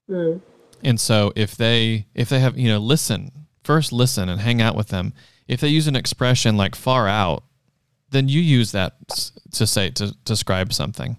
Mm. 0.09 0.41
And 0.83 0.99
so 0.99 1.33
if 1.35 1.55
they 1.57 2.05
if 2.13 2.29
they 2.29 2.39
have 2.39 2.57
you 2.57 2.69
know 2.69 2.77
listen 2.79 3.31
first 3.65 3.91
listen 3.91 4.29
and 4.29 4.39
hang 4.41 4.61
out 4.61 4.75
with 4.75 4.89
them. 4.89 5.13
If 5.47 5.59
they 5.59 5.67
use 5.67 5.87
an 5.87 5.95
expression 5.95 6.55
like 6.55 6.75
far 6.75 7.07
out, 7.07 7.43
then 8.11 8.29
you 8.29 8.39
use 8.39 8.71
that 8.71 8.93
to 9.53 9.67
say 9.67 9.89
to 9.91 10.15
describe 10.23 10.71
something. 10.71 11.17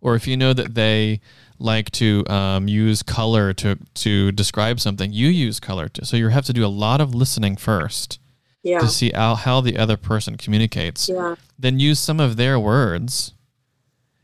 Or 0.00 0.14
if 0.14 0.26
you 0.26 0.36
know 0.36 0.52
that 0.54 0.74
they 0.74 1.20
like 1.58 1.90
to 1.92 2.24
um, 2.28 2.68
use 2.68 3.02
color 3.02 3.52
to 3.54 3.76
to 3.94 4.32
describe 4.32 4.80
something, 4.80 5.12
you 5.12 5.28
use 5.28 5.60
color 5.60 5.88
to. 5.90 6.06
So 6.06 6.16
you 6.16 6.28
have 6.28 6.46
to 6.46 6.52
do 6.52 6.64
a 6.64 6.68
lot 6.68 7.00
of 7.00 7.14
listening 7.14 7.56
first 7.56 8.18
Yeah. 8.62 8.78
to 8.78 8.88
see 8.88 9.10
how, 9.14 9.34
how 9.34 9.60
the 9.60 9.76
other 9.76 9.96
person 9.96 10.36
communicates. 10.36 11.08
Yeah. 11.08 11.34
Then 11.58 11.78
use 11.78 11.98
some 11.98 12.20
of 12.20 12.36
their 12.36 12.58
words. 12.58 13.34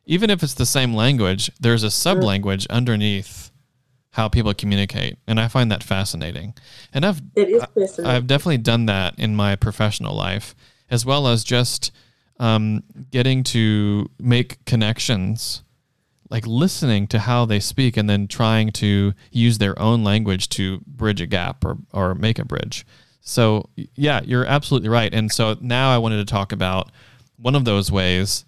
Even 0.06 0.30
if 0.30 0.42
it's 0.42 0.54
the 0.54 0.66
same 0.66 0.94
language, 0.94 1.50
there's 1.58 1.82
a 1.82 1.90
sub 1.90 2.22
language 2.22 2.66
underneath 2.68 3.50
how 4.12 4.28
people 4.28 4.54
communicate, 4.54 5.18
and 5.26 5.38
I 5.38 5.48
find 5.48 5.70
that 5.70 5.82
fascinating. 5.82 6.54
And 6.94 7.04
I've 7.04 7.20
It 7.34 7.50
is 7.50 7.62
fascinating. 7.74 8.06
I've 8.06 8.26
definitely 8.26 8.58
done 8.58 8.86
that 8.86 9.18
in 9.18 9.36
my 9.36 9.56
professional 9.56 10.14
life, 10.14 10.54
as 10.88 11.04
well 11.04 11.26
as 11.26 11.44
just 11.44 11.90
um, 12.38 12.82
getting 13.10 13.42
to 13.44 14.08
make 14.18 14.64
connections, 14.64 15.64
like 16.30 16.46
listening 16.46 17.06
to 17.08 17.18
how 17.18 17.44
they 17.44 17.60
speak 17.60 17.96
and 17.96 18.08
then 18.08 18.26
trying 18.26 18.70
to 18.72 19.12
use 19.30 19.58
their 19.58 19.78
own 19.78 20.02
language 20.02 20.48
to 20.50 20.80
bridge 20.86 21.20
a 21.20 21.26
gap 21.26 21.64
or, 21.64 21.76
or 21.92 22.14
make 22.14 22.38
a 22.38 22.44
bridge. 22.44 22.86
So, 23.20 23.68
yeah, 23.96 24.20
you're 24.24 24.46
absolutely 24.46 24.88
right. 24.88 25.12
And 25.12 25.32
so 25.32 25.56
now 25.60 25.92
I 25.92 25.98
wanted 25.98 26.18
to 26.18 26.32
talk 26.32 26.52
about 26.52 26.90
one 27.36 27.54
of 27.54 27.64
those 27.64 27.90
ways 27.90 28.44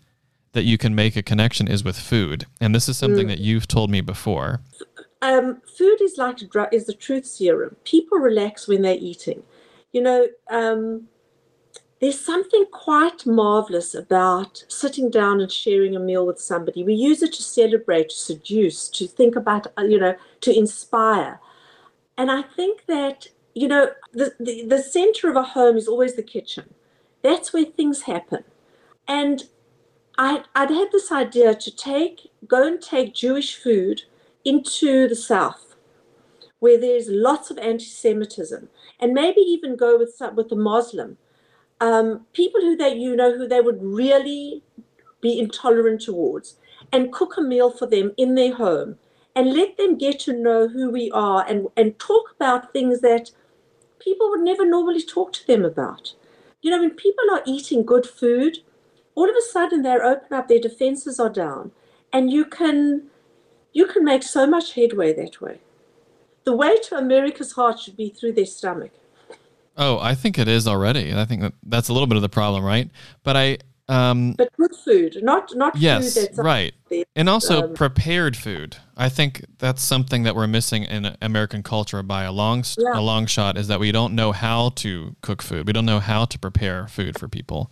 that 0.53 0.65
you 0.65 0.79
can 0.79 0.95
make 0.95 1.17
a 1.17 1.23
connection 1.23 1.69
is 1.69 1.85
with 1.85 1.99
food. 1.99 2.47
And 2.61 2.75
this 2.75 2.89
is 2.89 2.97
something 2.99 3.29
that 3.29 3.39
you've 3.39 3.69
told 3.69 3.91
me 3.91 4.01
before. 4.01 4.61
um, 5.23 5.61
food 5.77 6.01
is 6.01 6.17
like 6.17 6.41
a 6.43 6.47
drug, 6.47 6.73
is 6.73 6.87
the 6.87 6.95
truth 6.95 7.27
serum. 7.27 7.77
People 7.85 8.19
relax 8.19 8.69
when 8.69 8.83
they're 8.83 8.97
eating. 8.99 9.43
You 9.93 10.03
know, 10.03 10.29
um, 10.51 11.09
there's 12.01 12.25
something 12.25 12.65
quite 12.71 13.27
marvelous 13.27 13.95
about 13.95 14.65
sitting 14.69 15.11
down 15.11 15.41
and 15.41 15.51
sharing 15.51 15.97
a 15.97 16.01
meal 16.01 16.25
with 16.27 16.41
somebody. 16.41 16.85
We 16.85 16.95
use 16.95 17.23
it 17.23 17.33
to 17.35 17.43
celebrate, 17.43 18.11
to 18.11 18.17
seduce, 18.17 18.89
to 18.91 19.07
think 19.07 19.35
about, 19.35 19.67
uh, 19.77 19.83
you 19.83 19.99
know, 19.99 20.15
to 20.43 20.57
inspire. 20.57 21.41
And 22.17 22.31
I 22.31 22.43
think 22.43 22.87
that, 22.87 23.29
you 23.55 23.67
know, 23.67 23.91
the, 24.13 24.35
the, 24.39 24.65
the 24.67 24.83
center 24.83 25.29
of 25.29 25.37
a 25.37 25.43
home 25.43 25.77
is 25.77 25.89
always 25.89 26.15
the 26.15 26.23
kitchen. 26.23 26.73
That's 27.23 27.53
where 27.53 27.65
things 27.65 28.03
happen. 28.03 28.45
And 29.09 29.45
I, 30.19 30.45
I'd 30.55 30.71
had 30.71 30.89
this 30.93 31.13
idea 31.13 31.55
to 31.55 31.77
take, 31.77 32.31
go 32.47 32.67
and 32.67 32.83
take 32.83 33.15
Jewish 33.15 33.57
food 33.57 34.03
into 34.45 35.09
the 35.09 35.15
South, 35.17 35.77
where 36.59 36.79
there's 36.79 37.09
lots 37.09 37.51
of 37.51 37.59
anti-Semitism, 37.59 38.69
and 39.01 39.15
maybe 39.15 39.41
even 39.41 39.77
go 39.77 39.97
with 39.97 40.21
with 40.35 40.49
the 40.49 40.57
Muslim 40.57 41.17
um, 41.81 42.27
people 42.33 42.61
who 42.61 42.77
they 42.77 42.95
you 42.95 43.15
know 43.15 43.37
who 43.37 43.47
they 43.47 43.61
would 43.61 43.83
really 43.83 44.63
be 45.21 45.39
intolerant 45.39 46.03
towards, 46.03 46.57
and 46.93 47.13
cook 47.13 47.37
a 47.37 47.41
meal 47.41 47.71
for 47.71 47.87
them 47.87 48.13
in 48.17 48.35
their 48.35 48.55
home, 48.55 48.99
and 49.35 49.53
let 49.53 49.77
them 49.77 49.97
get 49.97 50.21
to 50.21 50.33
know 50.33 50.69
who 50.69 50.91
we 50.91 51.11
are, 51.13 51.45
and 51.49 51.69
and 51.77 51.99
talk 51.99 52.35
about 52.35 52.73
things 52.73 53.01
that 53.01 53.31
people 53.99 54.29
would 54.31 54.41
never 54.41 54.67
normally 54.67 55.03
talk 55.03 55.33
to 55.35 55.47
them 55.47 55.65
about. 55.65 56.15
You 56.63 56.71
know, 56.71 56.81
when 56.81 56.91
people 56.91 57.25
are 57.33 57.43
eating 57.47 57.85
good 57.85 58.07
food, 58.07 58.59
all 59.19 59.29
of 59.29 59.35
a 59.37 59.43
sudden 59.53 59.83
they're 59.83 60.05
open 60.05 60.33
up, 60.33 60.47
their 60.47 60.61
defenses 60.61 61.19
are 61.19 61.29
down, 61.29 61.73
and 62.13 62.31
you 62.31 62.45
can 62.45 63.03
you 63.73 63.87
can 63.87 64.05
make 64.05 64.23
so 64.23 64.47
much 64.47 64.75
headway 64.75 65.13
that 65.13 65.41
way. 65.41 65.59
The 66.45 66.57
way 66.57 66.77
to 66.87 66.97
America's 66.97 67.53
heart 67.53 67.81
should 67.81 67.97
be 67.97 68.11
through 68.11 68.33
their 68.33 68.47
stomach. 68.47 68.93
Oh, 69.77 69.99
I 69.99 70.15
think 70.15 70.39
it 70.39 70.49
is 70.49 70.67
already. 70.67 71.15
I 71.15 71.25
think 71.25 71.43
that 71.43 71.55
that's 71.65 71.89
a 71.89 71.93
little 71.93 72.07
bit 72.07 72.17
of 72.17 72.23
the 72.23 72.29
problem, 72.29 72.65
right? 72.65 72.91
But 73.23 73.37
I, 73.37 73.59
um, 73.89 74.35
But 74.39 74.51
good 74.57 74.75
food, 74.85 75.19
not 75.23 75.55
not 75.57 75.77
yes, 75.77 76.15
food 76.15 76.23
that's 76.23 76.39
right. 76.39 76.73
And 77.17 77.29
also 77.29 77.63
um, 77.63 77.75
prepared 77.75 78.37
food. 78.37 78.77
I 78.97 79.09
think 79.09 79.45
that's 79.59 79.83
something 79.83 80.23
that 80.23 80.35
we're 80.37 80.47
missing 80.47 80.85
in 80.85 81.17
American 81.21 81.63
culture 81.65 82.03
by 82.05 82.23
a 82.23 82.33
long 82.33 82.65
Yeah. 82.79 82.99
a 83.01 83.03
long 83.03 83.27
shot 83.27 83.59
is 83.59 83.67
that 83.67 83.81
we 83.81 83.91
don't 83.91 84.15
know 84.15 84.31
how 84.33 84.71
to 84.83 85.17
cook 85.23 85.43
food. 85.43 85.67
We 85.67 85.73
don't 85.73 85.87
know 85.87 86.01
how 86.01 86.25
to 86.25 86.39
prepare 86.39 86.87
food 86.87 87.19
for 87.19 87.29
people. 87.29 87.71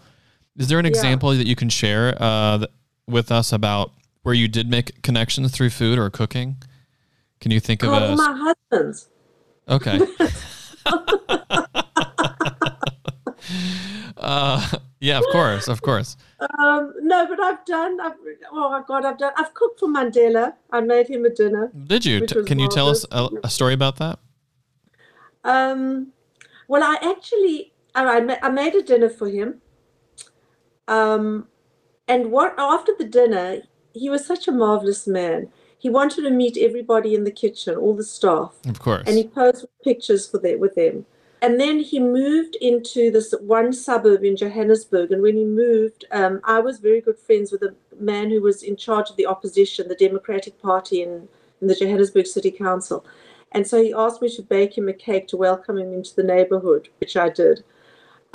Is 0.58 0.68
there 0.68 0.78
an 0.78 0.84
Yeah. 0.86 0.90
example 0.90 1.30
that 1.34 1.46
you 1.46 1.56
can 1.56 1.68
share 1.68 2.16
uh, 2.22 2.66
with 3.06 3.30
us 3.30 3.52
about 3.52 3.92
where 4.22 4.34
you 4.34 4.48
did 4.48 4.68
make 4.70 5.02
connections 5.02 5.52
through 5.52 5.70
food 5.70 5.98
or 5.98 6.08
cooking? 6.10 6.56
Can 7.40 7.50
you 7.50 7.60
think 7.60 7.82
of 7.82 7.90
Oh, 7.90 8.12
a 8.12 8.16
my 8.16 8.54
husband's. 8.72 9.08
Okay. 9.68 10.00
uh, 14.16 14.68
yeah, 15.00 15.18
of 15.18 15.24
course, 15.32 15.68
of 15.68 15.82
course. 15.82 16.16
Um, 16.58 16.94
no, 17.00 17.26
but 17.26 17.40
I've 17.40 17.64
done. 17.64 18.00
I've, 18.00 18.14
oh 18.52 18.70
my 18.70 18.82
God, 18.86 19.04
I've 19.04 19.18
done. 19.18 19.32
I've 19.36 19.54
cooked 19.54 19.80
for 19.80 19.88
Mandela. 19.88 20.54
I 20.70 20.80
made 20.80 21.08
him 21.08 21.24
a 21.24 21.30
dinner. 21.30 21.70
Did 21.86 22.04
you? 22.04 22.26
T- 22.26 22.44
can 22.44 22.58
you 22.58 22.68
tell 22.68 22.88
us 22.88 23.04
a, 23.10 23.28
a 23.44 23.50
story 23.50 23.74
about 23.74 23.96
that? 23.96 24.18
Um, 25.44 26.12
well, 26.68 26.82
I 26.82 26.96
actually, 27.02 27.72
I 27.94 28.38
I 28.42 28.48
made 28.48 28.74
a 28.74 28.82
dinner 28.82 29.08
for 29.10 29.28
him. 29.28 29.60
Um, 30.88 31.48
and 32.08 32.30
what 32.30 32.54
after 32.58 32.92
the 32.96 33.04
dinner, 33.04 33.62
he 33.92 34.08
was 34.08 34.26
such 34.26 34.46
a 34.46 34.52
marvelous 34.52 35.06
man. 35.06 35.48
He 35.78 35.90
wanted 35.90 36.22
to 36.22 36.30
meet 36.30 36.56
everybody 36.56 37.14
in 37.14 37.24
the 37.24 37.30
kitchen, 37.30 37.76
all 37.76 37.94
the 37.94 38.04
staff. 38.04 38.54
Of 38.66 38.78
course. 38.80 39.04
and 39.06 39.16
he 39.16 39.24
posed 39.24 39.66
pictures 39.84 40.28
for 40.28 40.38
them 40.38 40.60
with 40.60 40.74
them. 40.74 41.06
And 41.42 41.60
then 41.60 41.80
he 41.80 42.00
moved 42.00 42.56
into 42.60 43.10
this 43.10 43.34
one 43.40 43.72
suburb 43.72 44.24
in 44.24 44.36
Johannesburg. 44.36 45.12
And 45.12 45.22
when 45.22 45.36
he 45.36 45.44
moved, 45.44 46.06
um, 46.10 46.40
I 46.44 46.60
was 46.60 46.78
very 46.78 47.00
good 47.00 47.18
friends 47.18 47.52
with 47.52 47.62
a 47.62 47.74
man 48.00 48.30
who 48.30 48.40
was 48.40 48.62
in 48.62 48.76
charge 48.76 49.10
of 49.10 49.16
the 49.16 49.26
opposition, 49.26 49.88
the 49.88 49.94
Democratic 49.94 50.60
Party 50.60 51.02
in, 51.02 51.28
in 51.60 51.68
the 51.68 51.74
Johannesburg 51.74 52.26
City 52.26 52.50
Council. 52.50 53.04
And 53.52 53.66
so 53.66 53.82
he 53.82 53.92
asked 53.92 54.22
me 54.22 54.34
to 54.34 54.42
bake 54.42 54.76
him 54.76 54.88
a 54.88 54.92
cake 54.92 55.28
to 55.28 55.36
welcome 55.36 55.78
him 55.78 55.92
into 55.92 56.14
the 56.14 56.22
neighborhood, 56.22 56.88
which 56.98 57.16
I 57.16 57.28
did. 57.28 57.62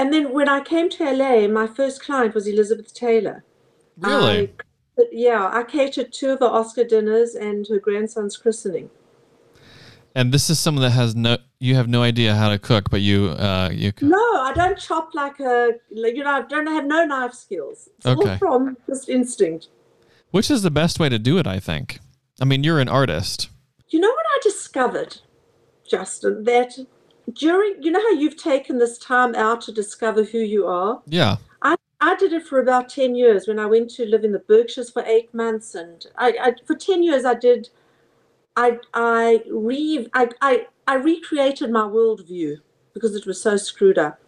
And 0.01 0.11
then 0.11 0.33
when 0.33 0.49
I 0.49 0.61
came 0.61 0.89
to 0.89 1.03
LA, 1.11 1.47
my 1.47 1.67
first 1.67 2.01
client 2.03 2.33
was 2.33 2.47
Elizabeth 2.47 2.91
Taylor. 2.91 3.43
really? 3.99 4.51
I, 4.99 5.03
yeah, 5.11 5.47
I 5.53 5.61
catered 5.61 6.11
two 6.11 6.31
of 6.31 6.39
her 6.39 6.47
Oscar 6.47 6.83
dinners 6.83 7.35
and 7.35 7.67
her 7.67 7.77
grandson's 7.79 8.35
christening. 8.35 8.89
and 10.15 10.33
this 10.33 10.49
is 10.49 10.57
someone 10.59 10.81
that 10.81 10.89
has 11.01 11.15
no 11.15 11.37
you 11.59 11.75
have 11.75 11.87
no 11.87 12.01
idea 12.01 12.33
how 12.35 12.49
to 12.49 12.57
cook, 12.57 12.89
but 12.89 13.01
you 13.01 13.17
uh 13.47 13.69
you 13.71 13.91
c- 13.99 14.07
No, 14.07 14.25
I 14.47 14.51
don't 14.55 14.77
chop 14.87 15.13
like 15.13 15.39
a, 15.39 15.73
you 15.91 16.23
know, 16.23 16.31
I 16.31 16.41
don't 16.53 16.65
have 16.77 16.85
no 16.85 17.05
knife 17.05 17.35
skills. 17.35 17.87
It's 17.97 18.07
Okay. 18.07 18.31
all 18.31 18.37
from 18.39 18.77
just 18.89 19.07
instinct. 19.07 19.67
which 20.31 20.49
is 20.49 20.63
the 20.63 20.71
best 20.81 20.99
way 20.99 21.09
to 21.09 21.19
do 21.19 21.37
it, 21.37 21.45
I 21.45 21.59
think. 21.59 21.99
I 22.41 22.45
mean, 22.45 22.63
you're 22.63 22.79
an 22.79 22.89
artist. 22.89 23.49
You 23.89 23.99
know 23.99 24.09
what 24.17 24.25
I 24.35 24.39
discovered, 24.41 25.17
Justin? 25.93 26.43
That 26.45 26.71
during, 27.33 27.81
you 27.81 27.91
know 27.91 28.01
how 28.01 28.11
you've 28.11 28.37
taken 28.37 28.77
this 28.77 28.97
time 28.97 29.35
out 29.35 29.61
to 29.61 29.71
discover 29.71 30.23
who 30.23 30.39
you 30.39 30.67
are? 30.67 31.01
Yeah. 31.05 31.37
I, 31.61 31.75
I 31.99 32.15
did 32.15 32.33
it 32.33 32.47
for 32.47 32.59
about 32.59 32.89
10 32.89 33.15
years 33.15 33.47
when 33.47 33.59
I 33.59 33.65
went 33.65 33.89
to 33.91 34.05
live 34.05 34.23
in 34.23 34.31
the 34.31 34.39
Berkshires 34.39 34.89
for 34.89 35.03
eight 35.05 35.33
months. 35.33 35.75
And 35.75 36.05
I, 36.17 36.33
I 36.41 36.53
for 36.65 36.75
10 36.75 37.03
years, 37.03 37.25
I 37.25 37.35
did, 37.35 37.69
I, 38.55 38.79
I, 38.93 39.43
re, 39.49 40.07
I, 40.13 40.29
I, 40.41 40.67
I 40.87 40.95
recreated 40.95 41.71
my 41.71 41.83
worldview 41.83 42.57
because 42.93 43.15
it 43.15 43.25
was 43.25 43.41
so 43.41 43.57
screwed 43.57 43.97
up. 43.97 44.19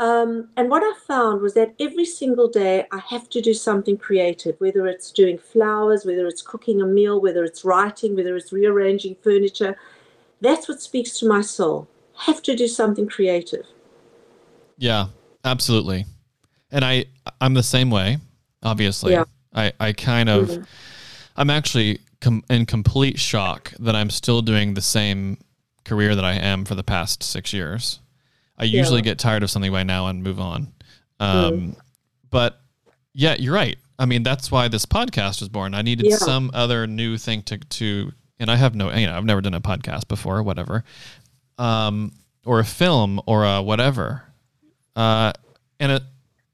Um, 0.00 0.48
and 0.56 0.70
what 0.70 0.84
I 0.84 0.92
found 1.06 1.42
was 1.42 1.54
that 1.54 1.74
every 1.80 2.04
single 2.04 2.48
day 2.48 2.86
I 2.92 2.98
have 2.98 3.28
to 3.30 3.40
do 3.40 3.52
something 3.52 3.96
creative, 3.96 4.54
whether 4.60 4.86
it's 4.86 5.10
doing 5.10 5.38
flowers, 5.38 6.04
whether 6.04 6.28
it's 6.28 6.42
cooking 6.42 6.80
a 6.80 6.86
meal, 6.86 7.20
whether 7.20 7.42
it's 7.42 7.64
writing, 7.64 8.14
whether 8.14 8.36
it's 8.36 8.52
rearranging 8.52 9.16
furniture. 9.22 9.76
That's 10.40 10.68
what 10.68 10.80
speaks 10.80 11.18
to 11.20 11.28
my 11.28 11.40
soul. 11.40 11.88
Have 12.26 12.42
to 12.42 12.54
do 12.56 12.66
something 12.68 13.08
creative. 13.08 13.66
Yeah, 14.76 15.06
absolutely. 15.44 16.06
And 16.70 16.84
I 16.84 17.06
I'm 17.40 17.54
the 17.54 17.62
same 17.62 17.90
way, 17.90 18.18
obviously. 18.62 19.12
Yeah. 19.12 19.24
I 19.54 19.72
I 19.80 19.92
kind 19.92 20.28
of 20.28 20.48
Mhm. 20.48 20.66
I'm 21.36 21.50
actually 21.50 22.00
com- 22.20 22.44
in 22.50 22.66
complete 22.66 23.18
shock 23.18 23.72
that 23.78 23.94
I'm 23.96 24.10
still 24.10 24.42
doing 24.42 24.74
the 24.74 24.80
same 24.80 25.38
career 25.84 26.14
that 26.14 26.24
I 26.24 26.34
am 26.34 26.64
for 26.64 26.74
the 26.74 26.82
past 26.82 27.22
6 27.22 27.52
years. 27.52 28.00
I 28.58 28.64
usually 28.64 28.98
Yeah. 28.98 29.04
get 29.04 29.18
tired 29.18 29.42
of 29.42 29.50
something 29.50 29.70
by 29.72 29.84
now 29.84 30.08
and 30.08 30.22
move 30.22 30.40
on. 30.40 30.72
Um, 31.20 31.76
But 32.30 32.60
yeah, 33.14 33.36
you're 33.38 33.54
right. 33.54 33.78
I 33.98 34.04
mean, 34.04 34.22
that's 34.22 34.50
why 34.50 34.68
this 34.68 34.84
podcast 34.84 35.40
was 35.40 35.48
born. 35.48 35.74
I 35.74 35.80
needed 35.82 36.06
Yeah. 36.06 36.16
some 36.18 36.50
other 36.52 36.86
new 36.86 37.16
thing 37.16 37.42
to 37.44 37.56
to, 37.58 38.12
and 38.40 38.50
I 38.50 38.56
have 38.56 38.74
no, 38.74 38.92
you 38.94 39.06
know, 39.06 39.16
I've 39.16 39.24
never 39.24 39.40
done 39.40 39.54
a 39.54 39.60
podcast 39.60 40.08
before, 40.08 40.38
or 40.38 40.42
whatever, 40.42 40.84
um, 41.58 42.12
or 42.44 42.60
a 42.60 42.64
film 42.64 43.20
or 43.26 43.44
a 43.44 43.60
whatever. 43.62 44.22
Uh, 44.96 45.32
and 45.80 45.92
it, 45.92 46.02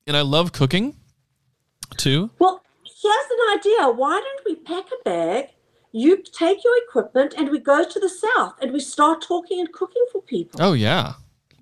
and 0.06 0.16
I 0.16 0.22
love 0.22 0.52
cooking 0.52 0.96
too. 1.96 2.30
Well, 2.38 2.62
here's 2.84 3.14
an 3.30 3.58
idea. 3.58 3.88
Why 3.90 4.20
don't 4.20 4.40
we 4.46 4.56
pack 4.56 4.84
a 4.86 5.02
bag? 5.04 5.48
You 5.92 6.22
take 6.22 6.64
your 6.64 6.74
equipment 6.88 7.34
and 7.38 7.50
we 7.50 7.58
go 7.60 7.84
to 7.84 8.00
the 8.00 8.08
south 8.08 8.54
and 8.60 8.72
we 8.72 8.80
start 8.80 9.22
talking 9.22 9.60
and 9.60 9.72
cooking 9.72 10.04
for 10.10 10.20
people. 10.22 10.60
Oh 10.62 10.72
yeah, 10.72 11.12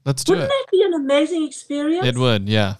let's 0.07 0.25
do 0.25 0.33
Wouldn't 0.33 0.47
it. 0.51 0.55
that 0.55 0.67
be 0.73 0.83
an 0.83 0.95
amazing 0.95 1.45
experience? 1.45 2.07
It 2.07 2.17
would, 2.17 2.49
yeah, 2.49 2.77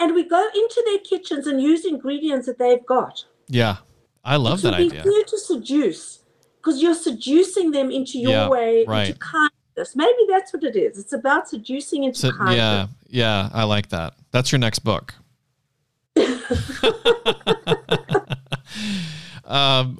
And 0.00 0.12
we 0.14 0.24
go 0.28 0.44
into 0.54 0.82
their 0.86 0.98
kitchens 0.98 1.46
and 1.46 1.62
use 1.62 1.84
ingredients 1.84 2.46
that 2.46 2.58
they've 2.58 2.84
got. 2.86 3.24
yeah. 3.48 3.76
I 4.24 4.36
love 4.36 4.60
it 4.60 4.62
that 4.62 4.78
would 4.78 4.90
be 4.92 4.98
idea. 5.00 5.24
to 5.24 5.36
seduce 5.38 6.20
because 6.62 6.80
you're 6.82 6.94
seducing 6.94 7.70
them 7.72 7.90
into 7.90 8.18
your 8.18 8.30
Yeah, 8.32 8.48
way, 8.48 8.84
right. 8.86 9.08
into 9.08 9.18
kindness. 9.18 9.96
Maybe 9.96 10.12
that's 10.28 10.52
what 10.52 10.62
it 10.62 10.76
is. 10.76 10.98
It's 10.98 11.12
about 11.12 11.48
seducing 11.48 12.04
into 12.04 12.18
So, 12.18 12.30
kindness. 12.32 12.56
yeah, 12.56 12.86
yeah, 13.08 13.48
I 13.52 13.64
like 13.64 13.88
that. 13.88 14.14
That's 14.30 14.52
your 14.52 14.58
next 14.60 14.80
book. 14.80 15.14
um, 19.44 19.98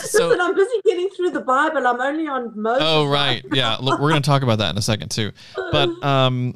so, 0.00 0.28
Listen, 0.28 0.40
I'm 0.40 0.54
busy 0.54 0.80
getting 0.84 1.08
through 1.10 1.30
the 1.30 1.40
Bible. 1.40 1.86
I'm 1.86 2.00
only 2.00 2.26
on 2.28 2.52
Moses. 2.60 2.82
oh 2.86 3.06
right, 3.06 3.44
yeah. 3.52 3.76
Look, 3.80 4.00
we're 4.00 4.10
going 4.10 4.22
to 4.22 4.26
talk 4.26 4.42
about 4.42 4.58
that 4.58 4.70
in 4.70 4.78
a 4.78 4.82
second 4.82 5.10
too. 5.10 5.32
But 5.56 5.88
um, 6.04 6.54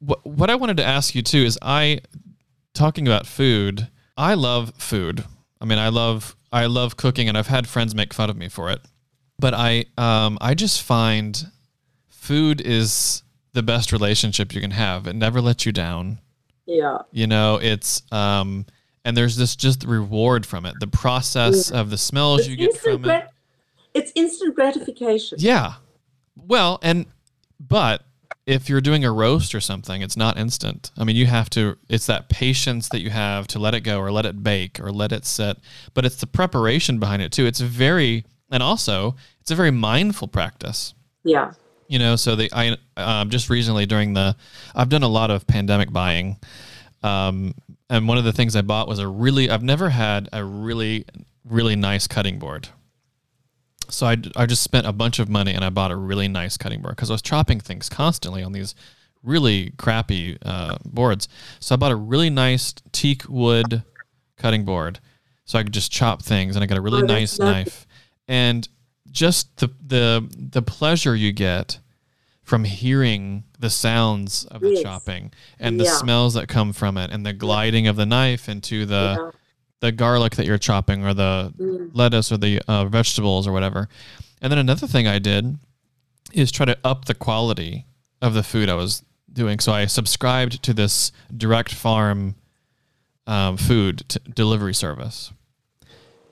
what 0.00 0.24
what 0.24 0.50
I 0.50 0.54
wanted 0.54 0.76
to 0.78 0.84
ask 0.84 1.14
you 1.14 1.22
too 1.22 1.42
is 1.42 1.58
I 1.60 2.00
talking 2.74 3.06
about 3.06 3.26
food. 3.26 3.88
I 4.16 4.34
love 4.34 4.72
food. 4.78 5.24
I 5.60 5.64
mean, 5.64 5.78
I 5.78 5.88
love 5.88 6.36
I 6.52 6.66
love 6.66 6.96
cooking, 6.96 7.28
and 7.28 7.36
I've 7.36 7.46
had 7.48 7.66
friends 7.66 7.94
make 7.94 8.14
fun 8.14 8.30
of 8.30 8.36
me 8.36 8.48
for 8.48 8.70
it. 8.70 8.80
But 9.38 9.54
I 9.54 9.84
um 9.96 10.38
I 10.40 10.54
just 10.54 10.82
find 10.82 11.46
food 12.08 12.60
is 12.60 13.22
the 13.52 13.62
best 13.62 13.92
relationship 13.92 14.54
you 14.54 14.60
can 14.60 14.72
have. 14.72 15.06
It 15.06 15.14
never 15.16 15.40
lets 15.40 15.64
you 15.66 15.72
down. 15.72 16.18
Yeah. 16.66 16.98
You 17.12 17.26
know, 17.26 17.58
it's 17.62 18.02
um 18.12 18.66
and 19.04 19.16
there's 19.16 19.36
this 19.36 19.56
just 19.56 19.84
reward 19.84 20.44
from 20.44 20.66
it. 20.66 20.74
The 20.80 20.86
process 20.86 21.70
of 21.70 21.90
the 21.90 21.98
smells 21.98 22.40
It's 22.40 22.48
you 22.48 22.56
get 22.56 22.76
from 22.76 23.04
it. 23.04 23.26
it's 23.94 24.12
instant 24.14 24.54
gratification. 24.54 25.38
Yeah. 25.40 25.74
Well, 26.36 26.78
and 26.82 27.06
but 27.60 28.04
if 28.48 28.70
you're 28.70 28.80
doing 28.80 29.04
a 29.04 29.12
roast 29.12 29.54
or 29.54 29.60
something, 29.60 30.00
it's 30.00 30.16
not 30.16 30.38
instant. 30.38 30.90
I 30.96 31.04
mean, 31.04 31.16
you 31.16 31.26
have 31.26 31.50
to 31.50 31.76
it's 31.90 32.06
that 32.06 32.30
patience 32.30 32.88
that 32.88 33.00
you 33.00 33.10
have 33.10 33.46
to 33.48 33.58
let 33.58 33.74
it 33.74 33.80
go 33.80 34.00
or 34.00 34.10
let 34.10 34.24
it 34.24 34.42
bake 34.42 34.80
or 34.80 34.90
let 34.90 35.12
it 35.12 35.26
sit, 35.26 35.58
but 35.92 36.06
it's 36.06 36.16
the 36.16 36.26
preparation 36.26 36.98
behind 36.98 37.20
it 37.20 37.30
too. 37.30 37.44
It's 37.44 37.60
very 37.60 38.24
and 38.50 38.62
also, 38.62 39.16
it's 39.42 39.50
a 39.50 39.54
very 39.54 39.70
mindful 39.70 40.28
practice. 40.28 40.94
Yeah. 41.24 41.52
You 41.88 41.98
know, 41.98 42.16
so 42.16 42.36
the 42.36 42.50
I 42.54 42.78
um, 42.96 43.28
just 43.28 43.50
recently 43.50 43.84
during 43.84 44.14
the 44.14 44.34
I've 44.74 44.88
done 44.88 45.02
a 45.02 45.08
lot 45.08 45.30
of 45.30 45.46
pandemic 45.46 45.92
buying. 45.92 46.38
Um, 47.02 47.54
and 47.90 48.08
one 48.08 48.16
of 48.16 48.24
the 48.24 48.32
things 48.32 48.56
I 48.56 48.62
bought 48.62 48.88
was 48.88 48.98
a 48.98 49.06
really 49.06 49.50
I've 49.50 49.62
never 49.62 49.90
had 49.90 50.30
a 50.32 50.42
really 50.42 51.04
really 51.44 51.76
nice 51.76 52.06
cutting 52.06 52.38
board. 52.38 52.70
So 53.90 54.06
I, 54.06 54.16
I 54.36 54.46
just 54.46 54.62
spent 54.62 54.86
a 54.86 54.92
bunch 54.92 55.18
of 55.18 55.28
money 55.28 55.54
and 55.54 55.64
I 55.64 55.70
bought 55.70 55.90
a 55.90 55.96
really 55.96 56.28
nice 56.28 56.56
cutting 56.56 56.80
board 56.82 56.96
because 56.96 57.10
I 57.10 57.14
was 57.14 57.22
chopping 57.22 57.60
things 57.60 57.88
constantly 57.88 58.42
on 58.42 58.52
these 58.52 58.74
really 59.22 59.70
crappy 59.78 60.38
uh, 60.42 60.76
boards. 60.84 61.28
So 61.60 61.74
I 61.74 61.76
bought 61.76 61.92
a 61.92 61.96
really 61.96 62.30
nice 62.30 62.74
teak 62.92 63.22
wood 63.28 63.82
cutting 64.36 64.64
board 64.64 65.00
so 65.44 65.58
I 65.58 65.62
could 65.62 65.72
just 65.72 65.90
chop 65.90 66.22
things 66.22 66.54
and 66.54 66.62
I 66.62 66.66
got 66.66 66.78
a 66.78 66.82
really 66.82 67.02
Oh, 67.02 67.06
nice 67.06 67.38
lovely. 67.38 67.54
knife. 67.64 67.86
And 68.28 68.68
just 69.10 69.56
the 69.56 69.70
the 69.84 70.28
the 70.36 70.60
pleasure 70.60 71.16
you 71.16 71.32
get 71.32 71.78
from 72.42 72.64
hearing 72.64 73.44
the 73.58 73.70
sounds 73.70 74.44
of 74.46 74.60
the 74.60 74.70
Yes. 74.70 74.82
chopping 74.82 75.32
and 75.58 75.80
the 75.80 75.84
Yeah. 75.84 75.96
smells 75.96 76.34
that 76.34 76.46
come 76.48 76.72
from 76.74 76.96
it 76.98 77.10
and 77.10 77.24
the 77.24 77.32
gliding 77.32 77.86
of 77.88 77.96
the 77.96 78.06
knife 78.06 78.48
into 78.48 78.84
the 78.86 79.16
yeah. 79.18 79.30
The 79.80 79.92
garlic 79.92 80.34
that 80.36 80.46
you're 80.46 80.58
chopping 80.58 81.04
or 81.04 81.14
the 81.14 81.52
Mm. 81.58 81.90
lettuce 81.92 82.32
or 82.32 82.36
the 82.36 82.60
uh, 82.68 82.84
vegetables 82.86 83.46
or 83.46 83.52
whatever. 83.52 83.88
And 84.42 84.50
then 84.50 84.58
another 84.58 84.86
thing 84.86 85.06
I 85.06 85.18
did 85.18 85.56
is 86.32 86.50
try 86.50 86.66
to 86.66 86.76
up 86.84 87.04
the 87.06 87.14
quality 87.14 87.86
of 88.20 88.34
the 88.34 88.42
food 88.42 88.68
I 88.68 88.74
was 88.74 89.02
doing. 89.32 89.60
So 89.60 89.72
I 89.72 89.86
subscribed 89.86 90.62
to 90.64 90.74
this 90.74 91.12
direct 91.36 91.72
farm 91.74 92.34
um, 93.26 93.56
food 93.56 94.02
t- 94.08 94.18
delivery 94.34 94.74
service. 94.74 95.32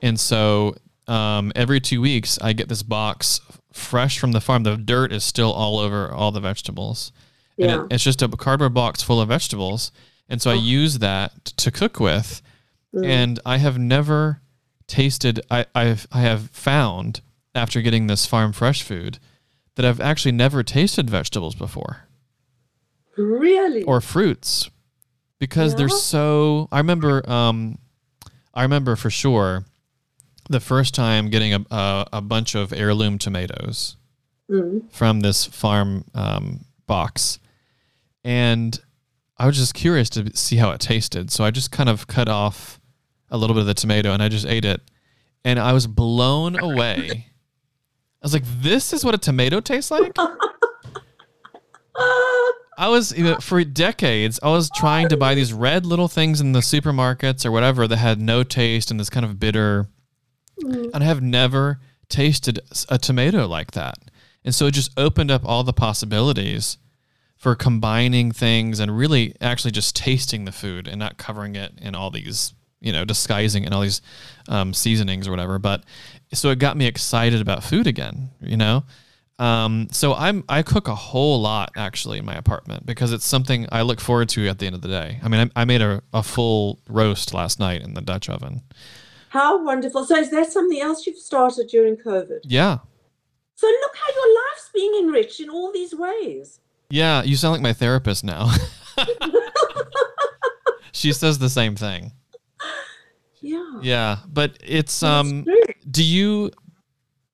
And 0.02 0.18
so 0.18 0.74
um, 1.06 1.52
every 1.54 1.78
two 1.80 2.00
weeks, 2.00 2.38
I 2.42 2.52
get 2.52 2.68
this 2.68 2.82
box 2.82 3.40
fresh 3.72 4.18
from 4.18 4.32
the 4.32 4.40
farm. 4.40 4.62
The 4.64 4.76
dirt 4.76 5.12
is 5.12 5.22
still 5.22 5.52
all 5.52 5.78
over 5.78 6.10
all 6.10 6.32
the 6.32 6.40
vegetables. 6.40 7.12
And 7.58 7.70
Yeah. 7.70 7.80
it, 7.84 7.92
it's 7.94 8.04
just 8.04 8.22
a 8.22 8.28
cardboard 8.28 8.74
box 8.74 9.02
full 9.02 9.20
of 9.20 9.28
vegetables. 9.28 9.92
And 10.28 10.42
so 10.42 10.50
I 10.50 10.54
Oh. 10.54 10.56
use 10.62 10.98
that 10.98 11.44
to 11.44 11.70
cook 11.70 12.00
with 12.00 12.42
Mm. 12.96 13.04
and 13.06 13.40
I 13.44 13.58
have 13.58 13.78
never 13.78 14.40
tasted. 14.86 15.40
I 15.50 15.66
I've 15.74 16.06
I 16.12 16.20
have 16.22 16.50
found 16.50 17.20
after 17.54 17.82
getting 17.82 18.06
this 18.06 18.24
farm 18.26 18.52
fresh 18.52 18.82
food 18.82 19.18
that 19.74 19.84
I've 19.84 20.00
actually 20.00 20.32
never 20.32 20.62
tasted 20.62 21.10
vegetables 21.10 21.54
before 21.54 22.06
Really? 23.16 23.82
or 23.82 24.00
fruits 24.00 24.70
because 25.38 25.74
they're 25.74 25.88
so. 25.88 26.68
I 26.72 26.78
remember. 26.78 27.28
Um, 27.30 27.78
I 28.54 28.62
remember 28.62 28.96
for 28.96 29.10
sure 29.10 29.64
the 30.48 30.60
first 30.60 30.94
time 30.94 31.28
getting 31.30 31.52
a 31.54 31.64
a, 31.70 32.06
a 32.14 32.20
bunch 32.22 32.54
of 32.54 32.72
heirloom 32.72 33.18
tomatoes 33.18 33.96
Mm. 34.48 34.88
from 34.92 35.20
this 35.20 35.44
farm 35.44 36.04
um, 36.14 36.66
box, 36.86 37.40
and 38.22 38.78
I 39.36 39.46
was 39.46 39.56
just 39.56 39.74
curious 39.74 40.08
to 40.10 40.36
see 40.36 40.54
how 40.56 40.70
it 40.70 40.80
tasted. 40.80 41.32
So 41.32 41.42
I 41.42 41.50
just 41.50 41.72
kind 41.72 41.88
of 41.88 42.06
cut 42.06 42.28
off 42.28 42.75
a 43.30 43.36
little 43.36 43.54
bit 43.54 43.60
of 43.62 43.66
the 43.66 43.74
tomato 43.74 44.12
and 44.12 44.22
I 44.22 44.28
just 44.28 44.46
ate 44.46 44.64
it, 44.64 44.80
and 45.44 45.58
I 45.58 45.72
was 45.72 45.86
blown 45.86 46.58
away. 46.58 47.26
I 48.22 48.24
was 48.26 48.32
like, 48.32 48.44
"This 48.60 48.92
is 48.92 49.04
what 49.04 49.14
a 49.14 49.18
tomato 49.18 49.60
tastes 49.60 49.90
like." 49.90 50.12
I 52.78 52.88
was 52.88 53.14
for 53.40 53.64
decades. 53.64 54.38
I 54.42 54.48
was 54.50 54.68
trying 54.70 55.08
to 55.08 55.16
buy 55.16 55.34
these 55.34 55.52
red 55.52 55.86
little 55.86 56.08
things 56.08 56.40
in 56.42 56.52
the 56.52 56.60
supermarkets 56.60 57.46
or 57.46 57.50
whatever 57.50 57.88
that 57.88 57.96
had 57.96 58.20
no 58.20 58.42
taste 58.42 58.90
and 58.90 59.00
this 59.00 59.10
kind 59.10 59.24
of 59.24 59.40
bitter, 59.40 59.88
Mm. 60.62 60.90
and 60.94 61.04
I 61.04 61.06
have 61.06 61.20
never 61.22 61.80
tasted 62.08 62.60
a 62.88 62.96
tomato 62.96 63.46
like 63.46 63.72
that. 63.72 63.98
And 64.42 64.54
so 64.54 64.64
it 64.66 64.70
just 64.70 64.90
opened 64.98 65.30
up 65.30 65.42
all 65.44 65.64
the 65.64 65.72
possibilities 65.74 66.78
for 67.36 67.54
combining 67.54 68.32
things 68.32 68.80
and 68.80 68.96
really 68.96 69.34
actually 69.38 69.72
just 69.72 69.94
tasting 69.94 70.46
the 70.46 70.52
food 70.52 70.88
and 70.88 70.98
not 70.98 71.18
covering 71.18 71.56
it 71.56 71.72
in 71.78 71.94
all 71.94 72.10
these, 72.10 72.54
you 72.80 72.92
know, 72.92 73.04
disguising 73.04 73.64
and 73.64 73.74
all 73.74 73.80
these 73.80 74.02
um, 74.48 74.72
seasonings 74.74 75.26
or 75.26 75.30
whatever. 75.30 75.58
But 75.58 75.84
so 76.32 76.50
it 76.50 76.58
got 76.58 76.76
me 76.76 76.86
excited 76.86 77.40
about 77.40 77.64
food 77.64 77.86
again, 77.86 78.30
you 78.40 78.56
know. 78.56 78.84
Um, 79.38 79.88
so 79.92 80.14
I'm 80.14 80.44
I 80.48 80.62
cook 80.62 80.88
a 80.88 80.94
whole 80.94 81.40
lot 81.40 81.70
actually 81.76 82.18
in 82.18 82.24
my 82.24 82.34
apartment 82.34 82.86
because 82.86 83.12
it's 83.12 83.26
something 83.26 83.66
I 83.70 83.82
look 83.82 84.00
forward 84.00 84.30
to 84.30 84.48
at 84.48 84.58
the 84.58 84.66
end 84.66 84.74
of 84.74 84.80
the 84.82 84.88
day. 84.88 85.20
I 85.22 85.28
mean, 85.28 85.50
I, 85.54 85.62
I 85.62 85.64
made 85.66 85.82
a, 85.82 86.02
a 86.14 86.22
full 86.22 86.78
roast 86.88 87.34
last 87.34 87.60
night 87.60 87.82
in 87.82 87.92
the 87.94 88.00
Dutch 88.00 88.30
oven. 88.30 88.62
how 89.28 89.62
wonderful. 89.62 90.06
So 90.06 90.16
is 90.16 90.30
that 90.30 90.50
something 90.50 90.80
else 90.80 91.06
you've 91.06 91.18
started 91.18 91.68
during 91.68 91.96
COVID? 91.96 92.40
Yeah, 92.44 92.78
So 93.56 93.66
look 93.66 93.94
how 93.94 94.14
your 94.14 94.34
life's 94.34 94.70
being 94.72 94.94
enriched 95.02 95.40
in 95.40 95.50
all 95.50 95.70
these 95.70 95.94
ways. 95.94 96.60
yeah. 96.88 97.22
You 97.22 97.36
sound 97.36 97.52
like 97.52 97.60
my 97.62 97.74
therapist 97.74 98.24
now. 98.24 98.50
she 100.92 101.12
says 101.12 101.38
the 101.38 101.50
same 101.50 101.76
thing. 101.76 102.12
Yeah. 103.46 103.80
Yeah, 103.80 104.16
but 104.28 104.56
it's 104.64 105.02
um. 105.02 105.44
Do 105.88 106.02
you? 106.02 106.50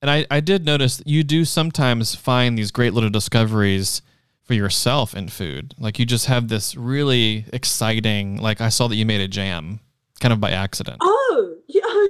And 0.01 0.11
I 0.11 0.27
I 0.31 0.41
did 0.41 0.65
notice 0.65 1.03
you 1.07 1.23
do 1.25 1.45
sometimes 1.45 2.15
find 2.15 2.59
these 2.59 2.71
great 2.71 2.93
little 2.93 3.11
discoveries 3.11 4.03
for 4.43 4.55
yourself 4.55 5.15
in 5.15 5.29
food. 5.29 5.75
Like 5.79 5.99
you 5.99 6.05
just 6.05 6.27
have 6.27 6.49
this 6.49 6.77
really 6.77 7.47
exciting. 7.53 8.37
Like 8.37 8.61
I 8.61 8.69
saw 8.69 8.89
that 8.89 8.97
you 8.97 9.07
made 9.07 9.21
a 9.21 9.29
jam, 9.29 9.81
kind 10.21 10.33
of 10.33 10.41
by 10.41 10.51
accident. 10.51 10.99
Oh, 11.01 11.57
yeah. 11.67 12.07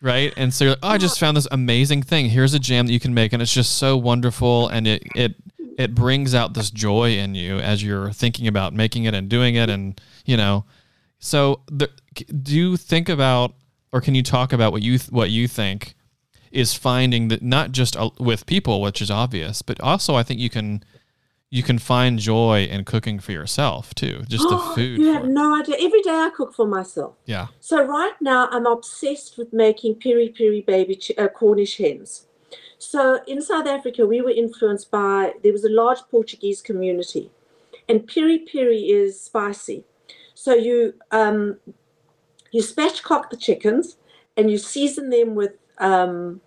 right? 0.00 0.32
And 0.36 0.54
so 0.54 0.64
you're 0.64 0.72
like, 0.72 0.80
oh, 0.82 0.88
I 0.88 0.98
just 0.98 1.20
found 1.20 1.36
this 1.36 1.48
amazing 1.50 2.02
thing. 2.02 2.30
Here's 2.30 2.54
a 2.54 2.58
jam 2.58 2.86
that 2.86 2.92
you 2.92 3.00
can 3.00 3.12
make, 3.12 3.32
and 3.32 3.42
it's 3.42 3.52
just 3.52 3.76
so 3.76 3.96
wonderful, 3.96 4.68
and 4.68 4.86
it 4.86 5.02
it 5.14 5.34
it 5.76 5.94
brings 5.94 6.34
out 6.34 6.54
this 6.54 6.70
joy 6.70 7.10
in 7.18 7.34
you 7.34 7.58
as 7.58 7.82
you're 7.82 8.10
thinking 8.12 8.46
about 8.46 8.72
making 8.72 9.04
it 9.04 9.12
and 9.12 9.28
doing 9.28 9.56
it, 9.56 9.68
and 9.68 10.00
you 10.24 10.36
know. 10.38 10.64
So, 11.18 11.62
the, 11.68 11.88
do 12.14 12.54
you 12.54 12.76
think 12.76 13.08
about, 13.08 13.54
or 13.92 14.00
can 14.00 14.14
you 14.14 14.22
talk 14.22 14.52
about 14.52 14.72
what 14.72 14.82
you 14.82 14.98
th- 14.98 15.10
what 15.10 15.30
you 15.30 15.48
think 15.48 15.94
is 16.50 16.72
finding 16.72 17.28
that 17.28 17.42
not 17.42 17.72
just 17.72 17.96
uh, 17.96 18.10
with 18.18 18.46
people, 18.46 18.80
which 18.80 19.02
is 19.02 19.10
obvious, 19.10 19.60
but 19.60 19.80
also 19.80 20.14
I 20.14 20.22
think 20.22 20.40
you 20.40 20.50
can 20.50 20.84
you 21.50 21.62
can 21.62 21.78
find 21.78 22.18
joy 22.18 22.64
in 22.64 22.84
cooking 22.84 23.20
for 23.20 23.32
yourself 23.32 23.94
too. 23.94 24.22
Just 24.28 24.48
the 24.48 24.58
food. 24.74 25.00
You 25.00 25.12
have 25.12 25.24
it. 25.24 25.30
no 25.30 25.54
idea. 25.60 25.76
Every 25.80 26.02
day 26.02 26.10
I 26.10 26.30
cook 26.34 26.54
for 26.54 26.66
myself. 26.66 27.14
Yeah. 27.26 27.48
So 27.60 27.84
right 27.84 28.14
now 28.20 28.48
I'm 28.50 28.66
obsessed 28.66 29.38
with 29.38 29.52
making 29.52 29.96
piri 29.96 30.28
piri 30.28 30.62
baby 30.62 30.96
ch- 30.96 31.12
uh, 31.18 31.28
Cornish 31.28 31.76
hens. 31.76 32.26
So 32.78 33.20
in 33.26 33.40
South 33.40 33.66
Africa, 33.66 34.06
we 34.06 34.20
were 34.20 34.30
influenced 34.30 34.90
by 34.90 35.34
there 35.42 35.52
was 35.52 35.64
a 35.64 35.70
large 35.70 36.00
Portuguese 36.10 36.60
community, 36.60 37.30
and 37.88 38.06
piri 38.06 38.38
piri 38.38 38.90
is 38.90 39.20
spicy. 39.20 39.84
So 40.34 40.54
you 40.54 40.94
um, 41.10 41.58
you 42.54 42.62
spatchcock 42.62 43.30
the 43.30 43.36
chickens, 43.36 43.96
and 44.36 44.48
you 44.48 44.58
season 44.58 45.10
them 45.10 45.34
with 45.34 45.54
um, 45.78 46.40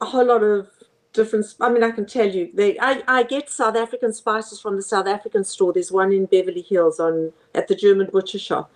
a 0.00 0.04
whole 0.04 0.24
lot 0.24 0.44
of 0.44 0.68
different. 1.12 1.46
I 1.60 1.68
mean, 1.68 1.82
I 1.82 1.90
can 1.90 2.06
tell 2.06 2.28
you, 2.28 2.48
they 2.54 2.78
I, 2.78 3.02
I 3.08 3.22
get 3.24 3.50
South 3.50 3.74
African 3.74 4.12
spices 4.12 4.60
from 4.60 4.76
the 4.76 4.82
South 4.82 5.08
African 5.08 5.42
store. 5.42 5.72
There's 5.72 5.90
one 5.90 6.12
in 6.12 6.26
Beverly 6.26 6.62
Hills 6.62 7.00
on 7.00 7.32
at 7.56 7.66
the 7.66 7.74
German 7.74 8.08
butcher 8.12 8.38
shop. 8.38 8.70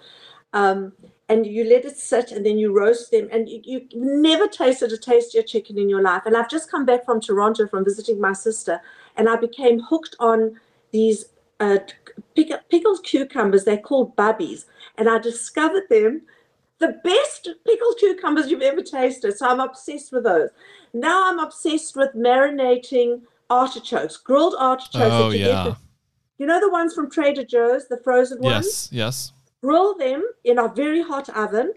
Um, 0.52 0.92
and 1.28 1.46
you 1.46 1.62
let 1.64 1.84
it 1.84 1.96
sit 1.96 2.32
and 2.32 2.44
then 2.44 2.58
you 2.58 2.72
roast 2.72 3.12
them 3.12 3.28
and 3.30 3.48
you, 3.48 3.60
you 3.64 3.86
never 3.94 4.48
tasted 4.48 4.90
a 4.92 4.96
tastier 4.96 5.42
chicken 5.42 5.76
in 5.76 5.88
your 5.88 6.00
life 6.00 6.22
and 6.24 6.36
i've 6.36 6.48
just 6.48 6.70
come 6.70 6.86
back 6.86 7.04
from 7.04 7.20
toronto 7.20 7.66
from 7.66 7.84
visiting 7.84 8.20
my 8.20 8.32
sister 8.32 8.80
and 9.16 9.28
i 9.28 9.34
became 9.34 9.80
hooked 9.80 10.14
on 10.20 10.58
these 10.92 11.26
uh, 11.60 11.78
pick, 12.34 12.50
pickled 12.70 13.02
cucumbers 13.04 13.64
they're 13.64 13.78
called 13.78 14.14
bubbies 14.16 14.64
and 14.98 15.08
i 15.08 15.18
discovered 15.18 15.84
them 15.90 16.22
the 16.78 16.98
best 17.04 17.48
pickled 17.66 17.96
cucumbers 17.98 18.50
you've 18.50 18.62
ever 18.62 18.82
tasted 18.82 19.36
so 19.36 19.48
i'm 19.48 19.60
obsessed 19.60 20.12
with 20.12 20.24
those 20.24 20.50
now 20.92 21.30
i'm 21.30 21.38
obsessed 21.38 21.96
with 21.96 22.10
marinating 22.14 23.20
artichokes 23.48 24.16
grilled 24.16 24.54
artichokes 24.58 24.94
Oh 25.12 25.30
you 25.30 25.46
yeah. 25.46 25.68
with- 25.68 25.78
you 26.38 26.44
know 26.46 26.60
the 26.60 26.68
ones 26.70 26.92
from 26.94 27.10
trader 27.10 27.44
joe's 27.44 27.88
the 27.88 27.98
frozen 28.04 28.38
ones 28.42 28.90
Yes. 28.92 28.92
Yes. 28.92 29.32
grill 29.62 29.96
them 29.96 30.22
in 30.44 30.58
a 30.58 30.68
very 30.68 31.02
hot 31.02 31.30
oven, 31.30 31.72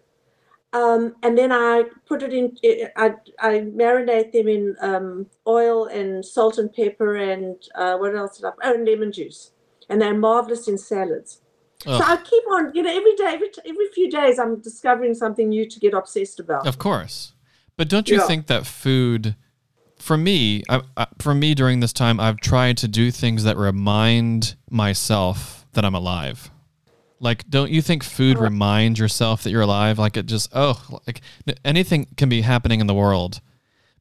um, 0.73 1.15
and 1.23 1.37
then 1.37 1.51
I 1.51 1.85
put 2.05 2.21
it 2.21 2.33
in. 2.33 2.55
I, 2.95 3.15
I 3.39 3.51
marinate 3.61 4.31
them 4.33 4.47
in 4.47 4.75
um, 4.81 5.25
oil 5.47 5.85
and 5.85 6.23
salt 6.23 6.57
and 6.59 6.71
pepper 6.71 7.15
and 7.15 7.55
uh, 7.75 7.95
what 7.97 8.15
else? 8.15 8.37
Did 8.37 8.45
I, 8.47 8.51
oh, 8.63 8.73
and 8.75 8.85
lemon 8.85 9.11
juice, 9.11 9.51
and 9.89 10.01
they're 10.01 10.13
marvelous 10.13 10.67
in 10.67 10.77
salads. 10.77 11.41
So 11.85 11.93
I 11.93 12.17
keep 12.17 12.43
on, 12.51 12.71
you 12.75 12.83
know, 12.83 12.93
every 12.93 13.15
day, 13.15 13.27
every, 13.27 13.49
every 13.65 13.87
few 13.93 14.11
days, 14.11 14.37
I'm 14.37 14.59
discovering 14.59 15.13
something 15.13 15.47
new 15.47 15.67
to 15.69 15.79
get 15.79 15.93
obsessed 15.93 16.39
about. 16.39 16.67
Of 16.67 16.77
course. 16.77 17.31
But 17.77 17.87
don't 17.87 18.09
you 18.09 18.17
Yeah. 18.17 18.27
think 18.27 18.47
that 18.47 18.67
food, 18.67 19.35
for 19.97 20.17
me, 20.17 20.63
I, 20.67 20.81
I, 20.97 21.07
for 21.19 21.33
me 21.33 21.55
during 21.55 21.79
this 21.79 21.93
time, 21.93 22.19
I've 22.19 22.41
tried 22.41 22.75
to 22.79 22.89
do 22.89 23.11
things 23.11 23.45
that 23.45 23.55
remind 23.55 24.55
myself 24.69 25.65
that 25.71 25.85
I'm 25.85 25.95
alive. 25.95 26.51
Like, 27.21 27.49
don't 27.49 27.71
you 27.71 27.81
think 27.81 28.03
food 28.03 28.35
uh-huh. 28.35 28.43
reminds 28.43 28.99
yourself 28.99 29.43
that 29.43 29.51
you're 29.51 29.61
alive? 29.61 29.97
Like, 29.97 30.17
it 30.17 30.25
just, 30.25 30.49
oh, 30.53 30.85
like 31.07 31.21
anything 31.63 32.07
can 32.17 32.27
be 32.27 32.41
happening 32.41 32.81
in 32.81 32.87
the 32.87 32.93
world. 32.93 33.39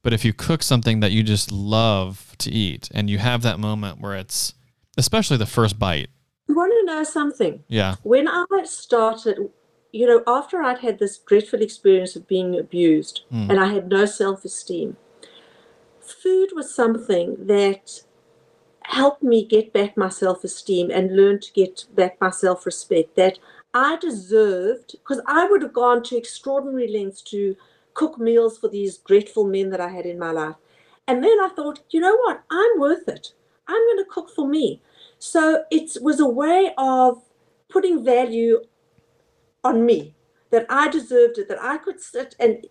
But 0.03 0.11
if 0.11 0.25
you 0.25 0.33
cook 0.33 0.63
something 0.63 0.99
that 0.99 1.13
you 1.13 1.23
just 1.23 1.49
love 1.49 2.35
to 2.39 2.51
eat 2.51 2.89
and 2.93 3.09
you 3.09 3.19
have 3.19 3.41
that 3.43 3.57
moment 3.57 4.01
where 4.01 4.15
it's, 4.15 4.53
especially 4.99 5.37
the 5.37 5.45
first 5.45 5.79
bite. 5.79 6.09
You 6.47 6.55
want 6.55 6.73
to 6.79 6.85
know 6.85 7.03
something? 7.03 7.63
Yeah. 7.67 7.95
When 8.03 8.27
I 8.27 8.45
started, 8.65 9.49
you 9.91 10.05
know, 10.05 10.21
after 10.27 10.61
I'd 10.61 10.79
had 10.79 10.99
this 10.99 11.17
dreadful 11.17 11.61
experience 11.61 12.15
of 12.15 12.27
being 12.27 12.59
abused 12.59 13.21
Hmm. 13.31 13.49
and 13.49 13.59
I 13.59 13.67
had 13.73 13.89
no 13.89 14.05
self 14.05 14.45
esteem, 14.45 14.97
food 16.01 16.49
was 16.53 16.73
something 16.73 17.47
that 17.47 18.03
helped 18.83 19.23
me 19.23 19.45
get 19.45 19.71
back 19.71 19.95
my 19.95 20.09
self 20.09 20.43
esteem 20.43 20.91
and 20.91 21.15
learn 21.15 21.39
to 21.39 21.51
get 21.53 21.85
back 21.95 22.19
my 22.19 22.31
self 22.31 22.65
respect. 22.65 23.15
That 23.15 23.39
I 23.73 23.97
deserved, 23.97 24.95
because 24.99 25.21
I 25.27 25.47
would 25.47 25.61
have 25.61 25.73
gone 25.73 26.03
to 26.03 26.17
extraordinary 26.17 26.87
lengths 26.91 27.21
to 27.33 27.55
cook 27.93 28.17
meals 28.17 28.57
for 28.57 28.67
these 28.67 28.97
dreadful 28.97 29.45
men 29.45 29.69
that 29.69 29.81
I 29.81 29.89
had 29.89 30.05
in 30.05 30.17
my 30.19 30.31
life. 30.31 30.55
And 31.07 31.23
then 31.23 31.37
I 31.39 31.49
thought, 31.55 31.79
you 31.91 31.99
know 31.99 32.17
what? 32.17 32.43
I'm 32.49 32.79
worth 32.79 33.07
it. 33.07 33.33
I'm 33.67 33.83
going 33.87 34.03
to 34.03 34.09
cook 34.09 34.29
for 34.35 34.47
me. 34.47 34.81
So 35.19 35.63
it 35.69 36.01
was 36.01 36.19
a 36.19 36.27
way 36.27 36.71
of 36.77 37.21
putting 37.69 38.03
value 38.03 38.61
on 39.63 39.85
me 39.85 40.15
that 40.49 40.65
I 40.69 40.89
deserved 40.89 41.37
it, 41.37 41.47
that 41.49 41.61
I 41.61 41.77
could 41.77 42.01
sit 42.01 42.35
and 42.39 42.65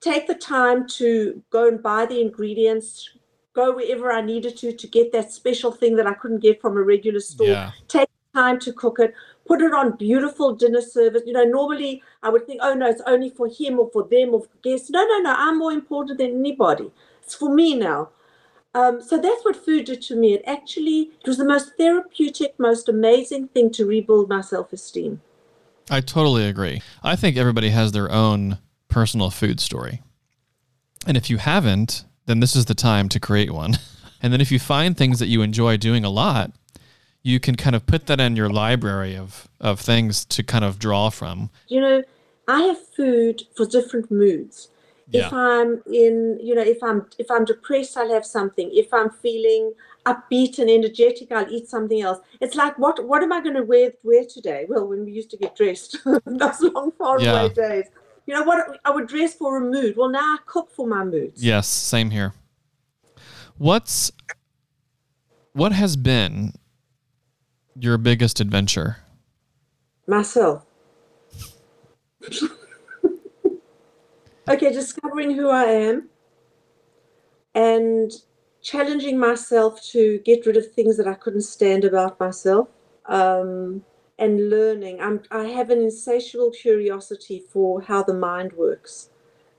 take 0.00 0.26
the 0.26 0.34
time 0.34 0.86
to 0.88 1.42
go 1.50 1.68
and 1.68 1.82
buy 1.82 2.04
the 2.06 2.20
ingredients, 2.20 3.08
go 3.54 3.74
wherever 3.74 4.12
I 4.12 4.20
needed 4.20 4.56
to 4.58 4.72
to 4.72 4.86
get 4.86 5.12
that 5.12 5.32
special 5.32 5.70
thing 5.70 5.96
that 5.96 6.06
I 6.06 6.14
couldn't 6.14 6.40
get 6.40 6.60
from 6.60 6.76
a 6.76 6.82
regular 6.82 7.20
store, 7.20 7.46
Yeah. 7.46 7.70
take 7.88 8.08
time 8.34 8.58
to 8.60 8.72
cook 8.72 8.98
it, 8.98 9.14
put 9.46 9.62
it 9.62 9.72
on 9.72 9.96
beautiful 9.96 10.54
dinner 10.54 10.80
service. 10.80 11.22
You 11.24 11.34
know, 11.34 11.44
normally 11.44 12.02
I 12.22 12.30
would 12.30 12.46
think, 12.46 12.60
oh 12.62 12.74
no, 12.74 12.88
it's 12.88 13.02
only 13.06 13.30
for 13.30 13.46
him 13.46 13.78
or 13.78 13.88
for 13.92 14.02
them 14.02 14.34
or 14.34 14.40
for 14.42 14.56
guests. 14.62 14.90
No, 14.90 15.04
no, 15.04 15.18
no, 15.18 15.34
I'm 15.36 15.58
more 15.58 15.72
important 15.72 16.18
than 16.18 16.32
anybody. 16.38 16.90
It's 17.22 17.34
for 17.34 17.54
me 17.54 17.76
now. 17.76 18.10
Um, 18.74 19.02
so 19.02 19.18
that's 19.18 19.44
what 19.44 19.56
food 19.56 19.84
did 19.84 20.00
to 20.02 20.16
me. 20.16 20.34
It 20.34 20.42
actually 20.46 21.10
it 21.20 21.26
was 21.26 21.36
the 21.38 21.44
most 21.44 21.72
therapeutic, 21.76 22.58
most 22.58 22.88
amazing 22.88 23.48
thing 23.48 23.70
to 23.72 23.84
rebuild 23.84 24.28
my 24.28 24.40
self-esteem. 24.40 25.20
I 25.90 26.00
totally 26.00 26.46
agree. 26.46 26.80
I 27.02 27.16
think 27.16 27.36
everybody 27.36 27.70
has 27.70 27.92
their 27.92 28.10
own 28.10 28.58
personal 28.88 29.30
food 29.30 29.60
story. 29.60 30.00
And 31.06 31.16
if 31.16 31.28
you 31.28 31.38
haven't, 31.38 32.04
then 32.26 32.40
this 32.40 32.54
is 32.54 32.66
the 32.66 32.74
time 32.74 33.08
to 33.10 33.20
create 33.20 33.50
one. 33.50 33.78
And 34.22 34.32
then 34.32 34.40
if 34.40 34.52
you 34.52 34.60
find 34.60 34.96
things 34.96 35.18
that 35.18 35.26
you 35.26 35.42
enjoy 35.42 35.76
doing 35.76 36.04
a 36.04 36.08
lot, 36.08 36.52
you 37.24 37.40
can 37.40 37.56
kind 37.56 37.74
of 37.74 37.86
put 37.86 38.06
that 38.06 38.20
in 38.20 38.36
your 38.36 38.48
library 38.48 39.16
of, 39.16 39.48
of 39.60 39.80
things 39.80 40.24
to 40.26 40.44
kind 40.44 40.64
of 40.64 40.78
draw 40.78 41.10
from. 41.10 41.50
You 41.66 41.80
know, 41.80 42.04
I 42.46 42.62
have 42.62 42.86
food 42.94 43.42
for 43.56 43.66
different 43.66 44.12
moods. 44.12 44.68
Yeah. 45.12 45.26
If 45.26 45.32
I'm 45.32 45.82
in, 45.92 46.38
you 46.42 46.54
know, 46.54 46.62
if 46.62 46.82
I'm 46.82 47.06
if 47.18 47.30
I'm 47.30 47.44
depressed, 47.44 47.96
I'll 47.96 48.12
have 48.12 48.24
something. 48.24 48.70
If 48.72 48.92
I'm 48.94 49.10
feeling 49.10 49.74
upbeat 50.06 50.58
and 50.58 50.70
energetic, 50.70 51.30
I'll 51.30 51.50
eat 51.52 51.68
something 51.68 52.00
else. 52.00 52.18
It's 52.40 52.54
like 52.56 52.78
what 52.78 53.04
what 53.06 53.22
am 53.22 53.32
I 53.32 53.40
going 53.42 53.56
to 53.56 53.62
wear 53.62 53.92
wear 54.02 54.24
today? 54.24 54.66
Well, 54.68 54.86
when 54.88 55.04
we 55.04 55.12
used 55.12 55.30
to 55.30 55.36
get 55.36 55.54
dressed, 55.54 55.98
those 56.24 56.60
long 56.62 56.92
far 56.92 57.20
Yeah. 57.20 57.32
away 57.32 57.48
days. 57.50 57.84
You 58.26 58.34
know 58.34 58.44
what? 58.44 58.80
I 58.84 58.90
would 58.90 59.08
dress 59.08 59.34
for 59.34 59.56
a 59.58 59.60
mood. 59.60 59.96
Well, 59.96 60.08
now 60.08 60.20
I 60.20 60.38
cook 60.46 60.70
for 60.70 60.86
my 60.86 61.04
moods. 61.04 61.44
Yes, 61.44 61.66
same 61.66 62.10
here. 62.10 62.32
What's 63.58 64.12
what 65.52 65.72
has 65.72 65.96
been 65.96 66.54
your 67.74 67.98
biggest 67.98 68.40
adventure? 68.40 68.96
myself. 70.06 70.64
okay, 74.48 74.72
discovering 74.72 75.34
who 75.34 75.48
I 75.48 75.64
am 75.64 76.08
and 77.54 78.10
challenging 78.62 79.18
myself 79.18 79.82
to 79.90 80.18
get 80.24 80.46
rid 80.46 80.56
of 80.56 80.72
things 80.72 80.96
that 80.96 81.06
I 81.06 81.14
couldn't 81.14 81.42
stand 81.42 81.84
about 81.84 82.18
myself. 82.20 82.68
Um, 83.06 83.84
and 84.22 84.50
learning. 84.50 85.00
I'm, 85.00 85.22
I 85.30 85.44
have 85.46 85.70
an 85.70 85.80
insatiable 85.80 86.52
curiosity 86.52 87.42
for 87.52 87.82
how 87.82 88.04
the 88.04 88.14
mind 88.14 88.52
works 88.52 89.10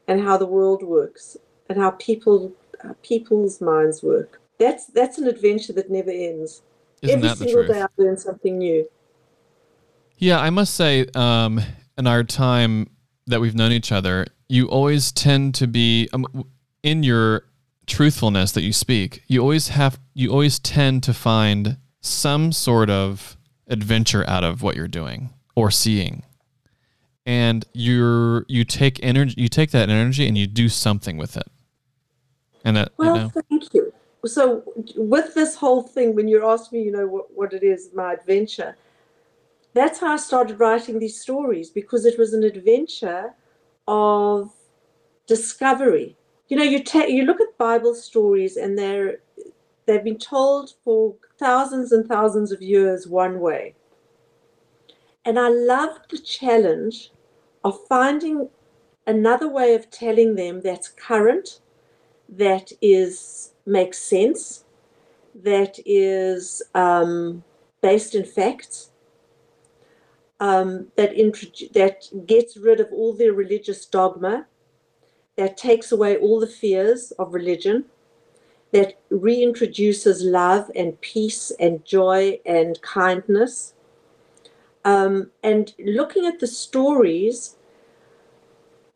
and 0.07 0.21
how 0.21 0.37
the 0.37 0.45
world 0.45 0.83
works 0.83 1.37
and 1.69 1.77
how 1.77 1.91
people 1.91 2.53
how 2.81 2.95
people's 3.01 3.61
minds 3.61 4.01
work. 4.01 4.41
That's 4.59 4.85
that's 4.87 5.17
an 5.17 5.27
adventure 5.27 5.73
that 5.73 5.89
never 5.89 6.11
ends. 6.11 6.61
Isn't 7.01 7.17
Every 7.17 7.27
that 7.27 7.37
the 7.39 7.45
single 7.45 7.65
truth? 7.65 7.75
day 7.75 7.81
I 7.81 7.87
learn 7.97 8.17
something 8.17 8.57
new. 8.57 8.87
Yeah, 10.17 10.39
I 10.39 10.49
must 10.49 10.75
say, 10.75 11.07
um, 11.15 11.59
in 11.97 12.07
our 12.07 12.23
time 12.23 12.89
that 13.27 13.41
we've 13.41 13.55
known 13.55 13.73
each 13.73 13.91
other, 13.91 14.27
you 14.53 14.67
always 14.67 15.11
tend 15.11 15.55
to 15.55 15.65
be 15.65 16.07
um, 16.13 16.45
in 16.83 17.01
your 17.01 17.43
truthfulness 17.87 18.51
that 18.51 18.61
you 18.61 18.71
speak. 18.71 19.23
You 19.27 19.41
always 19.41 19.69
have, 19.69 19.99
you 20.13 20.31
always 20.31 20.59
tend 20.59 21.01
to 21.03 21.13
find 21.13 21.77
some 22.01 22.51
sort 22.51 22.91
of 22.91 23.35
adventure 23.67 24.23
out 24.29 24.43
of 24.43 24.61
what 24.61 24.75
you're 24.75 24.87
doing 24.87 25.31
or 25.55 25.71
seeing, 25.71 26.21
and 27.25 27.65
you're 27.73 28.45
you 28.47 28.63
take 28.63 29.03
energy, 29.03 29.33
you 29.37 29.47
take 29.47 29.71
that 29.71 29.89
energy 29.89 30.27
and 30.27 30.37
you 30.37 30.45
do 30.45 30.69
something 30.69 31.17
with 31.17 31.35
it, 31.35 31.47
and 32.63 32.77
that 32.77 32.91
Well, 32.97 33.15
you 33.15 33.21
know, 33.23 33.31
thank 33.49 33.73
you. 33.73 33.91
So, 34.25 34.63
with 34.95 35.33
this 35.33 35.55
whole 35.55 35.81
thing, 35.81 36.13
when 36.13 36.27
you 36.27 36.47
asked 36.47 36.71
me, 36.71 36.83
you 36.83 36.91
know, 36.91 37.07
what, 37.07 37.35
what 37.35 37.53
it 37.53 37.63
is, 37.63 37.89
my 37.95 38.13
adventure, 38.13 38.77
that's 39.73 39.99
how 39.99 40.13
I 40.13 40.17
started 40.17 40.59
writing 40.59 40.99
these 40.99 41.19
stories 41.19 41.71
because 41.71 42.05
it 42.05 42.19
was 42.19 42.33
an 42.33 42.43
adventure 42.43 43.33
of 43.87 44.51
discovery. 45.27 46.15
You 46.47 46.57
know, 46.57 46.63
you 46.63 46.83
take 46.83 47.09
you 47.09 47.23
look 47.23 47.41
at 47.41 47.57
Bible 47.57 47.95
stories, 47.95 48.57
and 48.57 48.77
they're 48.77 49.19
they've 49.85 50.03
been 50.03 50.17
told 50.17 50.73
for 50.83 51.15
thousands 51.39 51.91
and 51.91 52.07
thousands 52.07 52.51
of 52.51 52.61
years 52.61 53.07
one 53.07 53.39
way. 53.39 53.75
And 55.25 55.39
I 55.39 55.49
love 55.49 55.97
the 56.09 56.17
challenge 56.17 57.11
of 57.63 57.79
finding 57.87 58.49
another 59.07 59.47
way 59.47 59.73
of 59.73 59.89
telling 59.89 60.35
them 60.35 60.61
that's 60.61 60.89
current, 60.89 61.59
that 62.29 62.71
is 62.81 63.51
makes 63.65 63.97
sense, 63.99 64.65
that 65.43 65.79
is 65.85 66.61
um, 66.75 67.43
based 67.81 68.15
in 68.15 68.25
facts, 68.25 68.91
um, 70.43 70.87
that, 70.97 71.15
that 71.73 72.27
gets 72.27 72.57
rid 72.57 72.81
of 72.81 72.91
all 72.91 73.13
the 73.13 73.29
religious 73.29 73.85
dogma, 73.85 74.45
that 75.37 75.55
takes 75.55 75.93
away 75.93 76.17
all 76.17 76.37
the 76.41 76.47
fears 76.61 77.11
of 77.11 77.33
religion, 77.33 77.85
that 78.73 78.99
reintroduces 79.09 80.17
love 80.21 80.69
and 80.75 80.99
peace 80.99 81.53
and 81.61 81.85
joy 81.85 82.41
and 82.45 82.81
kindness. 82.81 83.73
Um, 84.83 85.31
and 85.43 85.73
looking 85.79 86.25
at 86.25 86.41
the 86.41 86.47
stories, 86.47 87.55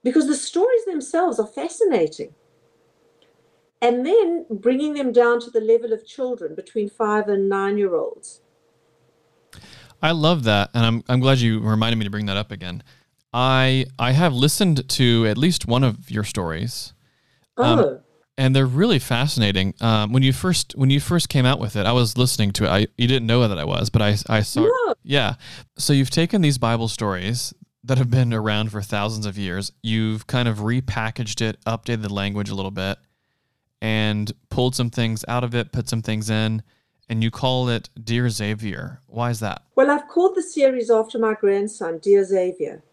because 0.03 0.27
the 0.27 0.35
stories 0.35 0.83
themselves 0.83 1.39
are 1.39 1.47
fascinating. 1.47 2.33
And 3.81 4.05
then 4.05 4.47
bringing 4.49 4.95
them 4.95 5.13
down 5.13 5.39
to 5.41 5.49
the 5.49 5.61
level 5.61 5.93
of 5.93 6.05
children 6.05 6.55
between 6.55 6.89
five 6.89 7.29
and 7.29 7.47
nine 7.47 7.77
year 7.77 7.95
olds. 7.95 8.41
I 10.01 10.11
love 10.11 10.43
that, 10.43 10.69
and 10.73 10.85
I'm 10.85 11.03
I'm 11.09 11.19
glad 11.19 11.39
you 11.39 11.59
reminded 11.59 11.97
me 11.97 12.05
to 12.05 12.11
bring 12.11 12.27
that 12.27 12.37
up 12.37 12.51
again. 12.51 12.83
I 13.33 13.85
I 13.97 14.11
have 14.11 14.33
listened 14.33 14.87
to 14.89 15.25
at 15.27 15.37
least 15.37 15.67
one 15.67 15.83
of 15.83 16.09
your 16.09 16.23
stories. 16.23 16.93
Um, 17.57 17.79
oh. 17.79 18.01
and 18.37 18.55
they're 18.55 18.67
really 18.67 18.99
fascinating. 18.99 19.73
Um, 19.81 20.13
when 20.13 20.21
you 20.21 20.31
first 20.31 20.73
when 20.75 20.89
you 20.89 20.99
first 20.99 21.29
came 21.29 21.45
out 21.45 21.59
with 21.59 21.75
it, 21.75 21.85
I 21.85 21.91
was 21.91 22.17
listening 22.17 22.51
to 22.53 22.65
it. 22.65 22.69
I 22.69 22.87
you 22.97 23.07
didn't 23.07 23.27
know 23.27 23.47
that 23.47 23.57
I 23.57 23.65
was, 23.65 23.89
but 23.89 24.01
I 24.01 24.15
I 24.29 24.41
saw. 24.41 24.61
No. 24.61 24.95
Yeah. 25.03 25.35
So 25.77 25.93
you've 25.93 26.09
taken 26.09 26.41
these 26.41 26.57
Bible 26.57 26.87
stories 26.87 27.53
that 27.83 27.97
have 27.97 28.09
been 28.09 28.33
around 28.33 28.71
for 28.71 28.81
thousands 28.81 29.25
of 29.25 29.37
years. 29.37 29.71
You've 29.81 30.27
kind 30.27 30.47
of 30.47 30.57
repackaged 30.57 31.41
it, 31.41 31.57
updated 31.65 32.03
the 32.03 32.13
language 32.13 32.49
a 32.49 32.55
little 32.55 32.71
bit, 32.71 32.97
and 33.81 34.31
pulled 34.49 34.75
some 34.75 34.89
things 34.89 35.23
out 35.27 35.43
of 35.43 35.55
it, 35.55 35.71
put 35.71 35.87
some 35.87 36.01
things 36.01 36.29
in, 36.29 36.63
and 37.09 37.23
you 37.23 37.31
call 37.31 37.69
it 37.69 37.89
Dear 38.01 38.29
Xavier. 38.29 39.01
Why 39.07 39.29
is 39.29 39.39
that? 39.39 39.63
Well, 39.75 39.89
I've 39.89 40.07
called 40.07 40.35
the 40.35 40.41
series 40.41 40.89
after 40.91 41.17
my 41.19 41.33
grandson, 41.33 41.99
Dear 41.99 42.23
Xavier. 42.23 42.83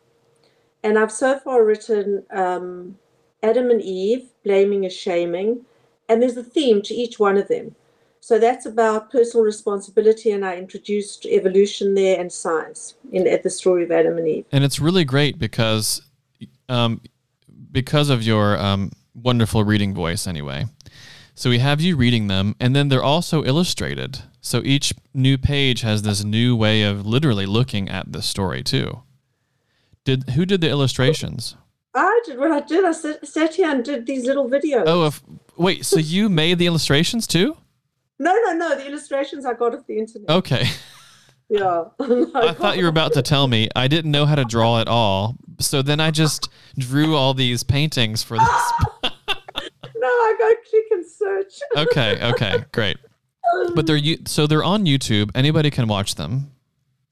And 0.83 0.99
I've 0.99 1.13
so 1.13 1.39
far 1.39 1.65
written 1.65 2.25
um, 2.31 2.99
Adam 3.43 3.71
and 3.71 3.83
Eve, 3.83 4.29
blaming 4.45 4.85
and 4.85 4.93
shaming, 4.93 5.65
and 6.09 6.21
there's 6.21 6.37
a 6.37 6.43
theme 6.43 6.83
to 6.83 6.95
each 6.95 7.19
one 7.19 7.37
of 7.37 7.49
them. 7.49 7.75
So 8.21 8.39
that's 8.39 8.65
about 8.65 9.11
personal 9.11 9.45
responsibility, 9.45 10.31
and 10.31 10.47
I 10.47 10.57
introduced 10.57 11.27
evolution 11.27 11.95
there 11.95 12.19
and 12.19 12.33
science 12.33 12.95
in 13.13 13.27
at 13.29 13.43
the 13.43 13.51
story 13.51 13.85
of 13.85 13.91
Adam 13.91 14.17
and 14.17 14.27
Eve. 14.27 14.47
And 14.51 14.65
it's 14.65 14.81
really 14.81 15.05
great 15.05 15.39
because, 15.39 16.01
um, 16.71 17.03
because 17.71 18.09
of 18.09 18.23
your 18.23 18.59
um, 18.59 18.93
wonderful 19.15 19.65
reading 19.65 19.93
voice, 19.93 20.27
anyway. 20.27 20.65
So 21.35 21.51
we 21.51 21.59
have 21.59 21.81
you 21.81 21.97
reading 21.97 22.29
them, 22.29 22.55
and 22.61 22.77
then 22.77 22.89
they're 22.89 23.03
also 23.03 23.45
illustrated. 23.45 24.23
So 24.41 24.63
each 24.65 24.95
new 25.13 25.37
page 25.37 25.81
has 25.81 26.03
this 26.03 26.23
new 26.23 26.55
way 26.55 26.83
of 26.83 27.07
literally 27.07 27.47
looking 27.47 27.89
at 27.89 28.13
the 28.13 28.23
story 28.23 28.63
too. 28.63 29.03
Did 30.05 30.31
who 30.31 30.47
did 30.47 30.61
the 30.61 30.69
illustrations? 30.69 31.57
I 31.95 32.21
did 32.25 32.39
what 32.39 32.51
I 32.51 32.61
did. 32.61 32.85
I 32.85 32.93
sat, 32.93 33.27
sat 33.27 33.55
here 33.55 33.71
and 33.71 33.85
did 33.85 34.07
these 34.07 34.27
little 34.27 34.49
videos. 34.49 34.85
Oh, 34.87 35.07
if, 35.07 35.23
wait. 35.57 35.85
So 35.85 35.99
you 35.99 36.29
made 36.43 36.59
the 36.59 36.67
illustrations 36.67 37.27
too? 37.27 37.57
No, 38.19 38.33
no, 38.45 38.53
no. 38.53 38.77
The 38.77 38.87
illustrations 38.87 39.45
I 39.45 39.55
got 39.55 39.75
off 39.75 39.87
the 39.87 39.99
internet. 39.99 40.29
Okay. 40.31 40.67
Yeah. 41.49 41.85
I 42.01 42.53
thought 42.53 42.79
you 42.79 42.85
were 42.85 42.89
about 42.89 43.13
to 43.13 43.23
tell 43.23 43.47
me. 43.47 43.69
I 43.77 43.87
didn't 43.87 44.11
know 44.11 44.27
how 44.27 44.35
to 44.35 44.45
draw 44.45 44.81
at 44.81 44.89
all. 44.89 45.37
So 45.61 45.83
then 45.83 46.01
I 46.01 46.11
just 46.11 46.49
drew 46.79 47.15
all 47.15 47.35
these 47.35 47.63
paintings 47.63 48.23
for 48.23 48.39
this. 48.39 49.04
No, 50.05 50.09
I 50.09 50.35
go 50.39 50.53
click 50.71 50.85
and 50.91 51.07
search. 51.07 51.55
okay, 51.89 52.31
okay, 52.33 52.65
great. 52.73 52.99
But 53.75 53.87
they're 53.87 54.01
so 54.27 54.47
they're 54.47 54.65
on 54.65 54.85
YouTube. 54.85 55.31
Anybody 55.35 55.71
can 55.71 55.87
watch 55.87 56.15
them. 56.15 56.53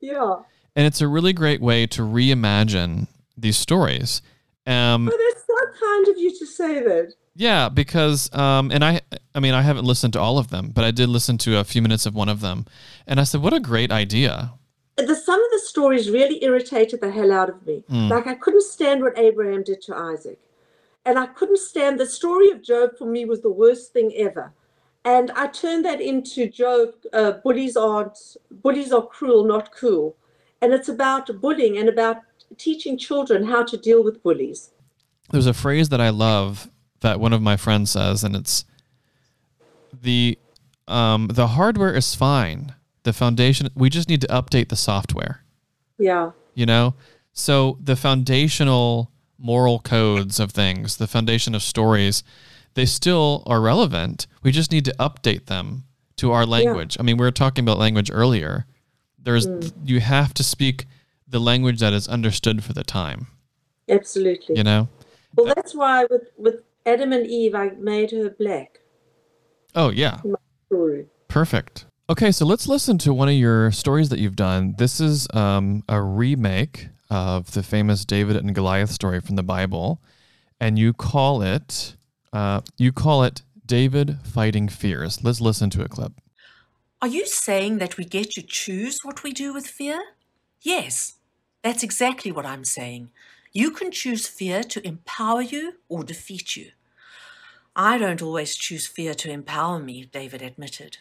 Yeah. 0.01 0.37
And 0.75 0.87
it's 0.87 1.01
a 1.01 1.09
really 1.09 1.33
great 1.33 1.61
way 1.61 1.87
to 1.89 2.03
reimagine 2.03 3.07
these 3.37 3.57
stories. 3.57 4.23
Um, 4.67 5.09
oh, 5.09 5.33
that's 5.33 5.47
so 5.47 5.87
kind 5.87 6.09
of 6.09 6.19
you 6.19 6.39
to 6.39 6.47
say 6.47 6.83
that. 6.83 7.15
Yeah, 7.35 7.69
because 7.69 8.33
um, 8.35 8.71
and 8.71 8.85
I, 8.85 9.01
I 9.35 9.41
mean, 9.41 9.55
I 9.55 9.63
haven't 9.63 9.85
listened 9.85 10.13
to 10.15 10.21
all 10.21 10.39
of 10.39 10.49
them, 10.49 10.71
but 10.75 10.85
I 10.85 10.91
did 10.91 11.09
listen 11.09 11.39
to 11.39 11.59
a 11.59 11.65
few 11.65 11.81
minutes 11.81 12.05
of 12.05 12.15
one 12.15 12.29
of 12.29 12.41
them, 12.41 12.67
and 13.07 13.19
I 13.19 13.25
said, 13.25 13.41
"What 13.41 13.55
a 13.55 13.61
great 13.61 13.91
idea!" 13.91 14.53
The 14.97 15.15
some 15.15 15.43
of 15.43 15.51
the 15.51 15.61
stories 15.65 16.11
really 16.11 16.45
irritated 16.45 17.01
the 17.01 17.11
hell 17.11 17.33
out 17.33 17.49
of 17.49 17.67
me. 17.67 17.85
Mm. 17.91 18.11
Like 18.11 18.27
I 18.27 18.35
couldn't 18.35 18.65
stand 18.65 19.03
what 19.03 19.19
Abraham 19.19 19.63
did 19.63 19.81
to 19.83 19.97
Isaac, 19.97 20.39
and 21.05 21.19
I 21.19 21.27
couldn't 21.27 21.59
stand 21.59 21.99
the 21.99 22.07
story 22.07 22.51
of 22.51 22.63
Job. 22.63 22.91
For 22.99 23.07
me, 23.07 23.25
was 23.25 23.43
the 23.43 23.51
worst 23.51 23.93
thing 23.93 24.13
ever, 24.17 24.53
and 25.05 25.31
I 25.33 25.49
turned 25.49 25.85
that 25.85 26.01
into 26.01 26.49
Job. 26.49 26.91
Uh, 27.13 27.33
bullies 27.45 27.77
aren't 27.77 28.19
bullies 28.51 28.93
are 28.93 29.07
cruel, 29.07 29.45
not 29.45 29.73
cool, 29.75 30.17
and 30.61 30.73
it's 30.73 30.89
about 30.89 31.41
bullying 31.41 31.79
and 31.79 31.89
about 31.89 32.19
teaching 32.59 32.99
children 32.99 33.45
how 33.45 33.65
to 33.65 33.77
deal 33.77 34.05
with 34.05 34.23
bullies. 34.23 34.71
There's 35.31 35.47
a 35.47 35.55
phrase 35.55 35.89
that 35.91 36.01
I 36.01 36.11
love 36.11 36.71
that 37.01 37.21
one 37.21 37.33
of 37.33 37.43
my 37.43 37.57
friends 37.57 37.91
says, 37.91 38.25
and 38.25 38.35
it's 38.35 38.65
the 39.93 40.39
um, 40.89 41.29
the 41.29 41.49
hardware 41.49 41.95
is 41.95 42.15
fine. 42.15 42.75
The 43.05 43.13
foundation, 43.13 43.69
we 43.75 43.91
just 43.91 44.09
need 44.09 44.21
to 44.21 44.27
update 44.29 44.69
the 44.69 44.77
software. 44.77 45.45
Yeah. 45.99 46.31
You 46.55 46.67
know, 46.67 46.95
so 47.33 47.79
the 47.81 47.97
foundational 47.97 49.12
moral 49.43 49.81
codes 49.81 50.39
of 50.39 50.53
things, 50.53 50.97
the 50.97 51.07
foundation 51.07 51.55
of 51.55 51.63
stories, 51.63 52.23
they 52.75 52.87
still 52.87 53.43
are 53.47 53.61
relevant. 53.61 54.27
We 54.43 54.53
just 54.53 54.73
need 54.73 54.85
to 54.87 54.95
update 54.99 55.47
them 55.47 55.85
to 56.17 56.33
our 56.33 56.47
language. 56.47 56.97
Yeah. 56.97 57.03
I 57.03 57.05
mean, 57.05 57.17
we 57.17 57.25
were 57.25 57.33
talking 57.33 57.65
about 57.65 57.79
language 57.79 58.11
earlier. 58.13 58.67
There's 59.19 59.47
mm. 59.47 59.73
you 59.85 60.01
have 60.01 60.33
to 60.35 60.45
speak 60.45 60.87
the 61.29 61.41
language 61.41 61.81
that 61.81 61.93
is 61.93 62.09
understood 62.09 62.63
for 62.65 62.73
the 62.73 62.85
time. 62.85 63.27
Absolutely. 63.89 64.57
You 64.57 64.65
know. 64.65 64.89
Well, 65.35 65.53
that's 65.55 65.75
why 65.75 66.07
with 66.09 66.31
with 66.39 66.63
Adam 66.87 67.13
and 67.13 67.27
Eve, 67.27 67.55
I 67.55 67.71
made 67.71 68.11
her 68.13 68.31
black. 68.31 68.81
Oh, 69.75 69.91
yeah. 69.91 70.21
Perfect. 71.29 71.87
Okay, 72.11 72.31
so 72.31 72.45
let's 72.45 72.69
listen 72.69 72.99
to 72.99 73.15
one 73.15 73.29
of 73.29 73.35
your 73.35 73.71
stories 73.71 74.11
that 74.11 74.19
you've 74.19 74.37
done. 74.37 74.75
This 74.77 75.01
is 75.01 75.27
um, 75.33 75.83
a 75.89 76.03
remake 76.03 76.89
of 77.13 77.53
the 77.53 77.63
famous 77.63 78.07
David 78.07 78.37
and 78.37 78.55
Goliath 78.55 78.91
story 78.91 79.21
from 79.21 79.37
the 79.37 79.43
Bible, 79.43 80.01
and 80.59 80.79
you 80.79 80.95
call 80.95 81.43
it 81.43 81.95
uh, 82.33 82.63
you 82.79 82.91
call 82.91 83.23
it 83.23 83.43
David 83.67 84.17
fighting 84.25 84.67
fears. 84.69 85.23
Let's 85.23 85.41
listen 85.41 85.69
to 85.71 85.83
a 85.83 85.89
clip. 85.89 86.13
Are 87.03 87.09
you 87.09 87.27
saying 87.27 87.79
that 87.79 87.99
we 87.99 88.05
get 88.05 88.31
to 88.31 88.43
choose 88.43 88.97
what 89.03 89.23
we 89.23 89.33
do 89.33 89.53
with 89.53 89.67
fear? 89.67 90.01
Yes, 90.63 91.17
that's 91.63 91.83
exactly 91.83 92.33
what 92.33 92.47
I'm 92.47 92.65
saying. 92.65 93.11
You 93.53 93.73
can 93.73 93.91
choose 93.91 94.27
fear 94.27 94.63
to 94.63 94.87
empower 94.87 95.43
you 95.43 95.75
or 95.91 96.05
defeat 96.05 96.57
you. 96.57 96.71
I 97.77 97.99
don't 97.99 98.23
always 98.23 98.57
choose 98.57 98.87
fear 98.87 99.13
to 99.15 99.31
empower 99.31 99.79
me, 99.79 100.07
David 100.07 100.41
admitted. 100.41 100.99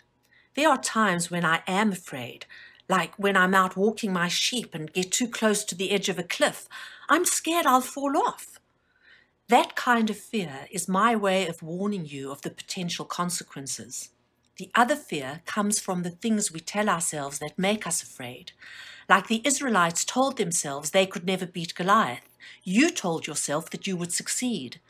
There 0.55 0.69
are 0.69 0.77
times 0.77 1.31
when 1.31 1.45
I 1.45 1.61
am 1.67 1.93
afraid, 1.93 2.45
like 2.91 3.15
when 3.15 3.37
I'm 3.37 3.55
out 3.55 3.77
walking 3.77 4.11
my 4.11 4.27
sheep 4.27 4.75
and 4.75 4.91
get 4.91 5.13
too 5.13 5.29
close 5.29 5.63
to 5.63 5.75
the 5.75 5.91
edge 5.91 6.09
of 6.09 6.19
a 6.19 6.23
cliff. 6.23 6.67
I'm 7.07 7.23
scared 7.23 7.65
I'll 7.65 7.79
fall 7.79 8.17
off. 8.17 8.59
That 9.47 9.77
kind 9.77 10.09
of 10.09 10.17
fear 10.17 10.67
is 10.69 10.87
my 10.89 11.15
way 11.15 11.47
of 11.47 11.63
warning 11.63 12.05
you 12.05 12.31
of 12.31 12.41
the 12.41 12.49
potential 12.51 13.05
consequences. 13.05 14.09
The 14.57 14.69
other 14.75 14.97
fear 14.97 15.41
comes 15.45 15.79
from 15.79 16.03
the 16.03 16.09
things 16.09 16.51
we 16.51 16.59
tell 16.59 16.89
ourselves 16.89 17.39
that 17.39 17.57
make 17.57 17.87
us 17.87 18.03
afraid. 18.03 18.51
Like 19.07 19.27
the 19.27 19.41
Israelites 19.45 20.03
told 20.03 20.35
themselves 20.35 20.91
they 20.91 21.05
could 21.05 21.25
never 21.25 21.45
beat 21.45 21.73
Goliath. 21.73 22.27
You 22.63 22.91
told 22.91 23.25
yourself 23.25 23.69
that 23.69 23.87
you 23.87 23.95
would 23.95 24.11
succeed. 24.11 24.81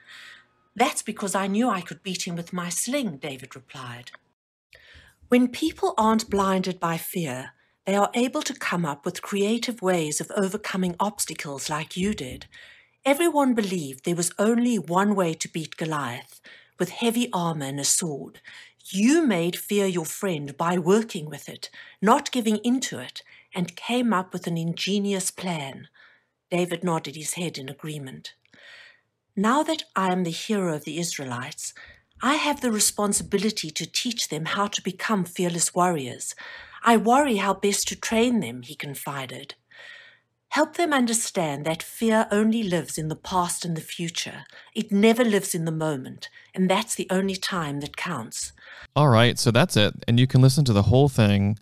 That's 0.75 1.03
because 1.03 1.35
I 1.35 1.45
knew 1.45 1.69
I 1.69 1.81
could 1.81 2.01
beat 2.01 2.27
him 2.27 2.35
with 2.35 2.51
my 2.51 2.69
sling, 2.69 3.17
David 3.17 3.55
replied. 3.55 4.09
When 5.29 5.47
people 5.47 5.93
aren't 5.97 6.29
blinded 6.31 6.79
by 6.79 6.97
fear, 6.97 7.51
they 7.85 7.95
are 7.95 8.11
able 8.13 8.41
to 8.43 8.53
come 8.53 8.85
up 8.85 9.05
with 9.05 9.21
creative 9.21 9.81
ways 9.81 10.21
of 10.21 10.31
overcoming 10.35 10.95
obstacles 10.99 11.69
like 11.69 11.97
you 11.97 12.13
did. 12.13 12.45
Everyone 13.03 13.53
believed 13.53 14.05
there 14.05 14.15
was 14.15 14.31
only 14.37 14.77
one 14.77 15.15
way 15.15 15.33
to 15.33 15.49
beat 15.49 15.77
Goliath 15.77 16.39
with 16.77 16.89
heavy 16.89 17.29
armor 17.33 17.65
and 17.65 17.79
a 17.79 17.83
sword. 17.83 18.41
You 18.85 19.25
made 19.25 19.55
fear 19.55 19.85
your 19.85 20.05
friend 20.05 20.55
by 20.57 20.77
working 20.77 21.29
with 21.29 21.49
it, 21.49 21.69
not 22.01 22.31
giving 22.31 22.57
in 22.57 22.79
to 22.81 22.99
it, 22.99 23.23
and 23.55 23.75
came 23.75 24.13
up 24.13 24.33
with 24.33 24.47
an 24.47 24.57
ingenious 24.57 25.31
plan. 25.31 25.87
David 26.51 26.83
nodded 26.83 27.15
his 27.15 27.33
head 27.33 27.57
in 27.57 27.69
agreement. 27.69 28.33
Now 29.35 29.63
that 29.63 29.83
I 29.95 30.11
am 30.11 30.23
the 30.23 30.29
hero 30.29 30.75
of 30.75 30.83
the 30.83 30.99
Israelites, 30.99 31.73
I 32.21 32.35
have 32.35 32.61
the 32.61 32.71
responsibility 32.71 33.71
to 33.71 33.89
teach 33.89 34.27
them 34.27 34.45
how 34.45 34.67
to 34.67 34.81
become 34.83 35.23
fearless 35.23 35.73
warriors. 35.73 36.35
I 36.83 36.97
worry 36.97 37.37
how 37.37 37.53
best 37.53 37.87
to 37.89 37.95
train 37.95 38.39
them, 38.39 38.63
he 38.63 38.75
confided. 38.75 39.55
Help 40.49 40.75
them 40.75 40.91
understand 40.91 41.63
that 41.65 41.81
fear 41.81 42.27
only 42.29 42.61
lives 42.61 42.97
in 42.97 43.07
the 43.07 43.15
past 43.15 43.63
and 43.63 43.77
the 43.77 43.81
future. 43.81 44.43
It 44.75 44.91
never 44.91 45.23
lives 45.23 45.55
in 45.55 45.63
the 45.63 45.71
moment, 45.71 46.27
and 46.53 46.69
that's 46.69 46.95
the 46.95 47.07
only 47.09 47.37
time 47.37 47.79
that 47.79 47.95
counts. 47.95 48.51
All 48.93 49.07
right, 49.07 49.39
so 49.39 49.51
that's 49.51 49.77
it. 49.77 49.93
And 50.07 50.19
you 50.19 50.27
can 50.27 50.41
listen 50.41 50.65
to 50.65 50.73
the 50.73 50.83
whole 50.83 51.07
thing 51.07 51.57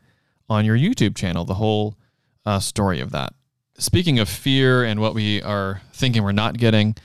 on 0.50 0.66
your 0.66 0.76
YouTube 0.76 1.16
channel, 1.16 1.46
the 1.46 1.56
whole 1.56 1.98
uh, 2.46 2.60
story 2.60 3.00
of 3.00 3.12
that. 3.12 3.34
Speaking 3.78 4.18
of 4.18 4.28
fear 4.28 4.84
and 4.84 5.00
what 5.00 5.14
we 5.14 5.42
are 5.44 5.82
thinking 5.94 6.24
we're 6.24 6.32
not 6.32 6.58
getting, 6.58 6.96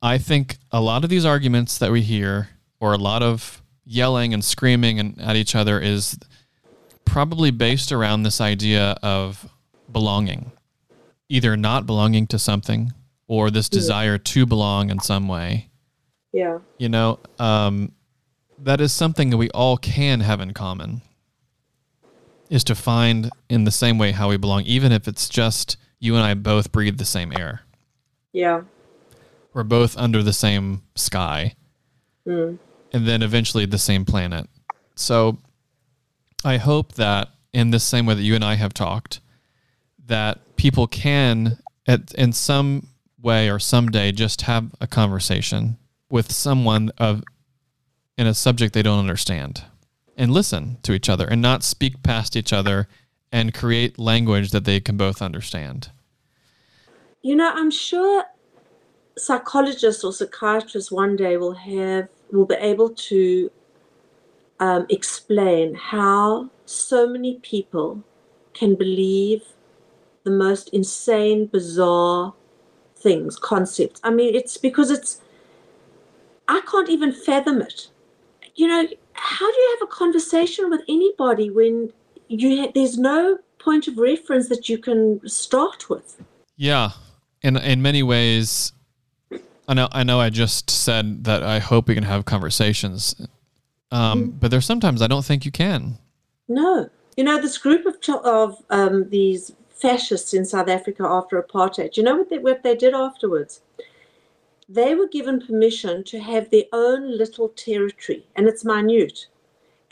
I 0.00 0.16
think 0.16 0.56
a 0.70 0.80
lot 0.80 1.04
of 1.04 1.10
these 1.10 1.26
arguments 1.26 1.76
that 1.78 1.92
we 1.92 2.00
hear, 2.00 2.48
or 2.80 2.94
a 2.94 2.98
lot 2.98 3.22
of 3.22 3.62
yelling 3.84 4.32
and 4.32 4.42
screaming 4.42 4.98
and 4.98 5.20
at 5.20 5.36
each 5.36 5.54
other, 5.54 5.78
is 5.78 6.18
probably 7.16 7.50
based 7.50 7.92
around 7.92 8.24
this 8.24 8.42
idea 8.42 8.94
of 9.02 9.50
belonging 9.90 10.52
either 11.30 11.56
not 11.56 11.86
belonging 11.86 12.26
to 12.26 12.38
something 12.38 12.92
or 13.26 13.50
this 13.50 13.70
desire 13.70 14.18
to 14.18 14.44
belong 14.44 14.90
in 14.90 15.00
some 15.00 15.26
way. 15.26 15.70
Yeah. 16.30 16.58
You 16.76 16.90
know, 16.90 17.18
um, 17.38 17.92
that 18.58 18.82
is 18.82 18.92
something 18.92 19.30
that 19.30 19.38
we 19.38 19.48
all 19.52 19.78
can 19.78 20.20
have 20.20 20.42
in 20.42 20.52
common 20.52 21.00
is 22.50 22.62
to 22.64 22.74
find 22.74 23.30
in 23.48 23.64
the 23.64 23.70
same 23.70 23.96
way 23.96 24.10
how 24.12 24.28
we 24.28 24.36
belong, 24.36 24.64
even 24.64 24.92
if 24.92 25.08
it's 25.08 25.30
just 25.30 25.78
you 25.98 26.16
and 26.16 26.22
I 26.22 26.34
both 26.34 26.70
breathe 26.70 26.98
the 26.98 27.06
same 27.06 27.32
air. 27.32 27.62
Yeah. 28.34 28.64
We're 29.54 29.64
both 29.64 29.96
under 29.96 30.22
the 30.22 30.34
same 30.34 30.82
sky 30.94 31.54
Mm. 32.26 32.58
and 32.92 33.08
then 33.08 33.22
eventually 33.22 33.64
the 33.64 33.78
same 33.78 34.04
planet. 34.04 34.50
So 34.96 35.38
I 36.46 36.58
hope 36.58 36.92
that 36.92 37.30
in 37.52 37.72
the 37.72 37.80
same 37.80 38.06
way 38.06 38.14
that 38.14 38.22
you 38.22 38.36
and 38.36 38.44
I 38.44 38.54
have 38.54 38.72
talked, 38.72 39.18
that 40.06 40.54
people 40.54 40.86
can 40.86 41.58
at 41.88 42.14
in 42.14 42.32
some 42.32 42.86
way 43.20 43.50
or 43.50 43.58
someday 43.58 44.12
just 44.12 44.42
have 44.42 44.72
a 44.80 44.86
conversation 44.86 45.76
with 46.08 46.30
someone 46.30 46.92
of 46.98 47.24
in 48.16 48.28
a 48.28 48.32
subject 48.32 48.74
they 48.74 48.82
don't 48.84 49.00
understand 49.00 49.64
and 50.16 50.30
listen 50.30 50.78
to 50.84 50.92
each 50.92 51.08
other 51.08 51.26
and 51.26 51.42
not 51.42 51.64
speak 51.64 52.04
past 52.04 52.36
each 52.36 52.52
other 52.52 52.86
and 53.32 53.52
create 53.52 53.98
language 53.98 54.52
that 54.52 54.64
they 54.64 54.78
can 54.78 54.96
both 54.96 55.20
understand. 55.20 55.90
You 57.22 57.34
know, 57.34 57.50
I'm 57.52 57.72
sure 57.72 58.24
psychologists 59.18 60.04
or 60.04 60.12
psychiatrists 60.12 60.92
one 60.92 61.16
day 61.16 61.38
will 61.38 61.54
have 61.54 62.06
will 62.30 62.46
be 62.46 62.54
able 62.54 62.90
to 62.90 63.50
um, 64.60 64.86
explain 64.88 65.74
how 65.74 66.50
so 66.64 67.06
many 67.08 67.38
people 67.40 68.02
can 68.54 68.74
believe 68.74 69.42
the 70.24 70.30
most 70.30 70.68
insane, 70.70 71.46
bizarre 71.46 72.34
things, 72.96 73.38
concepts. 73.38 74.00
I 74.02 74.10
mean, 74.10 74.34
it's 74.34 74.56
because 74.56 74.90
it's, 74.90 75.20
I 76.48 76.60
can't 76.70 76.88
even 76.88 77.12
fathom 77.12 77.60
it. 77.60 77.88
You 78.54 78.66
know, 78.66 78.86
how 79.12 79.50
do 79.50 79.58
you 79.58 79.76
have 79.78 79.88
a 79.88 79.92
conversation 79.92 80.70
with 80.70 80.82
anybody 80.88 81.50
when 81.50 81.92
you 82.28 82.62
ha- 82.62 82.72
there's 82.74 82.98
no 82.98 83.38
point 83.58 83.88
of 83.88 83.98
reference 83.98 84.48
that 84.48 84.68
you 84.68 84.78
can 84.78 85.20
start 85.28 85.88
with? 85.90 86.22
Yeah. 86.56 86.90
In 87.42 87.56
in 87.56 87.82
many 87.82 88.02
ways 88.02 88.72
I 89.68 89.74
know 89.74 89.88
I 89.92 90.04
know 90.04 90.20
I 90.20 90.30
just 90.30 90.70
said 90.70 91.24
that 91.24 91.42
I 91.42 91.58
hope 91.58 91.88
we 91.88 91.94
can 91.94 92.04
have 92.04 92.24
conversations. 92.24 93.14
Um, 93.92 94.30
but 94.30 94.50
there's 94.50 94.66
sometimes 94.66 95.00
I 95.02 95.06
don't 95.06 95.24
think 95.24 95.44
you 95.44 95.52
can. 95.52 95.98
No. 96.48 96.88
You 97.16 97.24
know, 97.24 97.40
this 97.40 97.58
group 97.58 97.86
of, 97.86 97.96
of 98.24 98.62
um, 98.70 99.08
these 99.08 99.52
fascists 99.70 100.34
in 100.34 100.44
South 100.44 100.68
Africa 100.68 101.04
after 101.04 101.40
apartheid, 101.40 101.96
you 101.96 102.02
know 102.02 102.16
what 102.16 102.28
they, 102.30 102.38
what 102.38 102.62
they 102.62 102.74
did 102.76 102.94
afterwards? 102.94 103.62
They 104.68 104.94
were 104.94 105.06
given 105.08 105.40
permission 105.46 106.02
to 106.04 106.18
have 106.18 106.50
their 106.50 106.64
own 106.72 107.16
little 107.16 107.50
territory, 107.50 108.26
and 108.34 108.48
it's 108.48 108.64
minute. 108.64 109.26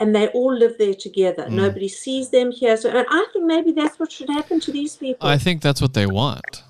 And 0.01 0.13
they 0.13 0.27
all 0.27 0.53
live 0.53 0.77
there 0.77 0.93
together. 0.93 1.49
Nobody 1.49 1.87
sees 1.87 2.29
them 2.29 2.51
here. 2.51 2.75
So, 2.75 2.89
and 2.89 3.07
I 3.09 3.25
think 3.31 3.45
maybe 3.45 3.71
that's 3.71 3.97
what 3.97 4.11
should 4.11 4.29
happen 4.29 4.59
to 4.59 4.71
these 4.73 4.97
people. 4.97 5.25
I 5.25 5.37
think 5.37 5.61
that's 5.61 5.81
what 5.81 5.93
they 5.93 6.05
want. 6.05 6.63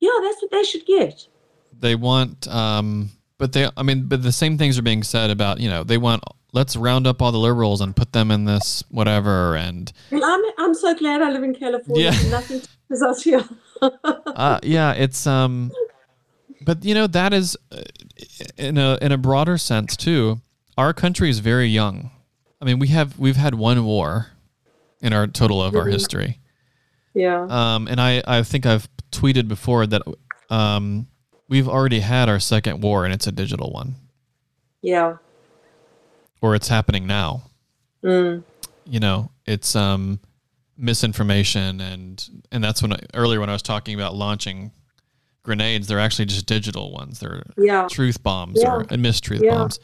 yeah, 0.00 0.10
that's 0.22 0.42
what 0.42 0.50
they 0.50 0.64
should 0.64 0.84
get. 0.84 1.26
They 1.72 1.94
want 1.94 2.46
um 2.48 3.10
but 3.38 3.52
they 3.52 3.68
I 3.76 3.82
mean 3.82 4.06
but 4.06 4.22
the 4.22 4.32
same 4.32 4.58
things 4.58 4.78
are 4.78 4.82
being 4.82 5.02
said 5.02 5.30
about, 5.30 5.60
you 5.60 5.68
know, 5.68 5.84
they 5.84 5.98
want 5.98 6.22
let's 6.52 6.76
round 6.76 7.06
up 7.06 7.22
all 7.22 7.32
the 7.32 7.38
liberals 7.38 7.80
and 7.80 7.94
put 7.94 8.12
them 8.12 8.30
in 8.30 8.44
this 8.44 8.82
whatever 8.90 9.56
and 9.56 9.92
Well, 10.10 10.24
I'm, 10.24 10.42
I'm 10.58 10.74
so 10.74 10.94
glad 10.94 11.22
I 11.22 11.30
live 11.30 11.42
in 11.42 11.54
California. 11.54 12.10
Yeah. 12.10 12.30
Nothing 12.30 12.62
is 12.90 13.02
us 13.02 13.22
here. 13.22 13.44
uh, 13.82 14.58
yeah, 14.62 14.92
it's 14.92 15.26
um, 15.26 15.70
but 16.62 16.84
you 16.84 16.94
know 16.94 17.06
that 17.06 17.32
is 17.32 17.56
uh, 17.72 17.82
in 18.56 18.78
a 18.78 18.98
in 19.00 19.12
a 19.12 19.18
broader 19.18 19.58
sense 19.58 19.96
too. 19.96 20.40
Our 20.76 20.92
country 20.92 21.30
is 21.30 21.40
very 21.40 21.68
young. 21.68 22.10
I 22.60 22.64
mean, 22.64 22.78
we 22.78 22.88
have 22.88 23.18
we've 23.18 23.36
had 23.36 23.54
one 23.54 23.84
war 23.84 24.28
in 25.00 25.12
our 25.12 25.26
total 25.26 25.62
of 25.62 25.76
our 25.76 25.86
history. 25.86 26.40
yeah. 27.14 27.46
Um, 27.48 27.86
and 27.88 28.00
I 28.00 28.22
I 28.26 28.42
think 28.42 28.66
I've 28.66 28.88
tweeted 29.12 29.48
before 29.48 29.86
that 29.86 30.02
um, 30.50 31.06
we've 31.48 31.68
already 31.68 32.00
had 32.00 32.28
our 32.28 32.38
second 32.40 32.82
war, 32.82 33.04
and 33.04 33.12
it's 33.14 33.26
a 33.26 33.32
digital 33.32 33.70
one, 33.72 33.94
Yeah. 34.82 35.16
or 36.40 36.54
it's 36.54 36.68
happening 36.68 37.06
now. 37.06 37.44
Mm. 38.04 38.44
You 38.84 39.00
know, 39.00 39.30
it's 39.46 39.74
um, 39.76 40.20
misinformation, 40.76 41.80
and 41.80 42.28
and 42.52 42.62
that's 42.62 42.82
when 42.82 42.92
I, 42.92 43.00
earlier 43.14 43.40
when 43.40 43.48
I 43.48 43.52
was 43.52 43.62
talking 43.62 43.94
about 43.94 44.14
launching 44.14 44.70
grenades, 45.42 45.86
they're 45.88 45.98
actually 46.00 46.26
just 46.26 46.46
digital 46.46 46.92
ones. 46.92 47.20
They're 47.20 47.42
Yeah. 47.56 47.86
truth 47.90 48.22
bombs 48.22 48.60
Yeah. 48.62 48.72
or 48.74 48.80
and 48.90 49.04
mistruth 49.04 49.42
Yeah. 49.42 49.54
bombs. 49.54 49.80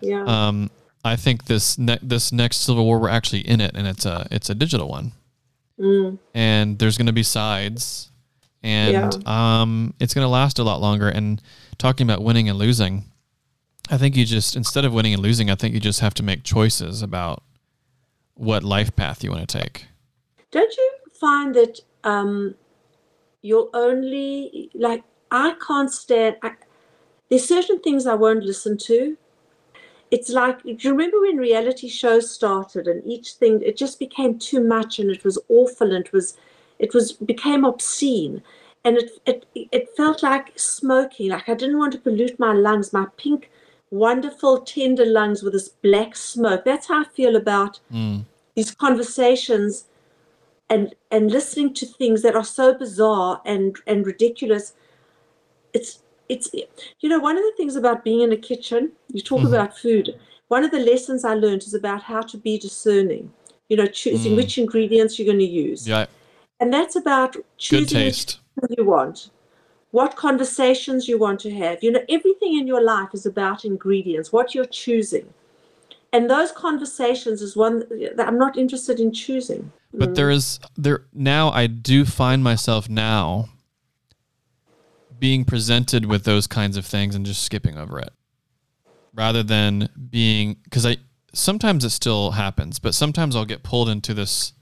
Yeah. 0.00 0.24
Um, 0.26 0.70
I 1.04 1.16
think 1.16 1.44
this 1.46 1.78
ne- 1.78 1.98
this 2.02 2.32
next 2.32 2.58
civil 2.58 2.84
war 2.84 2.98
we're 2.98 3.08
actually 3.08 3.40
in 3.40 3.60
it, 3.60 3.72
and 3.74 3.86
it's 3.86 4.06
a 4.06 4.26
it's 4.30 4.50
a 4.50 4.54
digital 4.54 4.88
one, 4.88 5.12
mm. 5.78 6.18
and 6.34 6.78
there's 6.78 6.96
going 6.96 7.06
to 7.06 7.12
be 7.12 7.22
sides, 7.22 8.10
and 8.62 9.26
um, 9.26 9.94
it's 10.00 10.14
going 10.14 10.24
to 10.24 10.28
last 10.28 10.58
a 10.58 10.62
lot 10.62 10.80
longer. 10.80 11.08
And 11.08 11.40
talking 11.78 12.06
about 12.06 12.22
winning 12.22 12.48
and 12.48 12.58
losing, 12.58 13.04
I 13.90 13.96
think 13.96 14.16
you 14.16 14.24
just 14.24 14.56
instead 14.56 14.84
of 14.84 14.92
winning 14.92 15.14
and 15.14 15.22
losing, 15.22 15.50
I 15.50 15.54
think 15.54 15.74
you 15.74 15.80
just 15.80 16.00
have 16.00 16.14
to 16.14 16.22
make 16.22 16.44
choices 16.44 17.02
about 17.02 17.42
what 18.34 18.62
life 18.62 18.94
path 18.96 19.24
you 19.24 19.30
want 19.30 19.48
to 19.48 19.58
take. 19.58 19.86
Don't 20.50 20.74
you 20.76 20.92
find 21.18 21.54
that 21.54 21.80
um, 22.04 22.54
you're 23.42 23.68
only 23.74 24.70
like 24.74 25.04
I 25.30 25.54
can't 25.66 25.90
stand. 25.90 26.36
I, 26.42 26.52
there's 27.28 27.46
certain 27.46 27.80
things 27.80 28.06
I 28.06 28.14
won't 28.14 28.44
listen 28.44 28.76
to. 28.78 29.16
It's 30.10 30.28
like 30.28 30.62
do 30.62 30.76
you 30.76 30.90
remember 30.90 31.20
when 31.20 31.36
reality 31.36 31.88
shows 31.88 32.30
started 32.30 32.88
and 32.88 33.06
each 33.06 33.34
thing 33.34 33.62
it 33.62 33.76
just 33.76 34.00
became 34.00 34.40
too 34.40 34.60
much 34.60 34.98
and 34.98 35.08
it 35.08 35.22
was 35.24 35.38
awful 35.48 35.92
and 35.92 36.04
it 36.04 36.12
was 36.12 36.36
it 36.86 36.94
was 36.94 37.12
became 37.32 37.64
obscene 37.64 38.42
and 38.84 38.96
it 39.02 39.10
it 39.30 39.46
it 39.78 39.84
felt 39.96 40.22
like 40.22 40.46
smoking 40.58 41.28
like 41.34 41.48
I 41.48 41.54
didn't 41.54 41.78
want 41.82 41.92
to 41.94 41.98
pollute 42.06 42.38
my 42.46 42.52
lungs 42.66 42.92
my 42.98 43.06
pink 43.24 43.50
wonderful 43.90 44.54
tender 44.72 45.04
lungs 45.18 45.42
with 45.42 45.52
this 45.52 45.68
black 45.86 46.16
smoke 46.16 46.64
that's 46.64 46.88
how 46.88 47.00
I 47.02 47.08
feel 47.20 47.36
about 47.36 47.80
Mm. 47.92 48.24
these 48.56 48.70
conversations 48.86 49.84
and 50.74 50.94
and 51.10 51.30
listening 51.38 51.74
to 51.80 51.86
things 51.86 52.22
that 52.22 52.36
are 52.40 52.48
so 52.60 52.66
bizarre 52.82 53.42
and 53.44 53.76
and 53.86 54.06
ridiculous 54.12 54.72
it's 55.72 55.90
it's 56.28 56.48
you 57.00 57.08
know 57.10 57.18
one 57.18 57.36
of 57.36 57.42
the 57.48 57.52
things 57.56 57.76
about 57.76 58.04
being 58.04 58.20
in 58.26 58.32
a 58.32 58.36
kitchen 58.50 58.92
you 59.12 59.20
talk 59.30 59.40
Mhm. 59.42 59.48
about 59.52 59.76
food 59.84 60.06
one 60.48 60.64
of 60.64 60.70
the 60.76 60.82
lessons 60.90 61.24
i 61.24 61.34
learned 61.34 61.62
is 61.68 61.74
about 61.82 62.02
how 62.12 62.20
to 62.32 62.36
be 62.46 62.54
discerning 62.66 63.24
you 63.68 63.76
know 63.76 63.86
choosing 63.86 64.32
Mm. 64.32 64.36
which 64.40 64.58
ingredients 64.58 65.18
you're 65.18 65.30
going 65.32 65.46
to 65.50 65.54
use 65.68 65.86
Yeah, 65.88 66.06
and 66.60 66.72
that's 66.72 66.96
about 66.96 67.36
choosing 67.56 67.80
which 67.82 67.90
taste. 67.92 68.40
you 68.76 68.84
want 68.84 69.30
what 69.92 70.14
conversations 70.14 71.08
you 71.08 71.18
want 71.18 71.40
to 71.40 71.50
have 71.50 71.82
you 71.82 71.90
know 71.90 72.04
everything 72.08 72.58
in 72.58 72.66
your 72.66 72.82
life 72.82 73.08
is 73.12 73.26
about 73.26 73.64
ingredients 73.64 74.32
what 74.32 74.54
you're 74.54 74.64
choosing 74.64 75.32
and 76.12 76.28
those 76.28 76.52
conversations 76.52 77.42
is 77.42 77.56
one 77.56 77.80
that 78.16 78.28
i'm 78.28 78.38
not 78.38 78.56
interested 78.56 79.00
in 79.00 79.12
choosing 79.12 79.72
But 79.92 80.10
mm. 80.10 80.14
there 80.14 80.30
is 80.30 80.60
there 80.76 81.06
now 81.12 81.50
I 81.50 81.66
do 81.66 82.04
find 82.04 82.44
myself 82.44 82.88
now 82.88 83.48
being 85.18 85.44
presented 85.44 86.06
with 86.06 86.24
those 86.24 86.46
kinds 86.46 86.76
of 86.76 86.86
things 86.86 87.14
and 87.14 87.26
just 87.26 87.42
skipping 87.42 87.76
over 87.76 87.98
it. 87.98 88.10
Rather 89.12 89.42
than 89.42 89.88
being 90.10 90.56
cuz 90.70 90.86
I 90.86 90.98
sometimes 91.32 91.84
it 91.84 91.90
still 91.90 92.32
happens, 92.32 92.78
but 92.78 92.94
sometimes 92.94 93.36
I'll 93.36 93.44
get 93.44 93.62
pulled 93.62 93.88
into 93.88 94.14
this 94.14 94.52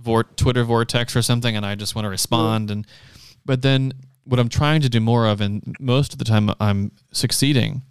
vor- 0.00 0.24
Twitter 0.24 0.64
vortex 0.64 1.14
or 1.14 1.22
something 1.22 1.56
and 1.56 1.64
I 1.64 1.74
just 1.74 1.94
want 1.94 2.04
to 2.04 2.10
respond 2.10 2.70
and 2.70 2.86
but 3.44 3.62
then 3.62 3.92
what 4.24 4.38
I'm 4.38 4.48
trying 4.48 4.80
to 4.82 4.88
do 4.88 5.00
more 5.00 5.26
of 5.26 5.40
and 5.40 5.76
most 5.80 6.12
of 6.12 6.18
the 6.18 6.24
time 6.24 6.50
I'm 6.60 6.92
succeeding 7.12 7.82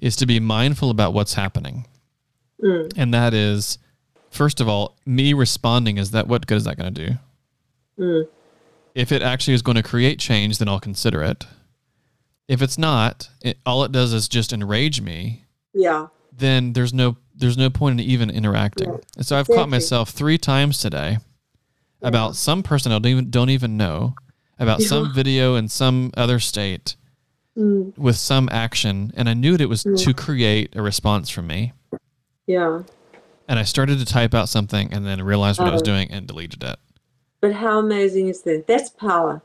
is 0.00 0.16
to 0.16 0.26
be 0.26 0.40
mindful 0.40 0.90
about 0.90 1.12
what's 1.12 1.34
happening. 1.34 1.86
Mm. 2.62 2.92
And 2.96 3.14
that 3.14 3.34
is 3.34 3.78
first 4.30 4.60
of 4.60 4.68
all, 4.68 4.96
me 5.06 5.32
responding 5.32 5.98
is 5.98 6.10
that 6.12 6.28
what 6.28 6.46
good 6.46 6.56
is 6.56 6.64
that 6.64 6.76
going 6.76 6.94
to 6.94 7.06
do? 7.06 7.14
Mm. 7.98 8.28
If 8.94 9.12
it 9.12 9.22
actually 9.22 9.54
is 9.54 9.62
going 9.62 9.76
to 9.76 9.82
create 9.82 10.18
change, 10.18 10.58
then 10.58 10.68
I'll 10.68 10.80
consider 10.80 11.22
it. 11.22 11.46
If 12.48 12.62
it's 12.62 12.78
not, 12.78 13.28
it, 13.42 13.58
all 13.66 13.84
it 13.84 13.92
does 13.92 14.12
is 14.12 14.28
just 14.28 14.52
enrage 14.52 15.00
me. 15.00 15.44
Yeah. 15.74 16.08
Then 16.32 16.72
there's 16.72 16.94
no 16.94 17.16
there's 17.34 17.58
no 17.58 17.70
point 17.70 18.00
in 18.00 18.06
even 18.06 18.30
interacting. 18.30 18.88
Yeah, 18.90 18.98
And 19.16 19.26
so 19.26 19.38
I've 19.38 19.46
caught 19.46 19.68
myself 19.68 20.10
three 20.10 20.38
times 20.38 20.78
today 20.78 21.18
Yeah. 22.00 22.08
about 22.08 22.36
some 22.36 22.62
person 22.62 22.92
I 22.92 22.96
don't 22.98 23.06
even 23.10 23.30
don't 23.30 23.50
even 23.50 23.76
know, 23.76 24.14
about 24.58 24.82
some 24.82 25.12
video 25.12 25.54
in 25.56 25.68
some 25.68 26.12
other 26.16 26.38
state 26.40 26.94
Mm, 27.56 27.98
with 27.98 28.14
some 28.16 28.48
action, 28.52 29.12
and 29.16 29.28
I 29.28 29.34
knew 29.34 29.52
that 29.56 29.60
it 29.60 29.68
was 29.68 29.84
Yeah. 29.84 29.96
to 29.96 30.14
create 30.14 30.76
a 30.76 30.82
response 30.82 31.28
from 31.28 31.48
me. 31.48 31.72
yeah. 32.46 32.82
And 33.48 33.58
I 33.58 33.62
started 33.64 33.98
to 33.98 34.04
type 34.04 34.32
out 34.34 34.48
something 34.48 34.92
and 34.92 35.04
then 35.06 35.22
realized 35.22 35.58
what 35.58 35.68
I 35.68 35.72
was 35.72 35.82
doing 35.82 36.08
and 36.10 36.26
deleted 36.26 36.62
it. 36.62 36.76
But 37.40 37.54
how 37.54 37.78
amazing 37.80 38.28
is 38.28 38.42
that? 38.42 38.66
That's 38.68 38.90
power. 38.90 39.40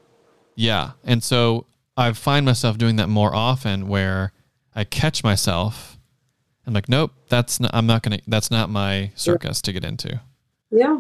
Yeah. 0.55 0.91
And 1.05 1.23
so 1.23 1.65
I 1.97 2.11
find 2.13 2.45
myself 2.45 2.77
doing 2.77 2.97
that 2.97 3.07
more 3.07 3.33
often 3.33 3.87
where 3.87 4.31
I 4.75 4.83
catch 4.83 5.23
myself. 5.23 5.97
I'm 6.67 6.73
like, 6.73 6.89
nope, 6.89 7.11
that's 7.29 7.59
not, 7.61 7.71
I'm 7.73 7.87
not 7.87 8.03
going 8.03 8.17
to, 8.19 8.23
that's 8.27 8.51
not 8.51 8.69
my 8.69 9.11
circus 9.15 9.61
to 9.63 9.71
get 9.73 9.83
into. 9.85 10.19
Yeah. 10.69 10.99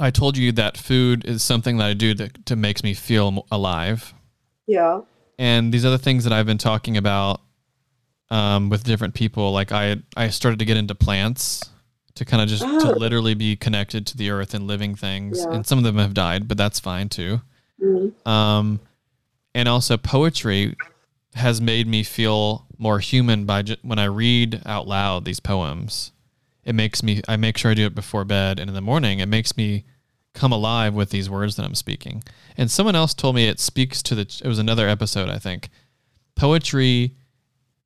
I 0.00 0.10
told 0.10 0.36
you 0.36 0.50
that 0.52 0.76
food 0.76 1.24
is 1.26 1.42
something 1.42 1.76
that 1.76 1.86
I 1.86 1.94
do 1.94 2.14
that 2.14 2.46
to 2.46 2.56
makes 2.56 2.82
me 2.82 2.94
feel 2.94 3.46
alive. 3.50 4.12
Yeah. 4.66 5.02
And 5.38 5.72
these 5.72 5.84
other 5.84 5.98
things 5.98 6.24
that 6.24 6.32
I've 6.32 6.46
been 6.46 6.58
talking 6.58 6.96
about 6.96 7.40
um, 8.30 8.68
with 8.70 8.84
different 8.84 9.14
people, 9.14 9.52
like 9.52 9.72
I, 9.72 9.96
I 10.16 10.28
started 10.28 10.58
to 10.60 10.64
get 10.64 10.76
into 10.76 10.94
plants 10.94 11.68
to 12.14 12.24
kind 12.24 12.42
of 12.42 12.48
just 12.48 12.62
to 12.62 12.92
Oh. 12.94 12.98
literally 12.98 13.34
be 13.34 13.56
connected 13.56 14.06
to 14.08 14.16
the 14.16 14.30
earth 14.30 14.54
and 14.54 14.66
living 14.66 14.94
things. 14.94 15.38
Yeah. 15.40 15.54
And 15.54 15.66
some 15.66 15.78
of 15.78 15.84
them 15.84 15.98
have 15.98 16.14
died, 16.14 16.48
but 16.48 16.56
that's 16.56 16.80
fine 16.80 17.08
too. 17.08 17.40
Mm, 17.82 18.26
um, 18.26 18.80
and 19.54 19.68
also 19.68 19.96
poetry 19.96 20.76
has 21.34 21.60
made 21.60 21.86
me 21.86 22.02
feel 22.02 22.66
more 22.78 22.98
human 23.00 23.44
by 23.44 23.64
when 23.82 23.98
I 23.98 24.04
read 24.04 24.62
out 24.66 24.86
loud 24.86 25.24
these 25.24 25.40
poems. 25.40 26.12
It 26.64 26.74
makes 26.74 27.02
me 27.02 27.22
I 27.28 27.36
make 27.36 27.56
sure 27.56 27.70
I 27.70 27.74
do 27.74 27.86
it 27.86 27.94
before 27.94 28.24
bed 28.24 28.58
and 28.58 28.68
in 28.68 28.74
the 28.74 28.80
morning. 28.80 29.18
It 29.20 29.26
makes 29.26 29.56
me 29.56 29.84
come 30.34 30.52
alive 30.52 30.94
with 30.94 31.10
these 31.10 31.28
words 31.28 31.56
that 31.56 31.64
I'm 31.64 31.74
speaking. 31.74 32.22
And 32.56 32.70
someone 32.70 32.94
else 32.94 33.14
told 33.14 33.34
me 33.34 33.48
it 33.48 33.58
speaks 33.60 34.02
to 34.04 34.14
the 34.14 34.40
it 34.44 34.48
was 34.48 34.58
another 34.58 34.88
episode 34.88 35.28
I 35.28 35.38
think. 35.38 35.70
Poetry 36.36 37.16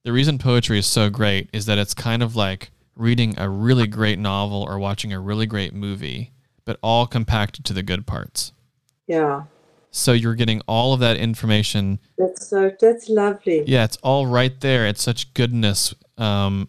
the 0.04 0.12
reason 0.12 0.38
poetry 0.38 0.78
is 0.78 0.86
so 0.86 1.08
great 1.08 1.48
is 1.52 1.66
that 1.66 1.78
it's 1.78 1.94
kind 1.94 2.22
of 2.22 2.36
like 2.36 2.70
reading 2.94 3.34
a 3.38 3.48
really 3.48 3.86
great 3.86 4.18
novel 4.18 4.62
or 4.62 4.78
watching 4.78 5.12
a 5.12 5.18
really 5.18 5.46
great 5.46 5.72
movie, 5.74 6.30
but 6.64 6.78
all 6.82 7.06
compacted 7.06 7.64
to 7.64 7.72
the 7.72 7.82
good 7.82 8.06
parts. 8.06 8.52
yeah. 9.06 9.44
So 9.96 10.10
you're 10.10 10.34
getting 10.34 10.60
all 10.66 10.92
of 10.92 10.98
that 11.00 11.18
information. 11.18 12.00
That's 12.18 12.48
so 12.48 12.72
that's 12.80 13.08
lovely. 13.08 13.62
Yeah, 13.64 13.84
it's 13.84 13.96
all 14.02 14.26
right 14.26 14.60
there. 14.60 14.88
It's 14.88 15.00
such 15.04 15.32
goodness. 15.34 15.94
Um, 16.18 16.66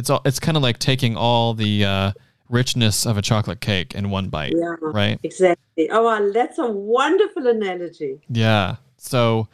it's 0.00 0.08
all. 0.10 0.22
It's 0.24 0.40
kind 0.40 0.56
of 0.56 0.62
like 0.62 0.78
taking 0.78 1.14
all 1.16 1.52
the 1.54 1.84
uh, 1.84 2.12
richness 2.48 3.06
of 3.06 3.16
a 3.18 3.22
chocolate 3.22 3.60
cake 3.60 3.94
in 3.94 4.10
one 4.10 4.28
bite, 4.30 4.54
Yeah. 4.56 4.74
right? 4.80 5.20
Exactly. 5.22 5.88
Oh, 5.90 6.32
that's 6.32 6.58
a 6.58 6.66
wonderful 6.68 7.46
analogy. 7.46 8.20
Yeah. 8.28 8.76
So 8.96 9.46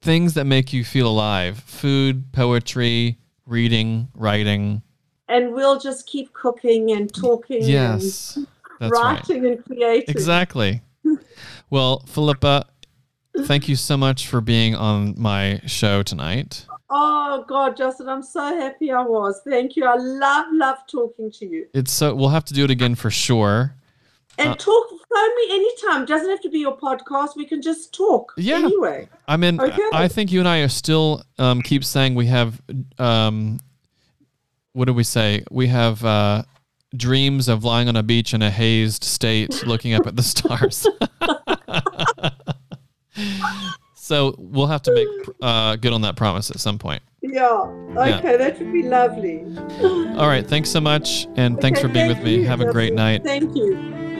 things 0.00 0.34
that 0.34 0.44
make 0.44 0.72
you 0.72 0.84
feel 0.84 1.08
alive: 1.08 1.58
food, 1.58 2.32
poetry, 2.32 3.18
reading, 3.44 4.08
writing. 4.14 4.82
And 5.28 5.52
we'll 5.52 5.80
just 5.80 6.06
keep 6.06 6.32
cooking 6.32 6.92
and 6.92 7.12
talking 7.12 7.62
Yes, 7.64 8.36
and 8.36 8.46
that's 8.78 8.92
right. 8.92 9.18
writing 9.18 9.46
and 9.46 9.64
creating. 9.64 10.04
Exactly. 10.08 10.82
Well, 11.70 12.00
Philippa, 12.06 12.66
thank 13.46 13.66
you 13.68 13.76
so 13.76 13.96
much 13.96 14.26
for 14.28 14.40
being 14.40 14.74
on 14.74 15.14
my 15.18 15.60
show 15.66 16.02
tonight. 16.02 16.66
Oh 16.94 17.42
God, 17.48 17.74
Justin, 17.74 18.10
I'm 18.10 18.22
so 18.22 18.54
happy 18.58 18.92
I 18.92 19.00
was. 19.02 19.40
Thank 19.48 19.76
you. 19.76 19.86
I 19.86 19.94
love, 19.96 20.46
love 20.52 20.76
talking 20.86 21.30
to 21.32 21.46
you. 21.46 21.66
It's 21.72 21.90
so 21.90 22.14
we'll 22.14 22.28
have 22.28 22.44
to 22.44 22.54
do 22.54 22.64
it 22.64 22.70
again 22.70 22.94
for 22.94 23.10
sure. 23.10 23.74
And 24.36 24.50
Uh, 24.50 24.54
talk, 24.56 24.88
phone 24.90 25.36
me 25.36 25.54
anytime. 25.54 26.04
Doesn't 26.04 26.28
have 26.28 26.42
to 26.42 26.50
be 26.50 26.58
your 26.58 26.76
podcast. 26.76 27.34
We 27.34 27.46
can 27.46 27.62
just 27.62 27.94
talk. 27.94 28.34
Yeah. 28.36 28.56
Anyway. 28.56 29.08
I 29.26 29.38
mean, 29.38 29.58
Okay. 29.58 29.82
I 29.92 30.06
think 30.06 30.30
you 30.30 30.40
and 30.40 30.48
I 30.48 30.58
are 30.58 30.68
still 30.68 31.22
um, 31.38 31.62
keep 31.62 31.82
saying 31.82 32.14
we 32.14 32.26
have. 32.26 32.60
Um, 32.98 33.58
what 34.74 34.84
do 34.84 34.92
we 34.92 35.04
say? 35.04 35.44
We 35.50 35.68
have 35.68 36.04
uh, 36.04 36.42
dreams 36.94 37.48
of 37.48 37.64
lying 37.64 37.88
on 37.88 37.96
a 37.96 38.02
beach 38.02 38.34
in 38.34 38.42
a 38.42 38.50
hazed 38.50 39.04
state, 39.04 39.66
looking 39.66 39.94
up 39.94 40.06
at 40.06 40.16
the 40.16 40.22
stars. 40.22 40.86
so 44.12 44.34
we'll 44.36 44.66
have 44.66 44.82
to 44.82 44.92
make 44.92 45.08
uh, 45.40 45.76
good 45.76 45.94
on 45.94 46.02
that 46.02 46.16
promise 46.16 46.50
at 46.50 46.60
some 46.60 46.78
point. 46.78 47.02
Yeah. 47.22 47.64
Yeah. 47.94 48.18
Okay, 48.18 48.36
that 48.36 48.58
would 48.58 48.72
be 48.72 48.82
lovely. 48.82 49.42
All 50.18 50.26
right. 50.28 50.46
Thanks 50.46 50.68
so 50.68 50.80
much, 50.82 51.26
and 51.36 51.58
thanks 51.60 51.78
Okay, 51.78 51.88
for 51.88 51.92
being 51.94 52.06
thank 52.08 52.18
with 52.18 52.26
me. 52.26 52.40
you, 52.42 52.46
Have 52.46 52.60
a 52.60 52.70
great 52.70 52.92
night. 52.92 53.24
Thank 53.24 53.56
you. 53.56 54.11